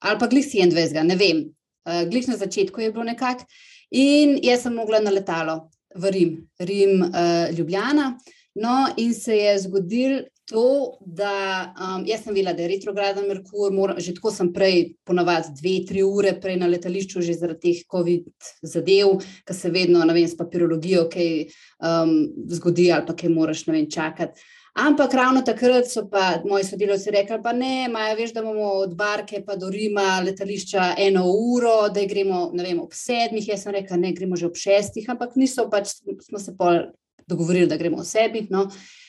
ali 0.00 0.18
pa 0.18 0.26
glih 0.26 0.46
27, 0.46 1.02
ne 1.02 1.16
vem. 1.16 1.44
Uh, 1.84 2.08
glih 2.08 2.28
na 2.28 2.36
začetku 2.36 2.80
je 2.80 2.92
bilo 2.92 3.04
nekako. 3.04 3.44
In 3.90 4.38
jaz 4.42 4.62
sem 4.62 4.74
mogla 4.74 5.00
na 5.00 5.10
letalo 5.10 5.68
v 5.96 6.10
Rim, 6.10 6.36
Rim, 6.58 7.02
uh, 7.02 7.48
Ljubljana. 7.56 8.12
No, 8.54 8.88
in 8.96 9.14
se 9.14 9.36
je 9.36 9.58
zgodil 9.62 10.22
to, 10.50 10.98
da 11.00 11.74
um, 11.78 12.04
jaz 12.06 12.24
sem 12.24 12.34
videla, 12.34 12.52
da 12.56 12.64
je 12.64 12.72
retrograden 12.72 13.28
Merkur, 13.28 13.70
mora, 13.72 13.94
že 14.02 14.14
tako 14.16 14.32
sem 14.34 14.50
prej, 14.52 14.96
ponavadi 15.06 15.54
dve, 15.60 15.74
tri 15.86 16.02
ure 16.02 16.32
prej 16.42 16.58
na 16.58 16.68
letališču, 16.70 17.22
že 17.22 17.38
zaradi 17.38 17.60
teh 17.68 17.84
COVID 17.86 18.50
zadev, 18.66 19.20
ki 19.46 19.54
se 19.54 19.70
vedno, 19.70 20.02
ne 20.04 20.16
vem, 20.16 20.26
s 20.26 20.38
papirologijo, 20.38 21.06
kaj 21.12 21.30
um, 21.78 22.16
zgodi 22.50 22.90
ali 22.90 23.06
pa 23.06 23.14
kaj 23.14 23.30
moraš, 23.30 23.68
ne 23.68 23.78
vem, 23.78 23.86
čakati. 23.90 24.42
Ampak 24.74 25.14
ravno 25.14 25.42
takrat 25.42 25.88
so 25.90 26.04
pa 26.08 26.38
moji 26.46 26.64
sodelavci 26.64 27.10
rekli, 27.10 27.38
pa 27.42 27.52
ne, 27.52 27.88
Maja, 27.90 28.14
veš, 28.14 28.32
da 28.32 28.40
imamo 28.40 28.68
od 28.84 28.94
Barke 28.96 29.42
pa 29.46 29.56
do 29.56 29.70
Rima 29.70 30.22
letališča 30.24 30.94
eno 30.98 31.24
uro, 31.26 31.88
da 31.88 32.04
gremo, 32.06 32.52
vem, 32.54 32.78
ob 32.80 32.94
sedmih. 32.94 33.48
Jaz 33.48 33.66
sem 33.66 33.74
rekla, 33.74 33.98
ne, 33.98 34.12
gremo 34.14 34.38
že 34.38 34.46
ob 34.46 34.56
šestih, 34.56 35.10
ampak 35.10 35.34
niso 35.36 35.66
pač, 35.70 35.96
smo 36.22 36.38
se 36.38 36.54
pol 36.56 36.84
dogovorili, 37.26 37.66
da 37.66 37.76
gremo 37.76 37.98
ob 37.98 38.06
sedmih. 38.06 38.46
No. 38.50 38.68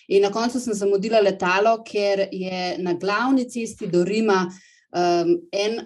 In 0.10 0.26
na 0.26 0.32
koncu 0.34 0.60
sem 0.60 0.74
zamudila 0.74 1.22
letalo, 1.22 1.78
ker 1.86 2.26
je 2.32 2.76
na 2.82 2.98
glavni 2.98 3.46
cesti 3.50 3.88
do 3.88 4.04
Rima 4.04 4.48
um, 4.50 5.38
en 5.54 5.80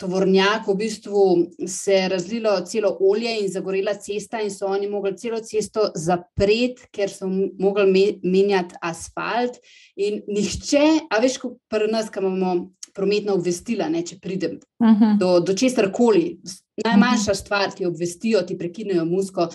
tovornjak, 0.00 0.66
v 0.68 0.74
bistvu 0.80 1.24
se 1.68 1.92
je 1.92 2.08
razlilo 2.08 2.54
celo 2.66 2.96
olje 3.00 3.34
in 3.42 3.48
zagorela 3.52 3.94
cesta, 4.00 4.40
in 4.40 4.50
so 4.50 4.70
oni 4.72 4.88
mogli 4.88 5.12
celo 5.18 5.40
cesto 5.44 5.90
zapreti, 5.94 6.88
ker 6.92 7.12
so 7.12 7.28
mogli 7.28 8.18
menjati 8.22 8.80
asfalt. 8.82 9.60
In 10.00 10.22
nihče, 10.28 10.84
a 11.10 11.20
veš, 11.20 11.38
kot 11.42 11.58
pri 11.70 11.90
nas, 11.92 12.10
ki 12.10 12.22
imamo 12.22 12.54
prometna 12.94 13.36
obvestila, 13.36 13.88
ne, 13.88 14.02
če 14.06 14.18
pridem 14.22 14.58
uh 14.58 14.88
mhm. 14.88 15.04
-huh. 15.04 15.18
do, 15.18 15.40
do 15.40 15.54
česar 15.54 15.92
koli. 15.92 16.40
Najmanjša 16.84 17.34
stvar 17.34 17.72
ti 17.76 17.86
obvestijo, 17.86 18.42
ti 18.42 18.58
prekinejo 18.58 19.04
musko. 19.04 19.48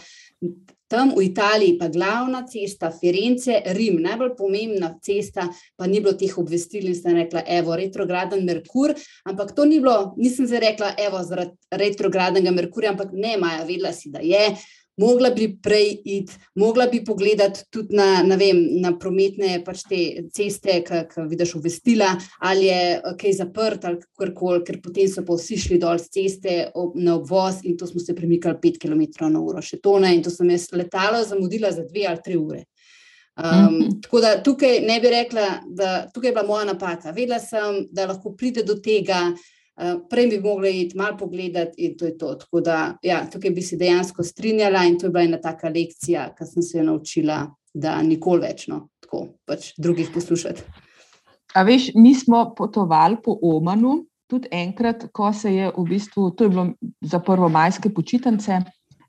Tam 0.88 1.15
v 1.17 1.23
Italiji 1.25 1.79
pa 1.79 1.88
glavna 1.89 2.43
cesta, 2.45 2.91
Firence, 2.93 3.57
Rim, 3.73 3.97
najbolj 4.05 4.36
pomembna 4.38 4.91
cesta, 5.01 5.47
pa 5.75 5.88
ni 5.89 5.97
bilo 5.97 6.13
teh 6.13 6.38
obvestil 6.38 6.86
in 6.91 6.97
sem 6.97 7.17
rekla, 7.17 7.41
evo, 7.57 7.73
retrograden 7.73 8.45
Merkur, 8.45 8.93
ampak 9.25 9.55
to 9.57 9.65
ni 9.65 9.79
bilo, 9.81 10.13
nisem 10.21 10.45
se 10.47 10.61
rekla, 10.61 10.93
evo, 11.01 11.23
zaradi 11.25 11.57
retrogradnega 11.73 12.53
Merkurja, 12.53 12.93
ampak 12.93 13.15
ne, 13.17 13.33
Maja, 13.41 13.65
vedela 13.65 13.93
si, 13.97 14.13
da 14.13 14.21
je, 14.21 14.51
mogla 14.98 15.30
bi 15.30 15.48
prej 15.64 16.02
iti, 16.06 16.34
mogla 16.56 16.88
bi 16.88 17.04
pogledati 17.06 17.66
tudi 17.70 17.96
na, 17.96 18.36
vem, 18.39 18.62
na 18.82 18.93
prometne 19.00 19.60
pač 19.66 19.84
te 19.89 20.02
ceste, 20.34 20.80
ki 20.86 21.26
vidiš 21.30 21.56
uvestila, 21.60 22.14
ali 22.39 22.70
je 22.70 23.16
kaj 23.20 23.38
zaprt 23.41 23.88
ali 23.89 24.00
karkoli, 24.18 24.64
ker 24.68 24.80
potem 24.84 25.10
so 25.12 25.26
pa 25.28 25.36
vsi 25.38 25.60
šli 25.66 25.80
dol 25.82 26.00
z 26.00 26.12
ceste 26.18 26.56
ob, 26.74 26.96
na 26.96 27.18
obvoz 27.20 27.64
in 27.64 27.78
to 27.78 27.88
smo 27.88 28.04
se 28.04 28.16
premikali 28.16 28.60
5 28.64 28.80
km 28.86 29.04
na 29.28 29.41
uro, 29.41 29.62
še 29.62 29.82
to 29.84 29.98
ne, 30.00 30.14
in 30.16 30.24
to 30.24 30.34
sem 30.34 30.50
jaz 30.54 30.70
letalo 30.72 31.24
zamudila 31.26 31.74
za 31.76 31.84
2 31.84 32.08
ali 32.10 32.24
3 32.26 32.39
ure. 32.39 32.64
Um, 33.36 33.43
-hmm. 33.43 34.02
Tako 34.02 34.20
da 34.22 34.43
tukaj 34.43 34.80
ne 34.80 35.00
bi 35.00 35.10
rekla, 35.10 35.48
da 35.68 36.08
tukaj 36.14 36.30
je 36.30 36.34
bila 36.34 36.48
moja 36.48 36.66
napaka. 36.66 37.12
Vedela 37.12 37.39
sem, 37.39 37.88
da 37.91 38.06
lahko 38.06 38.32
pride 38.32 38.64
do 38.64 38.76
tega, 38.76 39.34
Eh, 39.36 39.55
prej 40.09 40.28
bi 40.28 40.39
mogli 40.39 40.71
iti 40.82 40.97
malo 40.97 41.17
pogledati, 41.17 41.86
in 41.86 41.97
to 41.97 42.05
je 42.05 42.17
to. 42.17 42.36
Tako 42.36 42.61
da, 42.61 42.97
ja, 43.03 43.26
tukaj 43.32 43.51
bi 43.51 43.61
se 43.61 43.78
dejansko 43.78 44.23
strinjala, 44.23 44.86
in 44.86 44.99
to 44.99 45.05
je 45.05 45.09
bila 45.09 45.23
ena 45.23 45.41
taka 45.41 45.69
lekcija, 45.69 46.30
ki 46.38 46.47
sem 46.47 46.63
se 46.63 46.78
jo 46.78 46.84
naučila, 46.84 47.43
da 47.73 47.97
nikoli 48.01 48.45
več 48.47 48.67
no, 48.71 48.88
tako 49.03 49.26
pač 49.45 49.73
drugih 49.78 50.09
poslušati. 50.13 50.63
A 51.55 51.63
veš, 51.63 51.91
mi 51.95 52.15
smo 52.15 52.53
potovali 52.55 53.17
po 53.23 53.38
Omanu, 53.41 54.05
tudi 54.28 54.47
enkrat, 54.51 55.07
ko 55.11 55.34
se 55.34 55.53
je 55.53 55.71
v 55.78 55.86
bistvu, 55.89 56.32
to 56.36 56.47
je 56.47 56.49
bilo 56.49 56.65
za 57.01 57.19
prvo 57.19 57.49
majske 57.49 57.89
počitnice. 57.93 58.59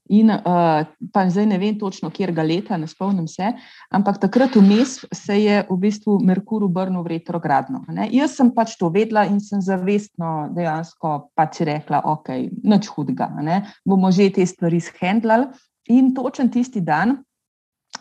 In 0.08 0.30
uh, 0.30 0.86
pa 1.12 1.24
zdaj 1.26 1.46
ne 1.50 1.58
vem 1.58 1.78
točno, 1.78 2.10
kje 2.14 2.30
ga 2.34 2.44
leta, 2.46 2.76
ne 2.78 2.86
spomnim 2.86 3.26
se, 3.28 3.48
ampak 3.90 4.20
takrat 4.22 4.54
vmes 4.54 5.00
se 5.12 5.38
je 5.40 5.62
v 5.66 5.76
bistvu 5.82 6.18
Merkur 6.22 6.62
obrnil 6.64 7.02
v 7.02 7.16
retrogradno. 7.16 7.82
Ne? 7.90 8.06
Jaz 8.14 8.36
sem 8.38 8.52
pač 8.54 8.76
to 8.78 8.90
vedela 8.94 9.26
in 9.26 9.40
sem 9.42 9.62
zavestno 9.62 10.52
dejansko 10.54 11.32
pač 11.34 11.60
rekla, 11.66 12.04
ok, 12.06 12.30
nič 12.62 12.90
hudega, 12.94 13.30
ne? 13.42 13.64
bomo 13.86 14.12
že 14.14 14.30
te 14.30 14.46
stvari 14.46 14.80
shendlali. 14.80 15.50
In 15.90 16.14
točen 16.14 16.50
tisti 16.50 16.82
dan, 16.82 17.22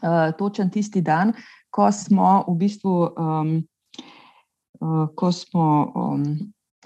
uh, 0.02 0.30
točen 0.38 0.70
tisti 0.70 1.02
dan, 1.02 1.34
ko 1.74 1.90
smo 1.94 2.46
v 2.48 2.54
bistvu, 2.62 2.94
um, 3.18 3.50
uh, 4.82 5.08
ko, 5.18 5.32
smo, 5.34 5.66
um, 5.96 6.24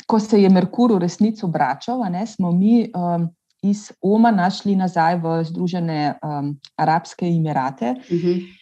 ko 0.07 0.20
se 0.20 0.39
je 0.39 0.49
Merkur 0.49 0.95
v 0.95 1.03
resnici 1.03 1.43
obračal, 1.43 2.07
ne, 2.07 2.24
smo 2.28 2.51
mi. 2.55 2.88
Um, 2.95 3.28
iz 3.62 3.91
Omana 4.01 4.49
šli 4.49 4.76
nazaj 4.76 5.20
v 5.20 5.43
Združene 5.43 6.16
um, 6.24 6.53
arabske 6.78 7.28
emirate. 7.28 7.95
Uh 7.99 8.18
mhm. 8.18 8.28
-huh. 8.28 8.55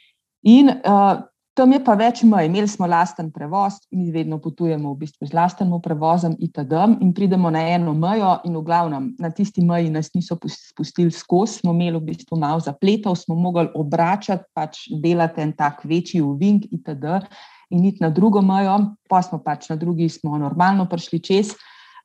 In 0.43 0.69
uh, 0.69 1.21
tam 1.57 1.73
je 1.73 1.79
pa 1.81 1.95
več 1.97 2.21
mej, 2.27 2.45
imeli 2.45 2.69
smo 2.69 2.85
lasten 2.87 3.31
prevoz, 3.33 3.79
mi 3.91 4.11
vedno 4.13 4.37
potujemo 4.37 4.91
v 4.93 4.99
bistvu 5.01 5.25
z 5.25 5.33
lastnim 5.33 5.73
prevozom, 5.81 6.35
itd. 6.39 6.73
In 7.01 7.13
pridemo 7.17 7.49
na 7.49 7.63
eno 7.73 7.95
mejo, 7.97 8.35
in 8.45 8.53
v 8.53 8.61
glavnem 8.67 9.15
na 9.19 9.31
tisti 9.33 9.65
meji 9.65 9.89
nas 9.89 10.11
niso 10.13 10.37
spustili 10.45 11.11
skozi, 11.11 11.59
smo 11.59 11.73
imeli 11.73 11.97
v 11.97 12.13
bistvu 12.13 12.37
malo 12.37 12.61
zapletov, 12.61 13.17
smo 13.17 13.35
mogli 13.35 13.65
obračati, 13.73 14.45
pač 14.53 14.85
delati 15.01 15.41
en 15.41 15.55
tak 15.57 15.81
večji 15.83 16.21
uvink, 16.21 16.69
itd. 16.71 17.25
In 17.73 17.83
iti 17.83 18.05
na 18.05 18.09
drugo 18.09 18.41
mejo, 18.41 18.77
pa 19.09 19.21
smo 19.25 19.41
pač 19.43 19.69
na 19.69 19.75
drugi, 19.75 20.09
smo 20.09 20.37
normalno 20.37 20.85
prišli 20.85 21.19
čez. 21.19 21.55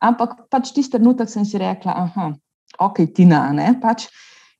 Ampak 0.01 0.49
pač 0.51 0.73
tisti 0.73 0.97
trenutek 0.97 1.29
sem 1.31 1.45
si 1.45 1.61
rekla, 1.61 1.93
aha, 1.93 2.33
ok, 2.79 3.03
Tina, 3.15 3.47
ne, 3.53 3.73
pač 3.83 4.07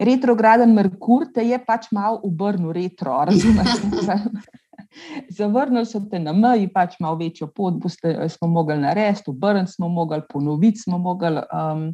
retrograden 0.03 0.75
Merkur 0.75 1.29
te 1.35 1.45
je 1.47 1.59
pač 1.63 1.91
malo 1.95 2.21
obrnil 2.27 2.73
retro, 2.75 3.23
razumete? 3.29 4.19
Zavrnili 5.39 5.87
so 5.89 6.03
te 6.11 6.19
na 6.21 6.35
meji, 6.37 6.69
pač 6.73 6.99
malo 7.01 7.17
večjo 7.21 7.49
pot 7.49 7.79
boste, 7.81 8.13
smo 8.29 8.51
mogli 8.53 8.77
narediti, 8.81 9.31
obrniti 9.33 9.73
smo 9.73 9.89
mogli, 9.89 10.21
ponoviti 10.29 10.85
smo 10.85 10.99
mogli 11.01 11.33
um, 11.41 11.87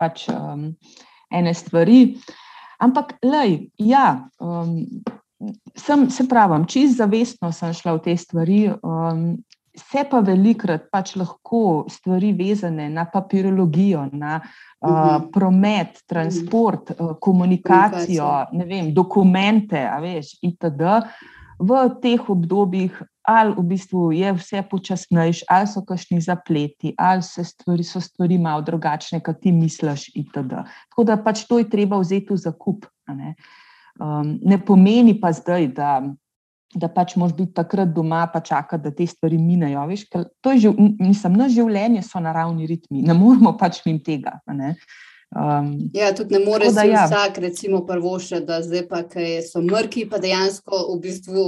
pač, 0.00 0.28
um, 0.32 0.70
ene 1.34 1.54
stvari. 1.54 2.16
Ampak, 2.80 3.18
lej, 3.26 3.68
ja, 3.82 4.30
um, 4.40 4.78
sem, 5.76 6.08
se 6.10 6.28
pravim, 6.28 6.64
čist 6.70 6.96
zavestno 6.98 7.52
sem 7.52 7.74
šla 7.74 7.98
v 7.98 8.04
te 8.06 8.16
stvari. 8.16 8.60
Um, 8.80 9.42
Se 9.78 10.02
pa 10.10 10.20
velikrat 10.24 10.88
pač 10.92 11.14
lahko 11.16 11.86
stvari 11.90 12.32
vezane 12.36 12.88
na 12.90 13.04
papirologijo, 13.06 14.08
na 14.12 14.40
uh, 14.40 14.48
uh, 14.80 15.28
promet, 15.32 16.02
transport, 16.06 16.90
uh, 16.90 17.14
komunikacijo, 17.20 18.28
vem, 18.66 18.92
dokumente, 18.94 19.80
veš, 20.02 20.34
itd. 20.42 20.96
V 21.58 21.78
teh 22.02 22.22
obdobjih, 22.30 23.00
ali 23.26 23.54
v 23.56 23.64
bistvu 23.72 24.12
je 24.14 24.32
vse 24.36 24.62
počasnejše, 24.70 25.46
ali 25.50 25.66
so 25.66 25.82
kakšni 25.82 26.20
zapleti, 26.22 26.94
ali 26.94 27.22
stvari, 27.22 27.84
so 27.84 28.00
stvari 28.00 28.38
malo 28.38 28.62
drugačne, 28.62 29.20
kot 29.20 29.42
ti 29.42 29.52
misliš, 29.52 30.08
itd. 30.14 30.62
Tako 30.90 31.04
da 31.04 31.18
pač 31.18 31.44
to 31.50 31.58
je 31.58 31.66
treba 31.70 31.98
vzeti 31.98 32.32
v 32.32 32.38
zakup. 32.38 32.86
Ne, 33.10 33.34
um, 33.98 34.38
ne 34.42 34.58
pomeni 34.64 35.18
pa 35.20 35.32
zdaj, 35.32 35.68
da 35.74 35.98
da 36.74 36.88
pač 36.92 37.16
moraš 37.16 37.36
biti 37.36 37.54
takrat 37.56 37.92
doma, 37.96 38.26
pa 38.32 38.40
čakati, 38.44 38.82
da 38.84 38.90
te 38.94 39.06
stvari 39.06 39.38
minejo. 39.38 39.86
Veš, 39.88 40.06
to 40.40 40.52
je 40.52 40.58
že, 40.66 40.72
mislim, 41.00 41.38
na 41.40 41.48
življenje 41.48 42.02
so 42.04 42.20
naravni 42.20 42.68
ritmi, 42.68 43.02
ne 43.02 43.16
moramo 43.16 43.54
pač 43.56 43.80
mim 43.86 44.02
tega. 44.04 44.38
Um, 44.48 45.90
ja, 45.96 46.12
tudi 46.16 46.36
ne 46.36 46.44
more 46.44 46.70
se 46.72 46.86
ja. 46.88 47.06
vsak, 47.08 47.40
recimo, 47.44 47.82
prvo 47.88 48.16
še, 48.20 48.40
da 48.44 48.60
zdaj 48.64 48.86
pa, 48.88 49.02
ki 49.08 49.38
so 49.44 49.64
mrki, 49.64 50.06
pa 50.08 50.20
dejansko 50.20 50.86
v 50.94 51.00
bistvu 51.04 51.44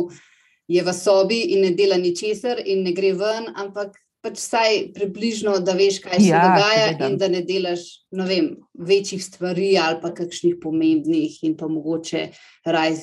je 0.71 0.85
v 0.85 0.95
sobi 0.95 1.41
in 1.57 1.65
ne 1.67 1.75
dela 1.77 1.99
ničesar 2.01 2.61
in 2.65 2.85
ne 2.87 2.93
gre 2.97 3.13
ven, 3.19 3.49
ampak 3.59 3.97
pač 4.21 4.37
vsaj 4.37 4.81
približno, 4.97 5.57
da 5.65 5.73
veš, 5.77 6.01
kaj 6.05 6.21
se 6.21 6.29
ja, 6.29 6.43
dogaja 6.45 7.09
in 7.09 7.17
da 7.21 7.31
ne 7.33 7.41
delaš 7.45 7.87
vem, 8.13 8.53
večjih 8.77 9.23
stvari 9.25 9.73
ali 9.81 10.01
pa 10.03 10.13
kakšnih 10.17 10.59
pomembnih 10.61 11.41
in 11.49 11.57
pa 11.57 11.69
mogoče 11.73 12.29
raj 12.69 13.01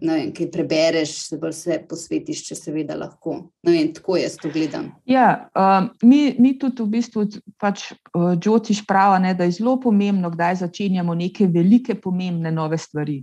vem, 0.00 0.30
kaj 0.34 0.50
prebereš, 0.52 1.14
se 1.28 1.38
bolj 1.40 1.54
vse 1.54 1.78
posvetiš, 1.88 2.42
če 2.48 2.56
seveda 2.58 2.96
lahko. 2.98 3.36
Vem, 3.66 3.90
tako 3.96 4.18
jaz 4.18 4.36
to 4.40 4.50
gledam. 4.52 4.90
Ja, 5.08 5.48
um, 5.56 5.90
mi, 6.08 6.34
mi 6.38 6.54
tudi 6.58 6.84
v 6.84 6.88
bistvu 6.98 7.26
pač, 7.60 7.90
uh, 8.14 8.34
Džotiš 8.38 8.84
pravi, 8.88 9.34
da 9.38 9.48
je 9.48 9.58
zelo 9.58 9.76
pomembno, 9.80 10.30
kdaj 10.34 10.62
začenjamo 10.64 11.14
neke 11.18 11.48
velike, 11.50 11.98
pomembne 12.00 12.52
nove 12.54 12.78
stvari. 12.78 13.22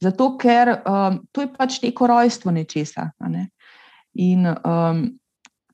Zato, 0.00 0.34
ker 0.40 0.74
um, 0.78 1.20
to 1.32 1.44
je 1.44 1.52
pač 1.52 1.80
neko 1.82 2.08
rojstvo 2.08 2.52
nečesa. 2.56 3.10
Ne? 3.28 3.48
In 4.18 4.48
um, 4.48 5.02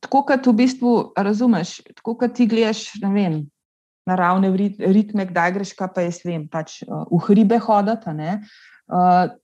tako, 0.03 0.25
kot 0.31 0.47
v 0.47 0.57
bistvu 0.63 0.95
razumeš, 1.17 1.79
tako 1.99 2.17
kot 2.23 2.35
ti 2.37 2.49
gledaš, 2.51 2.89
ne 3.03 3.13
vem. 3.15 3.45
Naravne 4.07 4.53
ritme, 4.55 5.25
kdaj 5.27 5.51
greš, 5.57 5.73
pa 5.75 6.05
jaz 6.05 6.21
vem, 6.23 6.45
pač 6.47 6.79
uh, 6.87 7.09
v 7.11 7.19
hribe 7.27 7.59
hoditi. 7.59 8.13
Uh, 8.87 9.35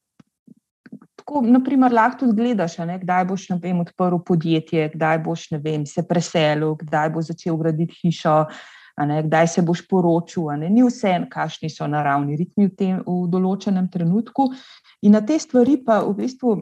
tako, 1.22 1.40
naprimer, 1.46 1.92
lahko 1.92 2.24
tudi 2.24 2.36
gledaš, 2.40 2.76
ne, 2.86 2.98
kdaj 2.98 3.24
boš 3.30 3.46
vem, 3.62 3.80
odprl 3.80 4.18
podjetje, 4.26 4.90
kdaj 4.94 5.18
boš 5.22 5.48
vem, 5.62 5.86
se 5.86 6.02
preselil, 6.08 6.74
kdaj 6.80 7.10
boš 7.14 7.30
začel 7.30 7.56
graditi 7.56 7.94
hišo, 8.02 8.36
ne, 9.06 9.22
kdaj 9.22 9.48
se 9.48 9.62
boš 9.62 9.84
poročil. 9.88 10.50
Ni 10.68 10.82
vse, 10.82 11.14
kakšni 11.30 11.70
so 11.70 11.86
naravni 11.86 12.36
ritmi 12.36 12.66
v, 12.66 12.74
tem, 12.76 13.00
v 13.06 13.30
določenem 13.30 13.88
trenutku. 13.88 14.50
In 15.06 15.14
na 15.14 15.22
te 15.22 15.38
stvari 15.38 15.78
pa 15.84 16.02
v 16.02 16.16
bistvu. 16.18 16.58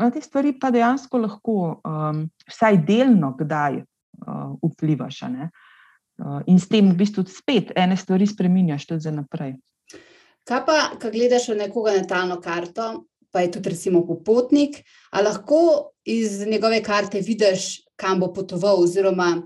Na 0.00 0.10
te 0.12 0.20
stvari 0.20 0.52
pa 0.60 0.68
dejansko 0.74 1.18
lahko 1.18 1.56
um, 1.86 2.26
vsaj 2.50 2.82
delno 2.84 3.32
kdaj 3.38 3.80
uh, 3.80 4.58
vplivaš. 4.60 5.22
Uh, 5.24 6.42
in 6.50 6.58
s 6.60 6.68
tem 6.68 6.90
v 6.90 6.98
bistvu 6.98 7.24
spet 7.30 7.72
ene 7.78 7.96
stvari 7.96 8.26
spremenjaš 8.28 8.90
tudi 8.90 9.06
za 9.06 9.14
naprej. 9.14 9.54
Kaj 10.44 10.60
pa, 10.66 10.76
ko 11.00 11.12
gledaš 11.12 11.48
na 11.52 11.62
nekoga 11.64 11.94
natalno 11.96 12.40
karto, 12.42 13.06
pa 13.30 13.40
je 13.40 13.50
tudi 13.54 13.70
recimo 13.70 14.02
popotnik, 14.06 14.80
ali 15.10 15.24
lahko 15.24 15.92
iz 16.04 16.40
njegove 16.46 16.82
karte 16.82 17.20
vidiš, 17.20 17.84
kam 17.96 18.20
bo 18.20 18.32
potoval. 18.32 18.82
Oziroma, 18.82 19.42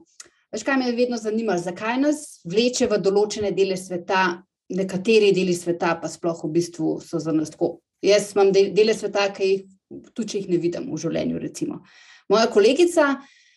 veš, 0.52 0.64
kaj 0.64 0.78
me 0.80 0.92
vedno 0.92 1.16
zanima, 1.16 1.58
zakaj 1.58 2.00
nas 2.00 2.40
vleče 2.44 2.88
v 2.88 3.00
določene 3.02 3.52
dele 3.52 3.76
sveta, 3.76 4.42
nekateri 4.74 5.32
deli 5.36 5.54
sveta 5.54 5.98
pa 6.00 6.08
sploh 6.08 6.44
v 6.46 6.52
bistvu 6.56 6.98
so 7.04 7.20
za 7.20 7.32
nas 7.32 7.52
tako. 7.52 7.78
Jaz 8.04 8.32
imam 8.34 8.52
dele 8.52 8.94
sveta, 8.94 9.28
ki 9.32 9.48
jih 9.48 9.64
tudi 10.14 10.40
jih 10.40 10.50
ne 10.50 10.58
vidim 10.60 10.90
v 10.92 11.00
življenju. 11.00 11.40
Recimo. 11.40 11.80
Moja 12.28 12.48
kolegica. 12.52 13.14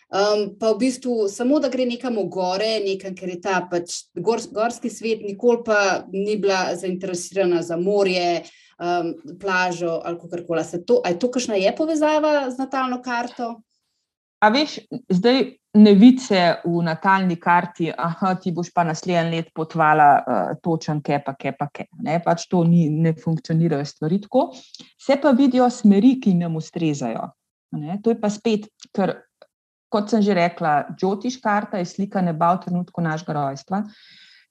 Um, 0.07 0.53
pa 0.59 0.71
v 0.71 0.79
bistvu 0.85 1.27
samo, 1.27 1.59
da 1.59 1.67
gre 1.67 1.83
nekam 1.85 2.15
gore, 2.31 2.77
nekam, 2.79 3.11
ker 3.15 3.33
je 3.33 3.41
ta 3.43 3.59
pač 3.67 4.05
gor, 4.15 4.39
gorski 4.55 4.87
svet, 4.87 5.25
nikoli 5.27 5.65
pa 5.67 5.79
ni 6.13 6.37
bila 6.39 6.71
zainteresirana 6.79 7.59
za 7.61 7.75
morje, 7.75 8.45
um, 8.79 9.11
plažo 9.39 9.99
ali 10.05 10.19
kako 10.21 10.43
koli. 10.47 10.63
Je 10.71 10.85
to, 11.19 11.31
kakšna 11.31 11.59
je 11.59 11.75
povezava 11.75 12.49
z 12.49 12.55
natalno 12.57 13.01
karto? 13.03 13.57
A 14.39 14.49
veš, 14.53 14.77
zdaj 15.09 15.43
ne 15.77 15.93
vidiš 15.97 16.29
v 16.63 16.81
natalni 16.85 17.35
karti, 17.35 17.91
da 17.91 18.35
ti 18.39 18.51
boš 18.55 18.69
pa 18.73 18.83
naslednji 18.87 19.35
let 19.35 19.51
potvala 19.53 20.09
uh, 20.17 20.57
točen, 20.63 21.01
ke 21.01 21.19
pa, 21.25 21.33
ke 21.35 21.51
pa, 21.57 21.67
ke. 21.73 21.89
Ne, 21.99 22.21
pač 22.23 22.47
to 22.47 22.63
ni, 22.63 22.87
ne 22.89 23.11
funkcionirajo 23.17 23.85
stvari 23.85 24.21
tako. 24.21 24.53
Se 24.95 25.19
pa 25.21 25.35
vidijo 25.35 25.69
smeri, 25.69 26.15
ki 26.21 26.37
nam 26.37 26.55
ustrezajo. 26.55 27.31
Ne, 27.75 27.99
to 28.03 28.13
je 28.13 28.21
pa 28.21 28.29
spet, 28.31 28.69
ker 28.95 29.17
kot 29.89 30.09
sem 30.09 30.21
že 30.21 30.35
rekla, 30.35 30.87
Džotiš 30.99 31.39
karta 31.41 31.77
je 31.77 31.85
slika 31.85 32.21
neba 32.21 32.53
v 32.55 32.65
trenutku 32.65 33.01
našega 33.01 33.33
rojstva. 33.33 33.83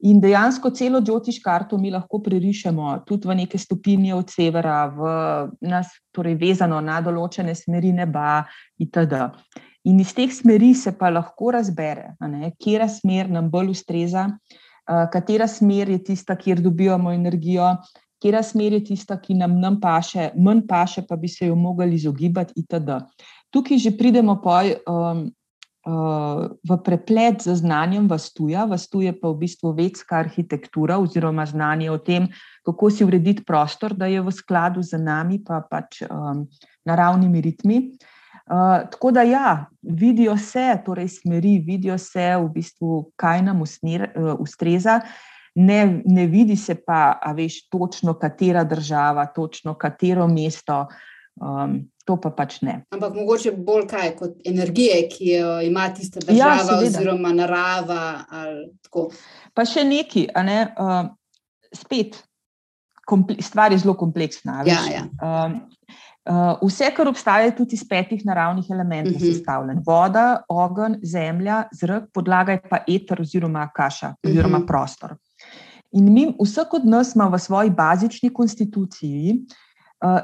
In 0.04 0.20
dejansko 0.20 0.70
celo 0.76 1.00
Džotiš 1.00 1.38
karto 1.44 1.78
mi 1.80 1.90
lahko 1.90 2.20
prerišemo 2.20 3.04
tudi 3.08 3.28
v 3.28 3.36
neke 3.38 3.58
stopinje 3.58 4.14
od 4.14 4.28
severa, 4.30 4.84
v 4.92 5.06
nas, 5.64 5.88
torej 6.12 6.36
vezano 6.36 6.80
na 6.84 7.00
določene 7.00 7.54
smeri 7.56 7.94
neba 7.96 8.44
itd. 8.78 9.22
In 9.88 10.00
iz 10.02 10.12
teh 10.12 10.32
smeri 10.32 10.74
se 10.74 10.92
pa 10.98 11.08
lahko 11.10 11.52
razbere, 11.54 12.16
katera 12.20 12.88
smer 12.90 13.30
nam 13.30 13.48
bolj 13.50 13.70
ustreza, 13.72 14.26
katera 15.12 15.46
smer 15.48 15.88
je 15.94 16.02
tista, 16.10 16.36
kjer 16.36 16.60
dobivamo 16.60 17.12
energijo, 17.14 17.70
katera 18.18 18.42
smer 18.42 18.76
je 18.76 18.82
tista, 18.90 19.16
ki 19.22 19.38
nam, 19.38 19.56
nam 19.62 19.80
paše, 19.80 20.32
manj 20.36 20.66
paše, 20.68 21.06
pa 21.08 21.16
bi 21.16 21.28
se 21.28 21.46
jo 21.46 21.54
mogli 21.56 21.94
izogibati 21.94 22.60
itd 22.60 23.00
tukaj 23.54 23.78
že 23.78 23.94
pridemo 23.96 24.38
poj, 24.42 24.76
um, 24.86 25.26
uh, 25.86 26.50
v 26.66 26.70
preplet 26.82 27.42
z 27.46 27.54
znanjem 27.62 28.10
vastuja. 28.10 28.66
Vastuje 28.66 29.14
pa 29.14 29.30
v 29.30 29.46
bistvu 29.46 29.72
vedska 29.72 30.18
arhitektura 30.26 30.98
oziroma 30.98 31.46
znanje 31.46 31.90
o 31.90 31.98
tem, 31.98 32.28
kako 32.66 32.90
si 32.90 33.06
urediti 33.06 33.46
prostor, 33.46 33.94
da 33.94 34.10
je 34.10 34.20
v 34.20 34.30
skladu 34.34 34.82
z 34.82 34.98
nami, 34.98 35.38
pa 35.38 35.62
pač 35.62 36.02
um, 36.02 36.46
naravnimi 36.84 37.40
ritmi. 37.40 37.78
Uh, 38.46 38.86
tako 38.90 39.10
da, 39.10 39.22
ja, 39.26 39.66
vidijo 39.82 40.36
se, 40.38 40.78
torej 40.86 41.08
smeri, 41.08 41.58
vidijo 41.58 41.98
se, 41.98 42.36
v 42.38 42.46
bistvu, 42.54 43.10
kaj 43.18 43.42
nam 43.42 43.62
usmer, 43.62 44.10
uh, 44.14 44.38
ustreza, 44.38 45.00
ne, 45.56 46.02
ne 46.04 46.26
vidi 46.30 46.54
se 46.56 46.76
pa, 46.78 47.18
a 47.18 47.32
veš, 47.32 47.66
točno 47.72 48.14
katera 48.14 48.62
država, 48.64 49.26
točno 49.34 49.74
katero 49.74 50.28
mesto. 50.28 50.86
Um, 51.40 51.90
to 52.08 52.16
pa 52.16 52.30
pač 52.32 52.60
ne. 52.64 52.78
Ampak 52.94 53.12
mogoče 53.12 53.52
bolj 53.52 53.84
kaj 53.90 54.12
kot 54.16 54.38
energije, 54.48 55.02
ki 55.10 55.32
jo 55.34 55.50
ima 55.66 55.88
tista 55.92 56.22
ja, 56.22 56.26
država, 56.28 56.78
ja, 56.78 56.86
oziroma 56.86 57.32
narava. 57.36 58.04
Pa 59.52 59.66
še 59.68 59.84
neki, 59.84 60.28
a 60.32 60.44
ne, 60.46 60.60
uh, 60.80 61.10
spet, 61.74 62.16
stvar 63.44 63.74
je 63.74 63.82
zelo 63.84 63.96
kompleksna. 63.98 64.62
Ja, 64.68 64.84
ja. 64.92 65.08
Um, 65.20 65.64
Uh, 66.26 66.56
vse, 66.58 66.88
kar 66.90 67.06
obstaja, 67.06 67.44
je 67.46 67.52
tudi 67.54 67.76
iz 67.78 67.84
petih 67.86 68.24
naravnih 68.26 68.66
elementov 68.74 69.12
uh 69.14 69.20
mhm. 69.20 69.26
-huh. 69.28 69.34
sestavljen: 69.36 69.82
voda, 69.86 70.42
ogenj, 70.50 70.96
zemlja, 71.06 71.68
zrak, 71.70 72.08
podlaga 72.10 72.56
je 72.56 72.62
pa 72.66 72.80
eter 72.82 73.20
oziroma 73.22 73.68
kaša 73.70 74.14
oziroma 74.26 74.48
uh 74.48 74.52
mhm. 74.58 74.62
-huh. 74.62 74.66
prostor. 74.66 75.14
In 75.92 76.12
mi, 76.12 76.26
vsak 76.42 76.74
od 76.74 76.86
nas 76.86 77.14
ima 77.14 77.28
v 77.28 77.38
svoji 77.38 77.70
bazični 77.70 78.32
konstituciji 78.34 79.38
uh, 79.38 79.65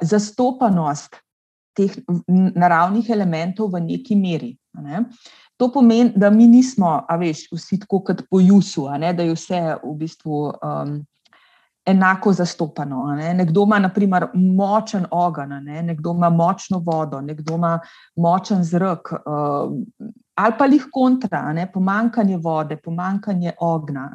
zastopanost 0.02 1.16
teh 1.76 1.94
naravnih 2.54 3.08
elementov 3.10 3.72
v 3.72 3.80
neki 3.80 4.16
meri. 4.16 4.52
Ne? 4.82 5.06
To 5.60 5.70
pomeni, 5.72 6.12
da 6.16 6.30
mi 6.30 6.46
nismo, 6.48 6.90
a 7.08 7.16
veš, 7.16 7.46
vsi 7.52 7.78
tako 7.84 8.02
kot 8.08 8.24
po 8.30 8.40
Jusu, 8.40 8.88
da 9.00 9.22
je 9.22 9.32
vse 9.32 9.60
v 9.82 9.94
bistvu 10.00 10.40
um, 10.52 10.98
enako 11.86 12.32
zastopano. 12.32 13.06
Ne? 13.16 13.34
Nekdo 13.34 13.62
ima, 13.62 13.78
naprimer, 13.78 14.26
močen 14.34 15.06
ogen, 15.10 15.56
ne? 15.64 15.82
nekdo 15.82 16.10
ima 16.10 16.30
močno 16.30 16.78
vodo, 16.78 17.20
nekdo 17.20 17.54
ima 17.54 17.78
močen 18.16 18.64
zrak. 18.64 19.12
Um, 19.26 19.84
Ali 20.34 20.54
pa 20.58 20.64
jih 20.64 20.86
kontra, 20.92 21.52
ne? 21.52 21.66
pomankanje 21.72 22.38
vode, 22.40 22.76
pomankanje 22.76 23.52
ogna, 23.60 24.06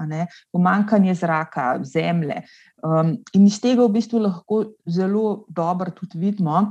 pomankanje 0.52 1.14
zraka, 1.14 1.80
zemlje. 1.84 2.42
Um, 2.84 3.12
in 3.34 3.46
iz 3.46 3.60
tega 3.62 3.86
v 3.86 3.94
bistvu 3.94 4.24
lahko 4.24 4.64
zelo 4.90 5.46
dobro 5.48 5.92
tudi 5.94 6.18
vidimo, 6.18 6.64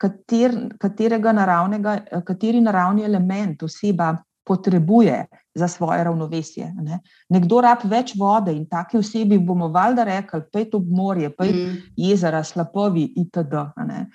kater, 0.00 0.56
katerega 0.80 1.32
naravnega, 1.32 1.98
kateri 2.24 2.60
naravni 2.60 3.04
element 3.04 3.62
oseba 3.62 4.14
potrebuje 4.46 5.26
za 5.54 5.68
svoje 5.68 6.04
ravnovesje. 6.04 6.72
Ne. 6.82 7.00
Nekdo 7.28 7.60
rab 7.64 7.84
več 7.84 8.14
vode 8.18 8.52
in 8.54 8.66
take 8.70 8.98
osebi 8.98 9.38
bomo 9.38 9.68
valjda 9.72 10.04
rekli, 10.04 10.42
pet 10.52 10.74
ob 10.74 10.88
morje, 10.88 11.30
pet 11.34 11.54
mm. 11.54 11.76
jezera, 11.96 12.44
slapovi 12.44 13.08
itd. 13.16 13.62
Ne. 13.88 14.06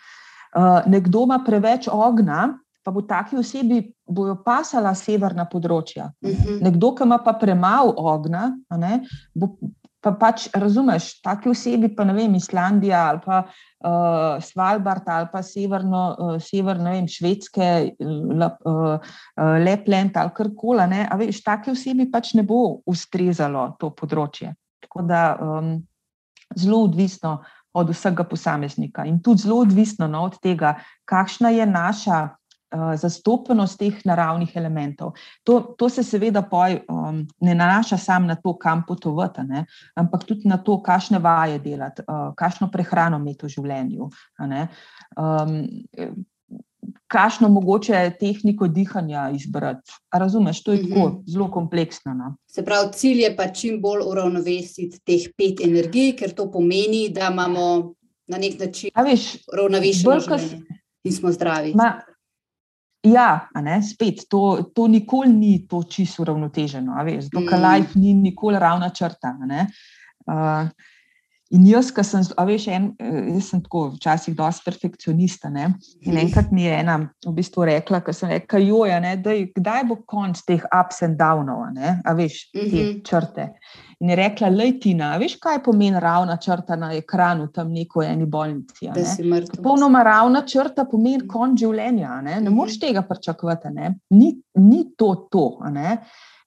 Uh, 0.56 0.80
nekdo 0.92 1.26
ima 1.28 1.42
preveč 1.46 1.88
ogna, 1.92 2.54
pa 2.84 2.92
bo 2.92 3.02
taki 3.02 3.38
osebi 3.38 3.82
bojo 4.08 4.36
pasala 4.46 4.94
severna 4.98 5.46
področja. 5.46 6.12
Mm 6.22 6.30
-hmm. 6.30 6.62
Nekdo, 6.62 6.96
ki 6.96 7.04
ima 7.04 7.18
pa 7.18 7.34
premalo 7.34 7.94
ogna, 7.98 8.58
ne, 8.78 9.02
bo 9.34 9.56
pa 10.02 10.12
pač 10.18 10.48
razumeš, 10.58 11.14
take 11.22 11.50
osebi, 11.52 11.92
pa 11.96 12.06
ne 12.08 12.16
vem, 12.18 12.34
Islandija 12.36 13.04
ali 13.12 13.22
pa 13.26 13.44
uh, 13.46 14.42
Svalbard 14.44 15.06
ali 15.06 15.30
pa 15.32 15.44
severno, 15.46 16.02
uh, 16.18 16.34
sever, 16.42 16.82
ne 16.82 16.96
vem, 16.96 17.08
švedske, 17.08 17.70
uh, 18.02 18.48
uh, 18.50 19.16
Lepland 19.62 20.18
ali 20.18 20.34
kar 20.38 20.52
koli, 20.58 20.88
ne, 20.90 21.06
a 21.06 21.20
veš, 21.22 21.44
take 21.46 21.74
osebi 21.76 22.10
pač 22.12 22.34
ne 22.40 22.46
bo 22.48 22.82
ustrezalo 22.90 23.70
to 23.80 23.94
področje. 23.94 24.56
Tako 24.82 25.06
da 25.06 25.24
um, 25.38 25.76
zelo 26.58 26.84
odvisno 26.90 27.38
od 27.78 27.94
vsega 27.94 28.26
posameznika 28.28 29.06
in 29.08 29.22
tudi 29.24 29.46
zelo 29.46 29.62
odvisno 29.64 30.10
no, 30.12 30.26
od 30.28 30.42
tega, 30.44 30.76
kakšna 31.08 31.54
je 31.56 31.66
naša 31.70 32.18
zastopanost 32.72 33.80
teh 33.80 34.02
naravnih 34.06 34.56
elementov. 34.56 35.14
To, 35.44 35.60
to 35.78 35.90
se 35.90 36.04
seveda 36.04 36.42
poj, 36.48 36.80
um, 36.90 37.22
ne 37.42 37.56
nanaša 37.56 37.98
samo 37.98 38.28
na 38.28 38.36
to, 38.36 38.56
kam 38.58 38.84
potovati, 38.88 39.44
ne, 39.48 39.66
ampak 39.96 40.24
tudi 40.28 40.48
na 40.50 40.58
to, 40.58 40.80
kakšne 40.84 41.20
vaje 41.20 41.60
delati, 41.60 42.06
uh, 42.08 42.32
kakšno 42.38 42.72
prehrano 42.72 43.20
imeti 43.20 43.46
v 43.46 43.56
življenju. 43.58 44.12
Um, 45.18 45.56
Kakšno 47.12 47.46
mogoče 47.54 48.00
tehniko 48.20 48.66
dihanja 48.68 49.28
izbrati? 49.36 49.92
Razumeš, 50.14 50.64
to 50.64 50.74
je 50.74 50.80
tako 50.82 51.10
mm 51.10 51.12
-hmm. 51.12 51.32
zelo 51.32 51.52
kompleksno. 51.52 52.14
No? 52.14 52.36
Se 52.48 52.66
pravi, 52.66 52.94
cilj 52.94 53.22
je 53.22 53.36
pa 53.36 53.48
čim 53.48 53.82
bolj 53.82 54.02
uravnovesiti 54.08 55.00
teh 55.06 55.30
pet 55.38 55.62
energij, 55.62 56.16
ker 56.16 56.34
to 56.34 56.52
pomeni, 56.52 57.10
da 57.10 57.30
imamo 57.32 57.94
na 58.28 58.38
nek 58.38 58.60
način 58.60 58.90
uravnovešeno 59.54 60.40
in 61.04 61.14
smo 61.14 61.32
zdravi. 61.32 61.74
Ma, 61.76 62.02
Ja, 63.04 63.50
ne, 63.58 63.80
spet, 63.82 64.28
to, 64.30 64.72
to 64.76 64.86
nikoli 64.88 65.32
ni 65.34 65.68
to 65.68 65.82
čisto 65.90 66.22
uravnoteženo, 66.22 67.00
zato 67.22 67.42
ker 67.48 67.58
mm. 67.58 67.64
life 67.66 68.00
ni 68.00 68.14
nikoli 68.14 68.60
ravna 68.62 68.92
črta. 68.94 69.34
Uh, 70.30 70.70
in 71.52 71.66
jaz, 71.68 71.92
ki 71.94 72.04
sem, 72.08 72.24
veš, 72.48 72.68
en, 72.72 72.88
jaz 73.36 73.52
sem 73.52 73.62
tako 73.64 73.84
včasih 73.96 74.36
dosti 74.38 74.66
perfekcionista. 74.70 75.52
Ne? 75.52 75.74
In 76.02 76.14
mhm. 76.14 76.20
enkrat 76.26 76.52
mi 76.56 76.66
je 76.66 76.80
ena 76.80 76.98
v 77.26 77.34
bistvu 77.38 77.68
rekla, 77.68 78.02
ker 78.06 78.16
sem 78.16 78.32
rekla, 78.32 78.62
joja, 78.64 79.00
ne, 79.04 79.16
daj, 79.22 79.48
kdaj 79.58 79.88
bo 79.90 80.00
konc 80.08 80.42
teh 80.48 80.64
ups 80.70 81.04
and 81.08 81.20
downov, 81.20 81.66
a 82.06 82.14
veš, 82.18 82.44
te 82.52 82.62
mm 82.62 82.70
-hmm. 82.72 83.02
črte. 83.08 83.50
In 84.02 84.10
je 84.10 84.16
rekla, 84.16 84.50
lejtina, 84.50 85.18
veš, 85.18 85.36
kaj 85.42 85.60
pomeni 85.64 86.00
ravna 86.00 86.38
črta 86.38 86.76
na 86.76 86.94
ekranu, 86.94 87.48
tam 87.54 87.72
neko 87.72 88.02
eni 88.02 88.26
bolnici. 88.26 88.88
Ne? 88.88 89.42
Popolnoma 89.58 90.04
ravna 90.04 90.42
črta 90.42 90.86
pomeni 90.86 91.28
konc 91.28 91.60
življenja. 91.60 92.22
Ne, 92.22 92.42
ne 92.42 92.50
moreš 92.50 92.80
mhm. 92.80 92.88
tega 92.88 93.02
pričakovati. 93.02 93.68
Ni, 94.10 94.42
ni 94.56 94.96
to 94.98 95.28
to. 95.32 95.60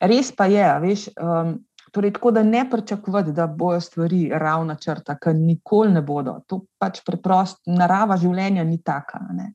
Res 0.00 0.32
pa 0.36 0.46
je, 0.46 0.80
veš. 0.80 1.08
Um, 1.20 1.64
Torej, 1.94 2.10
tako 2.16 2.32
da 2.34 2.42
ne 2.42 2.64
pričakovati, 2.70 3.32
da 3.32 3.46
bojo 3.46 3.80
stvari 3.80 4.28
ravna 4.34 4.74
črta, 4.74 5.14
ker 5.18 5.34
nikoli 5.38 5.92
ne 5.94 6.02
bodo. 6.02 6.40
To 6.50 6.64
pač 6.78 7.04
preprosto, 7.06 7.70
narava 7.70 8.16
življenja 8.18 8.64
ni 8.66 8.80
taka. 8.82 9.20
Ne? 9.30 9.52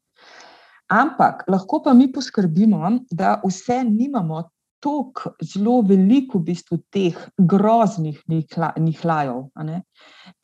Ampak 0.89 1.43
lahko 1.51 1.81
pa 1.83 1.93
mi 1.93 2.07
poskrbimo, 2.11 2.93
da 3.11 3.35
vse 3.43 3.83
nimamo 3.83 4.45
tako 4.79 5.33
zelo 5.43 5.81
veliko 5.81 6.39
v 6.39 6.47
bistvu 6.53 6.77
teh 6.93 7.17
groznih 7.37 8.21
nihlajev. 8.29 9.41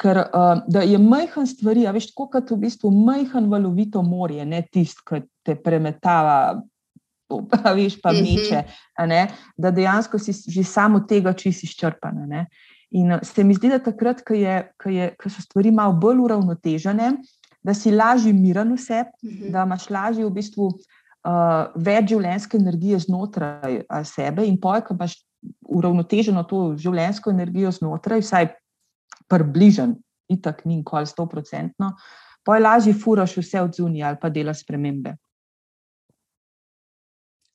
Ker 0.01 0.21
uh, 0.25 0.83
je 0.83 0.99
majhen 0.99 1.47
stvari, 1.47 1.87
a 1.87 1.95
veš, 1.95 2.11
tako 2.11 2.27
kot 2.35 2.51
v 2.51 2.59
bistvu 2.67 2.91
majhen 2.91 3.49
valovito 3.51 4.03
morje, 4.03 4.45
ne 4.45 4.61
tisto, 4.71 5.07
ki 5.07 5.23
te 5.45 5.55
premetava. 5.55 6.59
Pa 7.25 7.71
veš, 7.73 7.97
pa 8.01 8.11
mhm. 8.13 8.21
meče, 8.21 8.63
da 9.57 9.71
dejansko 9.73 10.19
si 10.21 10.33
že 10.33 10.63
samo 10.63 10.99
tega, 11.09 11.33
če 11.33 11.51
si 11.51 11.65
izčrpan. 11.65 12.21
In 12.95 13.17
se 13.23 13.43
mi 13.43 13.55
zdi, 13.57 13.71
da 13.73 13.79
takrat, 13.81 14.21
ko, 14.23 14.35
je, 14.37 14.59
ko, 14.81 14.91
je, 14.93 15.09
ko 15.17 15.29
so 15.29 15.41
stvari 15.41 15.71
malo 15.73 15.97
bolj 15.99 16.21
uravnotežene, 16.27 17.15
da 17.65 17.73
si 17.73 17.91
lažje 17.91 18.33
miren 18.33 18.75
vse, 18.75 19.03
mm 19.03 19.29
-hmm. 19.29 19.51
da 19.51 19.63
imaš 19.65 19.89
lažje 19.89 20.25
v 20.25 20.31
bistvu 20.31 20.67
uh, 21.25 21.73
več 21.75 22.09
življenjske 22.09 22.57
energije 22.57 22.99
znotraj 22.99 23.81
sebe 24.03 24.45
in 24.45 24.59
pojka 24.61 24.93
imaš 24.93 25.17
uravnoteženo 25.61 26.43
to 26.43 26.75
življenjsko 26.77 27.33
energijo 27.33 27.71
znotraj, 27.71 28.21
vsaj 28.21 28.53
približen, 29.27 29.95
itak 30.29 30.65
ni 30.65 30.77
nikoli 30.77 31.05
sto 31.05 31.25
procentno, 31.25 31.95
pa 32.45 32.55
je 32.55 32.61
lažje 32.61 32.93
furaš 32.93 33.37
vse 33.37 33.61
od 33.61 33.75
zunija 33.75 34.07
ali 34.07 34.17
pa 34.21 34.29
dela 34.29 34.53
spremembe. 34.53 35.15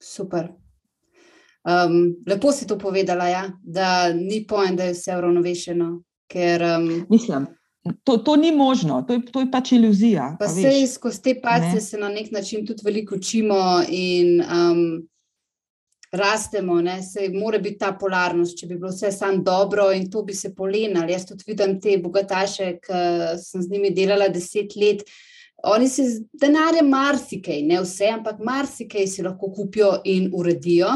Super. 0.03 0.48
Um, 1.62 2.16
lepo 2.26 2.53
si 2.53 2.66
to 2.66 2.78
povedala, 2.78 3.28
ja? 3.28 3.53
da 3.62 4.12
ni 4.12 4.46
pojem, 4.46 4.76
da 4.76 4.84
je 4.84 4.96
vse 4.96 5.16
uravnovešeno. 5.16 6.03
Ker, 6.30 6.62
um, 6.62 7.07
Mislim, 7.11 7.46
to, 8.05 8.16
to 8.16 8.36
ni 8.36 8.53
možno, 8.53 9.03
to 9.03 9.12
je, 9.12 9.24
to 9.32 9.40
je 9.40 9.51
pač 9.51 9.72
iluzija. 9.72 10.36
Pa 10.40 10.48
se 10.48 10.86
skozi 10.86 11.22
te 11.22 11.34
pace 11.42 11.80
se 11.80 11.98
na 11.98 12.09
nek 12.09 12.30
način 12.30 12.66
tudi 12.66 12.82
veliko 12.84 13.14
učimo 13.14 13.82
in 13.88 14.40
um, 14.40 15.09
rastemo. 16.12 16.80
Ne? 16.82 17.03
Se 17.03 17.28
mora 17.34 17.59
biti 17.59 17.78
ta 17.78 17.92
polarnost, 18.01 18.59
če 18.59 18.66
bi 18.66 18.76
bilo 18.76 18.90
vse 18.92 19.12
samo 19.12 19.42
dobro 19.42 19.90
in 19.92 20.11
to 20.11 20.22
bi 20.22 20.34
se 20.34 20.55
polenali. 20.55 21.12
Jaz 21.12 21.26
tudi 21.26 21.44
vidim 21.46 21.80
te 21.80 21.98
bogataše, 21.98 22.76
ki 22.84 23.03
sem 23.42 23.62
z 23.62 23.70
njimi 23.70 23.90
delala 23.94 24.28
deset 24.28 24.76
let. 24.76 25.05
Oni 25.65 25.89
se 25.89 26.05
z 26.09 26.23
denarjem 26.41 26.89
marsikaj, 26.89 27.63
ne 27.63 27.81
vse, 27.83 28.09
ampak 28.15 28.39
marsikaj 28.45 29.07
si 29.07 29.23
lahko 29.23 29.53
kupijo 29.53 29.99
in 30.05 30.31
uredijo 30.33 30.89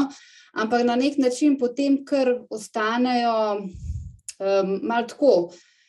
ampak 0.55 0.85
na 0.85 0.95
nek 0.95 1.17
način 1.17 1.57
potem, 1.59 1.99
ker 2.07 2.39
ostanejo 2.49 3.37
um, 3.59 4.75
malo 4.83 5.07
tako. 5.07 5.37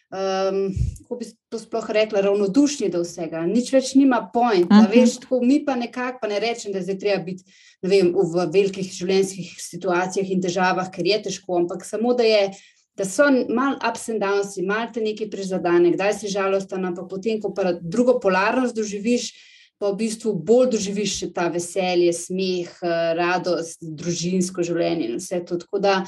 Um, 0.07 0.71
kako 1.03 1.17
bi 1.19 1.27
to 1.51 1.59
sploh 1.59 1.89
rekla, 1.91 2.21
ravnodušni 2.23 2.89
do 2.95 3.01
vsega, 3.03 3.41
nič 3.47 3.73
več 3.75 3.95
nima 3.99 4.21
point. 4.33 4.71
Uh 4.71 4.79
-huh. 4.79 4.91
veš, 4.91 5.17
tako, 5.23 5.41
mi 5.43 5.65
pa 5.65 5.75
nekako, 5.77 6.19
pa 6.23 6.29
ne 6.29 6.39
rečem, 6.41 6.73
da 6.73 6.83
zdaj 6.83 6.99
treba 6.99 7.25
biti 7.25 7.45
vem, 7.83 8.15
v 8.15 8.47
velikih 8.53 8.93
življenjskih 8.93 9.57
situacijah 9.59 10.31
in 10.31 10.43
težavah, 10.43 10.91
ker 10.91 11.07
je 11.07 11.23
težko, 11.23 11.57
ampak 11.57 11.85
samo 11.85 12.15
da, 12.15 12.23
je, 12.23 12.51
da 12.97 13.05
so 13.05 13.27
malo 13.49 13.77
ups 13.89 14.09
and 14.09 14.23
downs, 14.23 14.57
malo 14.67 14.89
te 14.93 15.03
nekaj 15.05 15.31
prizadene, 15.31 15.93
kdaj 15.93 16.15
si 16.21 16.33
žalosten, 16.33 16.85
ampak 16.85 17.09
potem, 17.11 17.41
ko 17.41 17.53
pa 17.55 17.75
drugo 17.81 18.19
polarnost 18.21 18.77
doživiš, 18.77 19.33
pa 19.77 19.91
v 19.93 19.99
bistvu 20.01 20.33
bolj 20.33 20.71
doživiš 20.73 21.19
ta 21.37 21.51
veselje, 21.53 22.13
smeh, 22.17 22.71
eh, 22.81 23.13
radost, 23.19 23.83
družinsko 23.83 24.65
življenje 24.65 25.11
in 25.11 25.19
vse 25.21 25.43
to. 25.45 25.61
Tako 25.61 25.79
da 25.79 25.99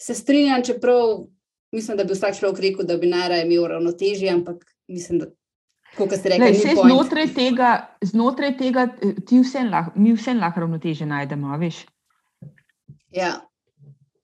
se 0.00 0.14
strinjam, 0.14 0.64
čeprav 0.64 1.28
mislim, 1.72 1.96
da 1.96 2.04
bi 2.04 2.12
vsak 2.12 2.38
človek 2.38 2.60
rekel, 2.60 2.86
da 2.86 2.96
bi 2.96 3.06
najraje 3.06 3.46
imel 3.46 3.66
ravnotežje, 3.66 4.30
ampak 4.30 4.64
mislim, 4.88 5.18
da. 5.18 5.26
Rekli, 5.98 6.38
Lej, 6.38 6.54
znotraj, 6.76 7.30
tega, 7.34 7.68
znotraj 8.04 8.52
tega, 8.58 8.86
ti 9.26 9.40
vse 9.40 9.64
lahko, 9.64 9.92
mi 9.96 10.12
vse 10.12 10.34
lahko 10.36 10.60
ravnoteže 10.60 11.06
najdemo, 11.08 11.56
veš? 11.58 11.80
Ja. 13.10 13.30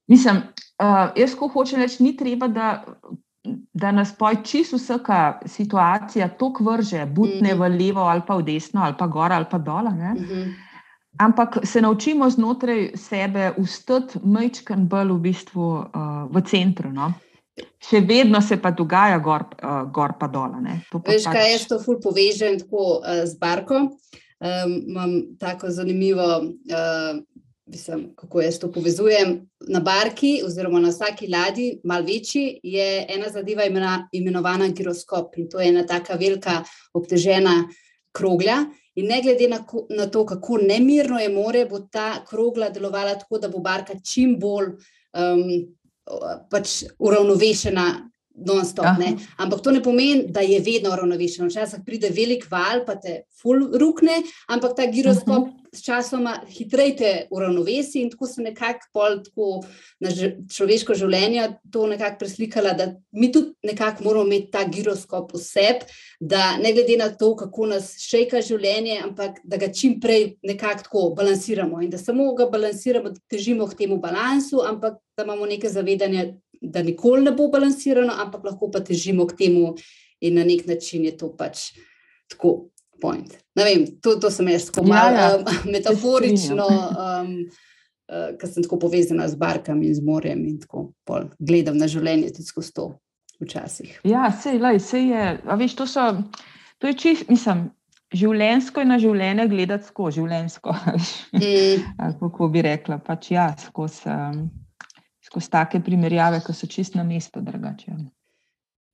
Mislim, 0.07 0.43
uh, 0.83 1.11
jaz 1.15 1.35
ko 1.35 1.47
hočem 1.47 1.81
reči, 1.81 2.03
ni 2.03 2.15
treba, 2.17 2.47
da 2.47 2.85
da 3.73 3.91
nas 3.91 4.13
poj 4.17 4.35
čisto 4.43 4.77
vsaka 4.77 5.39
situacija 5.45 6.29
tako 6.37 6.63
vrže, 6.63 7.05
butne 7.05 7.53
mm 7.53 7.57
-hmm. 7.57 7.75
v 7.75 7.85
levo 7.85 8.01
ali 8.01 8.21
pa 8.27 8.35
v 8.35 8.43
desno, 8.43 8.81
ali 8.81 8.95
pa 8.99 9.07
gor 9.07 9.31
ali 9.31 9.45
pa 9.51 9.57
dol. 9.57 9.83
Mm 9.83 10.25
-hmm. 10.25 10.53
Ampak 11.19 11.57
se 11.63 11.81
naučimo 11.81 12.29
znotraj 12.29 12.91
sebe 12.95 13.53
ustati 13.57 14.19
majčken 14.23 14.87
bolj 14.87 15.11
v 15.11 15.19
bistvu 15.19 15.61
uh, 15.61 15.85
v 16.31 16.41
centru. 16.41 16.91
No? 16.91 17.13
Še 17.89 17.99
vedno 17.99 18.41
se 18.41 18.57
pa 18.57 18.71
dogaja 18.71 19.19
gor, 19.19 19.43
uh, 19.63 19.91
gor 19.91 20.13
pa 20.19 20.27
dol. 20.27 20.51
Veš, 21.07 21.23
pač... 21.23 21.23
kaj 21.23 21.51
jaz 21.51 21.67
to 21.67 21.79
ful 21.79 21.99
povežem 22.03 22.59
tako 22.59 22.99
uh, 22.99 23.23
z 23.25 23.39
barko. 23.39 23.75
Um, 23.75 24.83
imam 24.87 25.21
tako 25.39 25.71
zanimivo 25.71 26.37
uh, 26.37 27.23
mislim, 27.65 28.15
kako 28.15 28.41
jaz 28.41 28.59
to 28.59 28.71
povezujem, 28.71 29.49
na 29.67 29.79
barki 29.79 30.41
oziroma 30.45 30.79
na 30.79 30.89
vsaki 30.89 31.27
ladji, 31.27 31.79
malo 31.83 32.05
večji, 32.05 32.59
je 32.63 33.05
ena 33.09 33.29
zadeva 33.29 33.65
imena, 33.65 34.07
imenovana 34.11 34.67
giroskop 34.67 35.37
in 35.37 35.49
to 35.49 35.59
je 35.59 35.69
ena 35.69 35.85
taka 35.85 36.13
velika 36.13 36.63
obtežena 36.93 37.63
krogla. 38.11 38.65
In 38.95 39.07
ne 39.11 39.21
glede 39.21 39.47
na, 39.49 39.65
na 39.89 40.07
to, 40.07 40.25
kako 40.25 40.57
nemirno 40.57 41.19
je 41.19 41.29
more, 41.29 41.65
bo 41.65 41.79
ta 41.91 42.25
krogla 42.25 42.69
delovala 42.69 43.17
tako, 43.19 43.39
da 43.39 43.49
bo 43.49 43.59
barka 43.59 43.97
čim 43.99 44.37
bolj 44.39 44.69
um, 45.17 45.49
pač 46.51 46.83
uravnovešena 46.99 47.87
non-stop. 48.35 48.85
Ampak 49.37 49.61
to 49.61 49.71
ne 49.71 49.83
pomeni, 49.83 50.25
da 50.27 50.39
je 50.39 50.59
vedno 50.59 50.91
uravnovešeno. 50.93 51.49
Včasih 51.49 51.79
pride 51.85 52.09
velik 52.09 52.47
val, 52.51 52.83
pa 52.85 52.95
te 52.99 53.23
full 53.41 53.69
rukne, 53.79 54.21
ampak 54.47 54.75
ta 54.75 54.85
giroskop 54.91 55.47
uh 55.47 55.47
-huh. 55.47 55.65
s 55.73 55.83
časoma 55.83 56.41
hitreje 56.47 56.95
te 56.95 57.27
uravnovesi 57.31 58.01
in 58.01 58.09
tako 58.09 58.27
se 58.27 58.41
nekako 58.41 58.87
pol 58.93 59.23
tako 59.23 59.63
na 59.99 60.09
človeško 60.55 60.93
življenje 60.93 61.59
to 61.71 61.87
nekako 61.87 62.17
preslikala, 62.19 62.73
da 62.73 62.95
mi 63.11 63.31
tudi 63.31 63.53
nekako 63.63 64.03
moramo 64.03 64.25
imeti 64.25 64.51
ta 64.51 64.63
giroskop 64.63 65.33
v 65.33 65.37
sebi, 65.37 65.85
da 66.19 66.57
ne 66.57 66.73
glede 66.73 66.97
na 66.97 67.09
to, 67.09 67.35
kako 67.35 67.65
nas 67.65 67.95
šejka 67.99 68.41
življenje, 68.41 69.01
ampak 69.03 69.39
da 69.43 69.57
ga 69.57 69.71
čim 69.71 69.99
prej 69.99 70.35
nekako 70.43 70.83
tako 70.83 71.13
balansiramo 71.17 71.81
in 71.81 71.89
da 71.89 71.97
samo 71.97 72.33
ga 72.35 72.45
balansiramo, 72.45 73.09
da 73.09 73.19
težimo 73.29 73.67
k 73.67 73.73
temu 73.73 73.97
balansu, 73.97 74.61
ampak 74.67 74.93
da 75.17 75.23
imamo 75.23 75.45
neke 75.45 75.69
zavedanje, 75.69 76.33
da 76.61 76.83
nikoli 76.83 77.23
ne 77.23 77.31
bo 77.35 77.47
balansirano, 77.53 78.13
ampak 78.23 78.45
lahko 78.45 78.69
pa 78.71 78.81
težimo 78.85 79.27
k 79.27 79.37
temu, 79.45 79.75
in 80.21 80.35
na 80.35 80.43
nek 80.43 80.67
način 80.67 81.05
je 81.05 81.17
to 81.17 81.33
pač 81.37 81.71
tako. 82.31 82.69
Vem, 83.55 83.83
to, 84.01 84.15
to 84.17 84.31
sem 84.31 84.47
jaz 84.49 84.69
tako 84.71 84.87
malo 84.87 85.17
ja, 85.17 85.29
ja. 85.29 85.37
um, 85.37 85.71
metaforično, 85.75 86.65
um, 86.65 87.33
uh, 88.09 88.29
ker 88.39 88.49
sem 88.49 88.63
tako 88.63 88.79
povezana 88.81 89.27
z 89.29 89.37
barkami 89.37 89.91
in 89.91 89.97
z 89.97 90.01
morjem 90.01 90.41
in 90.47 90.55
tako 90.63 90.87
pol, 91.05 91.27
gledam 91.37 91.77
na 91.77 91.89
življenje 91.91 92.31
tudi 92.37 92.47
skozi 92.47 92.73
to 92.73 92.87
včasih. 93.43 93.99
Ja, 94.07 94.29
sej, 94.31 94.57
lej, 94.63 94.79
sej 94.81 95.11
je. 95.11 95.25
Veš, 95.59 95.75
to, 95.77 95.89
so, 95.91 96.07
to 96.79 96.89
je 96.89 96.97
čist, 97.03 97.29
mislim. 97.29 97.67
Življensko 98.15 98.79
je 98.79 98.87
na 98.87 98.97
življenje 99.01 99.47
gledati 99.51 99.91
skozi 99.91 100.21
življensko. 100.23 100.75
Mm. 101.35 102.13
Kako 102.21 102.47
bi 102.47 102.61
rekla, 102.63 102.95
pač 103.03 103.33
ja, 103.35 103.49
skozi. 103.59 104.07
Um, 104.07 104.45
skozi 105.25 105.49
take 105.49 105.81
primerjave, 105.83 106.41
ki 106.45 106.53
so 106.53 106.69
čist 106.69 106.95
na 106.95 107.03
mestu 107.03 107.41
drugače. 107.41 107.95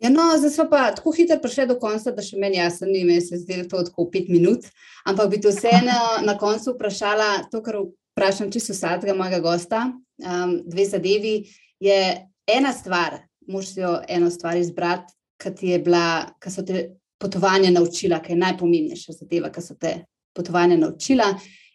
Ja, 0.02 0.10
no, 0.10 0.32
zdaj 0.38 0.50
smo 0.50 0.66
pa 0.70 0.88
tako 0.96 1.12
hitro 1.14 1.38
prišli 1.42 1.68
do 1.70 1.78
konca, 1.80 2.12
da 2.16 2.24
še 2.26 2.40
meni 2.42 2.58
jasno 2.58 2.88
ni, 2.90 3.04
meni 3.06 3.22
se 3.22 3.38
zdi, 3.38 3.54
da 3.54 3.60
je 3.62 3.68
to 3.70 3.84
tako 3.92 4.08
pet 4.10 4.32
minut. 4.34 4.66
Ampak 5.06 5.30
bi 5.30 5.42
te 5.42 5.52
vseeno 5.54 5.98
na 6.28 6.38
koncu 6.42 6.74
vprašala 6.74 7.28
to, 7.52 7.62
kar 7.62 7.78
vprašam 7.84 8.50
čisto 8.52 8.74
vsakega 8.74 9.14
mojega 9.18 9.42
gosta. 9.44 9.84
Um, 10.22 10.58
dve 10.66 10.88
zadevi 10.90 11.36
je 11.82 12.00
ena 12.50 12.74
stvar, 12.74 13.20
si 13.66 13.80
jo 13.80 14.00
eno 14.10 14.30
stvar 14.34 14.58
izbrati, 14.58 15.14
ki 15.42 15.54
ti 15.56 15.70
je 15.76 15.80
bila, 15.80 16.32
ki 16.42 16.52
so 16.54 16.66
te 16.66 16.84
potovanja 17.22 17.70
naučila, 17.72 18.22
ki 18.22 18.34
je 18.34 18.42
najpomembnejša 18.42 19.20
zadeva, 19.20 19.50
ki 19.54 19.62
so 19.62 19.78
te 19.78 19.94
potovanja 20.34 20.78
naučila. 20.82 21.30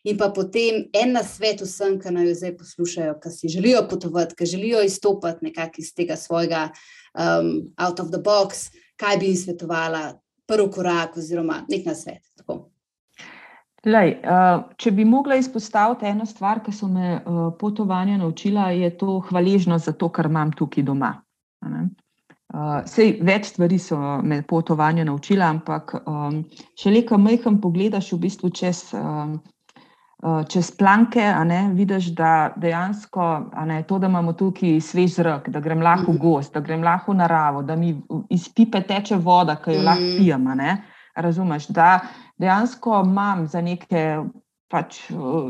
In 0.06 0.14
pa 0.16 0.28
potem 0.30 0.84
en 0.94 1.16
na 1.16 1.22
svet 1.26 1.64
vsem, 1.64 1.96
ki 1.98 2.12
naj 2.14 2.28
jo 2.28 2.34
zdaj 2.38 2.52
poslušajo, 2.60 3.16
ki 3.22 3.30
si 3.34 3.48
želijo 3.50 3.82
potovati, 3.90 4.36
ki 4.38 4.46
želijo 4.46 4.84
izstopati 4.86 5.48
nekako 5.48 5.82
iz 5.82 5.90
tega 5.94 6.16
svojega 6.16 6.68
um, 6.70 7.66
out 7.76 8.00
of 8.00 8.12
the 8.14 8.22
box, 8.22 8.68
kaj 8.96 9.18
bi 9.18 9.32
jim 9.32 9.36
svetovala, 9.36 10.12
prvi 10.46 10.70
korak 10.70 11.16
oziroma 11.16 11.64
nek 11.68 11.86
na 11.86 11.94
svet. 11.94 12.22
Lej, 13.86 14.16
uh, 14.22 14.64
če 14.78 14.90
bi 14.94 15.04
mogla 15.04 15.36
izpostaviti 15.38 16.06
eno 16.06 16.26
stvar, 16.26 16.62
ki 16.62 16.72
so 16.74 16.88
me 16.90 17.16
uh, 17.18 17.42
potovanja 17.58 18.16
naučila, 18.18 18.70
je 18.74 18.90
to 18.98 19.20
hvaležnost 19.28 19.90
za 19.90 19.92
to, 19.92 20.08
kar 20.08 20.26
imam 20.30 20.52
tukaj 20.52 20.86
doma. 20.86 21.12
Uh, 21.66 22.78
sej, 22.86 23.18
več 23.26 23.50
stvari 23.52 23.78
so 23.82 23.98
me 24.22 24.40
potovanja 24.46 25.04
naučila, 25.06 25.50
ampak 25.50 25.98
um, 26.06 26.40
še 26.78 26.94
le, 26.94 27.02
ko 27.06 27.18
majhen 27.18 27.60
pogledaš 27.62 28.14
v 28.14 28.22
bistvu 28.26 28.54
čez. 28.54 28.86
Um, 30.26 30.36
Eh, 30.40 30.44
čez 30.48 30.70
planke, 30.70 31.22
ne, 31.44 31.70
vidiš, 31.74 32.06
da 32.18 32.50
dejansko 32.56 33.26
ne, 33.66 33.82
to, 33.86 33.98
da 33.98 34.08
imamo 34.10 34.32
tukaj 34.32 34.80
svež 34.80 35.20
zrak, 35.20 35.48
da 35.54 35.60
grem 35.60 35.82
lahko 35.82 36.10
v 36.10 36.14
mhm. 36.14 36.22
gost, 36.22 36.54
da 36.54 36.60
grem 36.60 36.82
lahko 36.82 37.12
v 37.12 37.20
naravo, 37.20 37.62
da 37.62 37.76
mi 37.76 37.92
iz 38.34 38.48
pipe 38.48 38.80
teče 38.82 39.20
voda, 39.22 39.54
ki 39.62 39.76
jo 39.76 39.84
lahko 39.86 40.02
mhm. 40.02 40.16
pijem. 40.18 40.48
Ne, 40.58 40.72
razumeš, 41.14 41.68
da 41.68 42.00
dejansko 42.38 43.02
imam 43.04 43.46
za 43.46 43.62
neke. 43.62 44.18
Pač, 44.66 44.96
uh, 45.14 45.44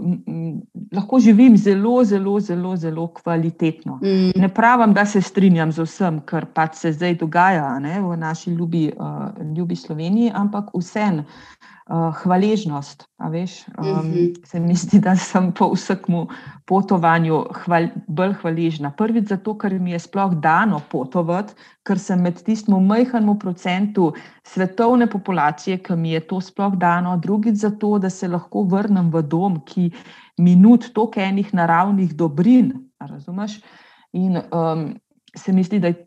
lahko 0.92 1.16
živim 1.24 1.54
zelo, 1.56 2.02
zelo, 2.04 2.34
zelo, 2.40 2.74
zelo 2.76 3.06
kvalitetno. 3.16 3.94
Mm. 4.02 4.34
Ne 4.36 4.50
pravim, 4.52 4.92
da 4.92 5.06
se 5.08 5.22
strinjam 5.24 5.72
z 5.72 5.86
vsem, 5.86 6.18
kar 6.28 6.44
pač 6.52 6.74
se 6.82 6.92
zdaj 6.92 7.14
dogaja 7.22 7.78
ne, 7.80 7.94
v 8.04 8.18
naši 8.20 8.52
ljubi, 8.52 8.90
uh, 8.92 9.30
ljubi 9.56 9.76
Sloveniji, 9.76 10.34
ampak 10.36 10.68
vseeno 10.76 11.24
uh, 11.91 12.14
hvaležnost. 12.22 13.07
Veš, 13.30 13.64
um, 13.78 13.87
uh 13.87 14.05
-huh. 14.05 14.47
Se 14.47 14.61
mi 14.61 14.74
zdi, 14.74 14.99
da 15.01 15.16
sem 15.16 15.53
po 15.53 15.70
vsakem 15.74 16.26
potovanju 16.64 17.45
hval, 17.64 17.89
bolj 18.09 18.32
hvaležna. 18.32 18.91
Prvič 18.91 19.28
zato, 19.28 19.59
ker 19.59 19.80
mi 19.80 19.91
je 19.91 19.99
sploh 19.99 20.34
dano 20.34 20.80
potovati, 20.91 21.55
ker 21.82 21.99
sem 21.99 22.22
med 22.22 22.43
tistim 22.43 22.87
majhnim 22.87 23.39
procentom 23.39 24.12
svetovne 24.43 25.07
populacije, 25.07 25.78
ki 25.78 25.97
mi 25.97 26.11
je 26.11 26.20
to 26.20 26.41
sploh 26.41 26.76
dano. 26.76 27.16
Drugič 27.16 27.55
zato, 27.55 27.99
da 27.99 28.11
se 28.11 28.28
lahko 28.28 28.62
vrnem 28.62 29.11
v 29.11 29.22
dom, 29.22 29.61
ki 29.64 29.91
mi 30.39 30.57
nudi 30.57 30.93
toliko 30.93 31.20
enih 31.20 31.55
naravnih 31.55 32.14
dobrin. 32.14 32.72
Razumeš? 33.01 33.61
In 34.12 34.37
um, 34.37 34.95
se 35.37 35.53
mi 35.53 35.62
zdi, 35.62 35.78
da 35.78 35.87
je 35.87 36.05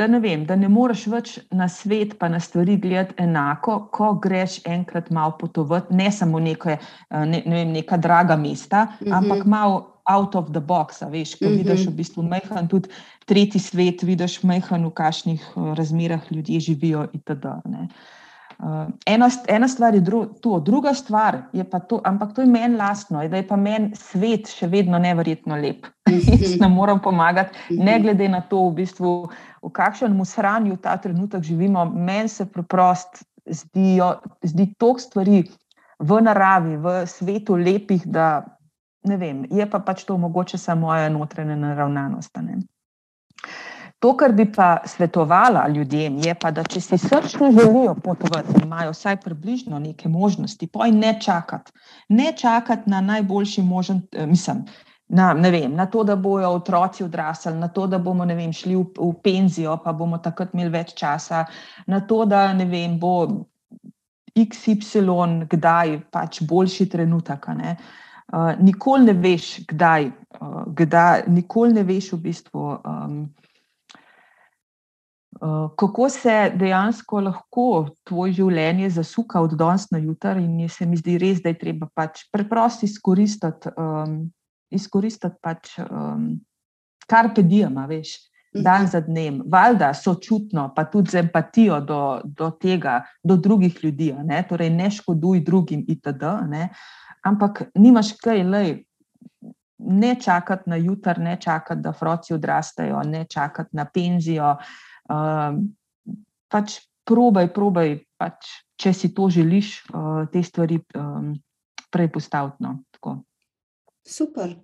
da 0.00 0.06
ne, 0.06 0.18
vem, 0.20 0.46
da 0.48 0.56
ne 0.56 0.68
moreš 0.72 1.04
več 1.12 1.34
na 1.52 1.66
svet, 1.68 2.14
pa 2.18 2.30
na 2.32 2.38
stvari 2.40 2.78
gledati 2.80 3.18
enako, 3.20 3.74
ko 3.92 4.14
greš 4.24 4.62
enkrat 4.64 5.10
malo 5.12 5.34
potovati, 5.36 5.92
ne 5.92 6.08
samo 6.12 6.40
neke, 6.40 6.78
eh, 6.80 7.24
ne, 7.28 7.42
ne 7.44 7.58
vem, 7.58 7.74
neka 7.76 7.98
draga 8.00 8.36
mesta, 8.40 8.86
mm 8.86 9.06
-hmm. 9.06 9.16
ampak 9.18 9.44
malo 9.44 9.86
out 10.08 10.34
of 10.34 10.48
the 10.52 10.60
box. 10.60 11.02
Veš, 11.10 11.34
ko 11.36 11.44
mm 11.44 11.50
-hmm. 11.50 11.56
vidiš 11.56 11.86
v 11.86 11.94
bistvu 12.00 12.22
majhen, 12.22 12.68
tudi 12.68 12.88
tretji 13.26 13.60
svet, 13.60 14.02
vidiš 14.02 14.42
majhen, 14.42 14.86
v 14.86 14.90
kakšnih 14.90 15.42
eh, 15.56 15.74
razmerah 15.74 16.32
ljudje 16.32 16.60
živijo. 16.60 17.06
Itd., 17.12 17.46
Uh, 18.60 18.90
ena, 19.08 19.30
ena 19.48 19.68
stvar 19.68 19.94
je 19.96 20.02
dru, 20.04 20.26
to, 20.44 20.58
druga 20.60 20.92
stvar 20.94 21.38
je 21.56 21.64
pa 21.64 21.78
to, 21.80 22.00
ampak 22.04 22.34
to 22.36 22.42
je 22.44 22.46
meni 22.46 22.76
lastno, 22.76 23.22
je, 23.22 23.30
da 23.32 23.40
je 23.40 23.46
pa 23.48 23.56
meni 23.56 23.96
svet 23.96 24.50
še 24.52 24.68
vedno 24.68 24.98
neverjetno 25.00 25.56
lep. 25.56 25.88
Jaz 26.10 26.58
ne 26.60 26.68
morem 26.68 27.00
pomagati, 27.00 27.56
ne 27.80 27.96
glede 28.02 28.28
na 28.28 28.42
to, 28.44 28.66
v 28.68 28.82
bistvu, 28.82 29.14
v 29.64 29.72
kakšnem 29.72 30.20
usranju 30.20 30.76
ta 30.76 30.98
trenutek 31.00 31.46
živimo. 31.46 31.86
Meni 31.88 32.28
se 32.28 32.44
preprosto 32.52 33.24
zdijo, 33.48 34.12
zdi 34.44 34.74
toliko 34.76 35.00
stvari 35.00 35.40
v 36.00 36.20
naravi, 36.20 36.76
v 36.76 37.06
svetu 37.06 37.56
lepih, 37.56 38.04
da 38.04 38.44
ne 39.08 39.16
vem, 39.16 39.44
je 39.48 39.64
pa 39.70 39.80
pač 39.80 40.04
to 40.04 40.18
mogoče 40.20 40.58
samo 40.58 40.92
moja 40.92 41.08
notranja 41.08 41.56
naravnanost. 41.56 42.36
Ne? 42.44 42.60
To, 44.00 44.14
kar 44.16 44.32
bi 44.32 44.46
pa 44.52 44.78
svetovala 44.86 45.68
ljudem, 45.68 46.16
je 46.24 46.34
pa, 46.34 46.50
da 46.50 46.64
če 46.64 46.80
si 46.80 46.98
srčno 46.98 47.50
želijo 47.52 47.94
potovati, 48.04 48.62
imajo 48.62 48.94
vsaj 48.94 49.16
približno 49.20 49.78
neke 49.78 50.08
možnosti, 50.08 50.66
poj 50.66 50.92
ne 50.92 51.18
čakati. 51.20 51.72
Ne 52.08 52.32
čakati 52.36 52.90
na 52.90 53.00
najboljši 53.00 53.62
možen, 53.62 54.00
eh, 54.12 54.26
mislim, 54.26 54.64
na, 55.08 55.32
vem, 55.32 55.74
na 55.74 55.86
to, 55.86 56.04
da 56.04 56.16
bojo 56.16 56.48
otroci 56.48 57.04
odrasli, 57.04 57.52
na 57.54 57.68
to, 57.68 57.86
da 57.86 57.98
bomo 57.98 58.24
vem, 58.24 58.52
šli 58.52 58.76
v, 58.76 58.84
v 58.98 59.12
penzijo, 59.22 59.76
pa 59.84 59.92
bomo 59.92 60.18
takrat 60.18 60.54
imeli 60.54 60.70
več 60.70 60.94
časa, 60.94 61.44
na 61.86 62.00
to, 62.00 62.24
da 62.24 62.52
ne 62.52 62.64
vem, 62.64 62.96
bo 62.98 63.26
XY, 64.38 65.44
kdaj 65.50 65.98
pač 66.10 66.40
boljši 66.42 66.88
trenutek. 66.88 67.48
Uh, 67.50 68.54
nikoli 68.62 69.10
ne 69.10 69.12
veš, 69.12 69.66
kdaj, 69.68 70.06
uh, 70.40 70.62
kdaj, 70.66 71.26
nikoli 71.26 71.74
ne 71.74 71.84
veš 71.84 72.12
v 72.14 72.20
bistvu. 72.30 72.64
Um, 72.86 73.20
kako 75.76 76.08
se 76.08 76.52
dejansko 76.54 77.20
lahko 77.20 77.88
tvoje 78.04 78.32
življenje 78.32 78.90
zasuka 78.90 79.40
od 79.40 79.54
danes 79.56 79.86
na 79.90 79.98
jutr, 79.98 80.36
in 80.36 80.68
se 80.68 80.86
mi 80.86 80.98
zdi 81.00 81.16
res, 81.18 81.40
da 81.40 81.48
je 81.48 81.58
treba 81.58 81.88
pač 81.94 82.26
preprosto 82.32 82.84
izkoristiti, 82.84 83.72
um, 83.80 84.18
izkoristiti 84.70 85.40
pač, 85.40 85.78
um, 85.86 86.34
kar 87.08 87.32
pedijama, 87.34 87.86
veš. 87.88 88.18
Mhm. 88.50 88.62
Dan 88.66 88.86
za 88.90 89.00
dnem, 89.00 89.36
valjda 89.46 89.92
sočutno, 89.94 90.72
pa 90.74 90.84
tudi 90.90 91.12
z 91.12 91.20
empatijo 91.20 91.78
do, 91.86 92.20
do 92.24 92.50
tega, 92.50 93.04
do 93.22 93.36
drugih 93.36 93.78
ljudi, 93.84 94.10
ne? 94.26 94.42
torej 94.48 94.72
ne 94.74 94.90
škoduj 94.90 95.40
drugim, 95.46 95.84
itd. 95.88 96.32
Ne? 96.50 96.68
Ampak 97.24 97.62
nimaš 97.78 98.16
kaj, 98.18 98.42
lej, 98.42 98.72
ne 99.78 100.14
čakati 100.20 100.70
na 100.70 100.76
jutr, 100.76 101.22
ne 101.22 101.36
čakati, 101.40 101.80
da 101.80 101.94
otroci 101.94 102.34
odrastejo, 102.34 103.04
ne 103.06 103.22
čakati 103.30 103.76
na 103.76 103.86
penzijo, 103.86 104.50
uh, 104.58 104.89
Um, 105.10 105.64
pač 106.50 106.78
probaj, 107.08 107.50
probaj, 107.54 107.96
pač, 108.20 108.52
če 108.78 108.92
si 108.94 109.10
to 109.14 109.26
želiš, 109.32 109.72
uh, 109.90 110.22
te 110.30 110.42
stvari 110.46 110.78
um, 110.94 111.34
prej 111.90 112.10
postaviti. 112.14 112.62
No, 112.62 112.78
Super, 114.06 114.54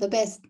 da 0.00 0.08
best. 0.08 0.42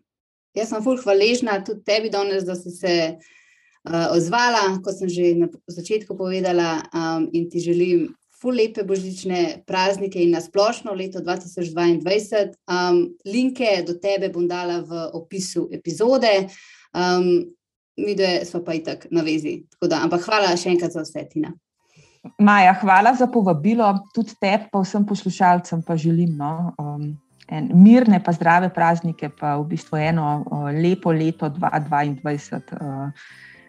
Jaz 0.55 0.71
sem 0.71 0.83
fulh 0.83 0.99
hvaležna 1.05 1.61
tudi 1.63 1.83
tebi, 1.87 2.09
danes, 2.11 2.43
da 2.43 2.57
si 2.59 2.71
se 2.75 2.95
uh, 3.15 4.07
odzvala, 4.11 4.81
kot 4.83 4.97
sem 4.97 5.11
že 5.11 5.35
na 5.39 5.47
začetku 5.67 6.17
povedala, 6.17 6.81
um, 6.91 7.29
in 7.33 7.47
ti 7.49 7.63
želim. 7.63 8.09
Ful 8.41 8.57
lepe 8.57 8.81
božične 8.81 9.61
praznike 9.69 10.17
in 10.17 10.31
nasplošno 10.33 10.95
leto 10.97 11.21
2022. 11.21 12.55
Um, 12.65 13.03
linke 13.21 13.83
do 13.85 13.93
tebe 14.01 14.31
bom 14.33 14.47
dala 14.49 14.79
v 14.81 15.03
opisu 15.13 15.67
epizode. 15.69 16.49
Um, 16.89 17.53
mi 18.05 18.15
dve 18.15 18.45
smo 18.45 18.63
pa 18.65 18.73
itak 18.73 19.07
na 19.11 19.23
vezi. 19.25 19.61
Da, 19.81 20.01
ampak 20.03 20.25
hvala 20.25 20.55
še 20.57 20.73
enkrat 20.73 20.95
za 20.95 21.05
vse, 21.05 21.25
Tina. 21.31 21.53
Maja, 22.37 22.75
hvala 22.81 23.15
za 23.17 23.25
povabilo, 23.27 23.87
tudi 24.13 24.35
tebi, 24.37 24.69
pa 24.71 24.81
vsem 24.83 25.05
poslušalcem, 25.09 25.81
pa 25.81 25.97
želim 25.97 26.35
no, 26.37 26.73
um, 26.77 27.07
mirne, 27.73 28.21
pa 28.23 28.33
zdrave 28.37 28.69
praznike, 28.73 29.31
pa 29.39 29.55
v 29.57 29.65
bistvu 29.73 29.97
eno 29.97 30.27
uh, 30.45 30.69
lepo 30.69 31.11
leto 31.11 31.49
2022, 31.49 32.77
uh, 32.77 33.09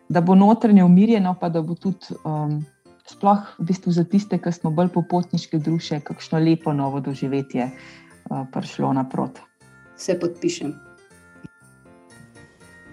da 0.09 0.21
bo 0.21 0.37
notranje 0.37 0.85
umirjeno, 0.85 1.35
pa 1.41 1.49
da 1.49 1.65
bo 1.65 1.75
tudi 1.75 2.13
um, 2.29 2.61
sploh 3.09 3.57
v 3.59 3.69
bistvu 3.73 3.97
za 3.97 4.05
tiste, 4.05 4.37
ki 4.39 4.53
smo 4.53 4.71
bolj 4.71 4.93
popotniške 4.93 5.59
duše, 5.59 6.03
kakšno 6.05 6.39
lepo 6.45 6.77
novo 6.77 7.01
doživetje 7.01 7.71
uh, 7.73 8.45
prišlo 8.53 8.93
naprot. 9.01 9.41
Se 9.97 10.19
podpišem. 10.21 10.92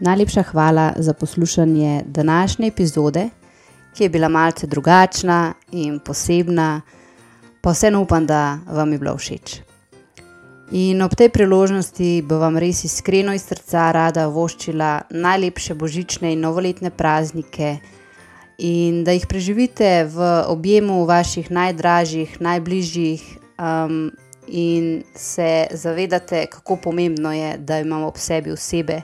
Najlepša 0.01 0.43
hvala 0.43 0.93
za 0.97 1.13
poslušanje 1.13 2.01
današnje 2.05 2.67
epizode, 2.67 3.29
ki 3.93 4.03
je 4.03 4.09
bila 4.09 4.29
malce 4.29 4.67
drugačna 4.67 5.53
in 5.71 5.99
posebna, 5.99 6.81
pa 7.61 7.71
vseeno 7.71 8.01
upam, 8.01 8.25
da 8.25 8.59
vam 8.67 8.91
je 8.91 8.97
bila 8.97 9.17
všeč. 9.17 9.59
In 10.71 11.01
ob 11.01 11.15
tej 11.15 11.29
priložnosti 11.29 12.21
bi 12.21 12.35
vam 12.35 12.57
res 12.57 12.83
iskreno 12.83 13.33
iz 13.33 13.43
srca 13.43 13.91
rada 13.91 14.27
voščila 14.27 15.01
najlepše 15.09 15.75
božične 15.75 16.31
in 16.33 16.39
novoletne 16.39 16.89
praznike 16.89 17.77
in 18.57 19.03
da 19.03 19.11
jih 19.11 19.27
preživite 19.27 20.05
v 20.05 20.31
objemu 20.47 21.03
vaših 21.05 21.51
najdražjih, 21.51 22.41
najbližjih 22.41 23.37
um, 23.59 24.11
in 24.47 25.03
se 25.15 25.67
zavedate, 25.71 26.45
kako 26.45 26.75
pomembno 26.75 27.33
je, 27.33 27.57
da 27.57 27.79
imamo 27.79 28.07
ob 28.07 28.17
sebi 28.17 28.51
osebe 28.51 29.01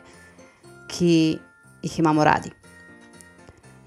ki 0.87 1.39
jih 1.81 1.99
imamo 1.99 2.23
radi. 2.23 2.51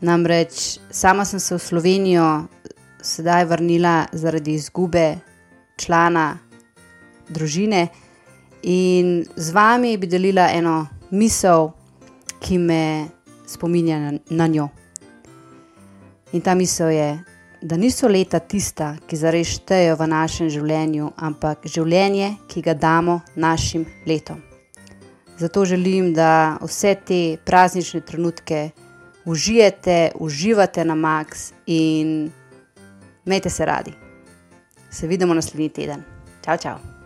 Namreč 0.01 0.79
sama 0.91 1.25
sem 1.25 1.41
se 1.41 1.55
v 1.55 1.59
Slovenijo 1.59 2.47
sedaj 3.03 3.45
vrnila 3.45 4.07
zaradi 4.13 4.55
izgube 4.55 5.19
člana 5.77 6.39
družine 7.29 7.89
in 8.63 9.25
z 9.37 9.51
vami 9.55 9.97
bi 9.97 10.07
delila 10.07 10.49
eno 10.53 10.87
misel, 11.11 11.73
ki 12.41 12.59
me 12.59 13.09
spominja 13.47 13.99
na, 13.99 14.13
na 14.31 14.47
njo. 14.47 14.69
In 16.33 16.41
ta 16.41 16.55
misel 16.55 16.91
je, 16.91 17.19
da 17.63 17.77
niso 17.77 18.09
leta 18.09 18.39
tista, 18.39 18.97
ki 19.07 19.17
zares 19.17 19.57
štejejo 19.59 19.97
v 19.99 20.11
našem 20.11 20.51
življenju, 20.53 21.13
ampak 21.17 21.67
življenje, 21.67 22.37
ki 22.49 22.63
ga 22.63 22.75
damo 22.75 23.21
našim 23.35 23.87
letom. 24.07 24.48
Zato 25.39 25.65
želim, 25.65 26.15
da 26.15 26.59
vse 26.63 26.95
te 26.95 27.37
praznične 27.45 28.01
trenutke 28.01 28.71
užijete, 29.25 30.11
uživate 30.15 30.85
na 30.85 30.95
max 30.95 31.53
in 31.67 32.31
imejte 33.27 33.51
se 33.51 33.67
radi. 33.67 33.93
Se 34.91 35.07
vidimo 35.07 35.35
naslednji 35.35 35.69
teden. 35.69 36.03
Čau, 36.45 36.57
čau. 36.57 36.98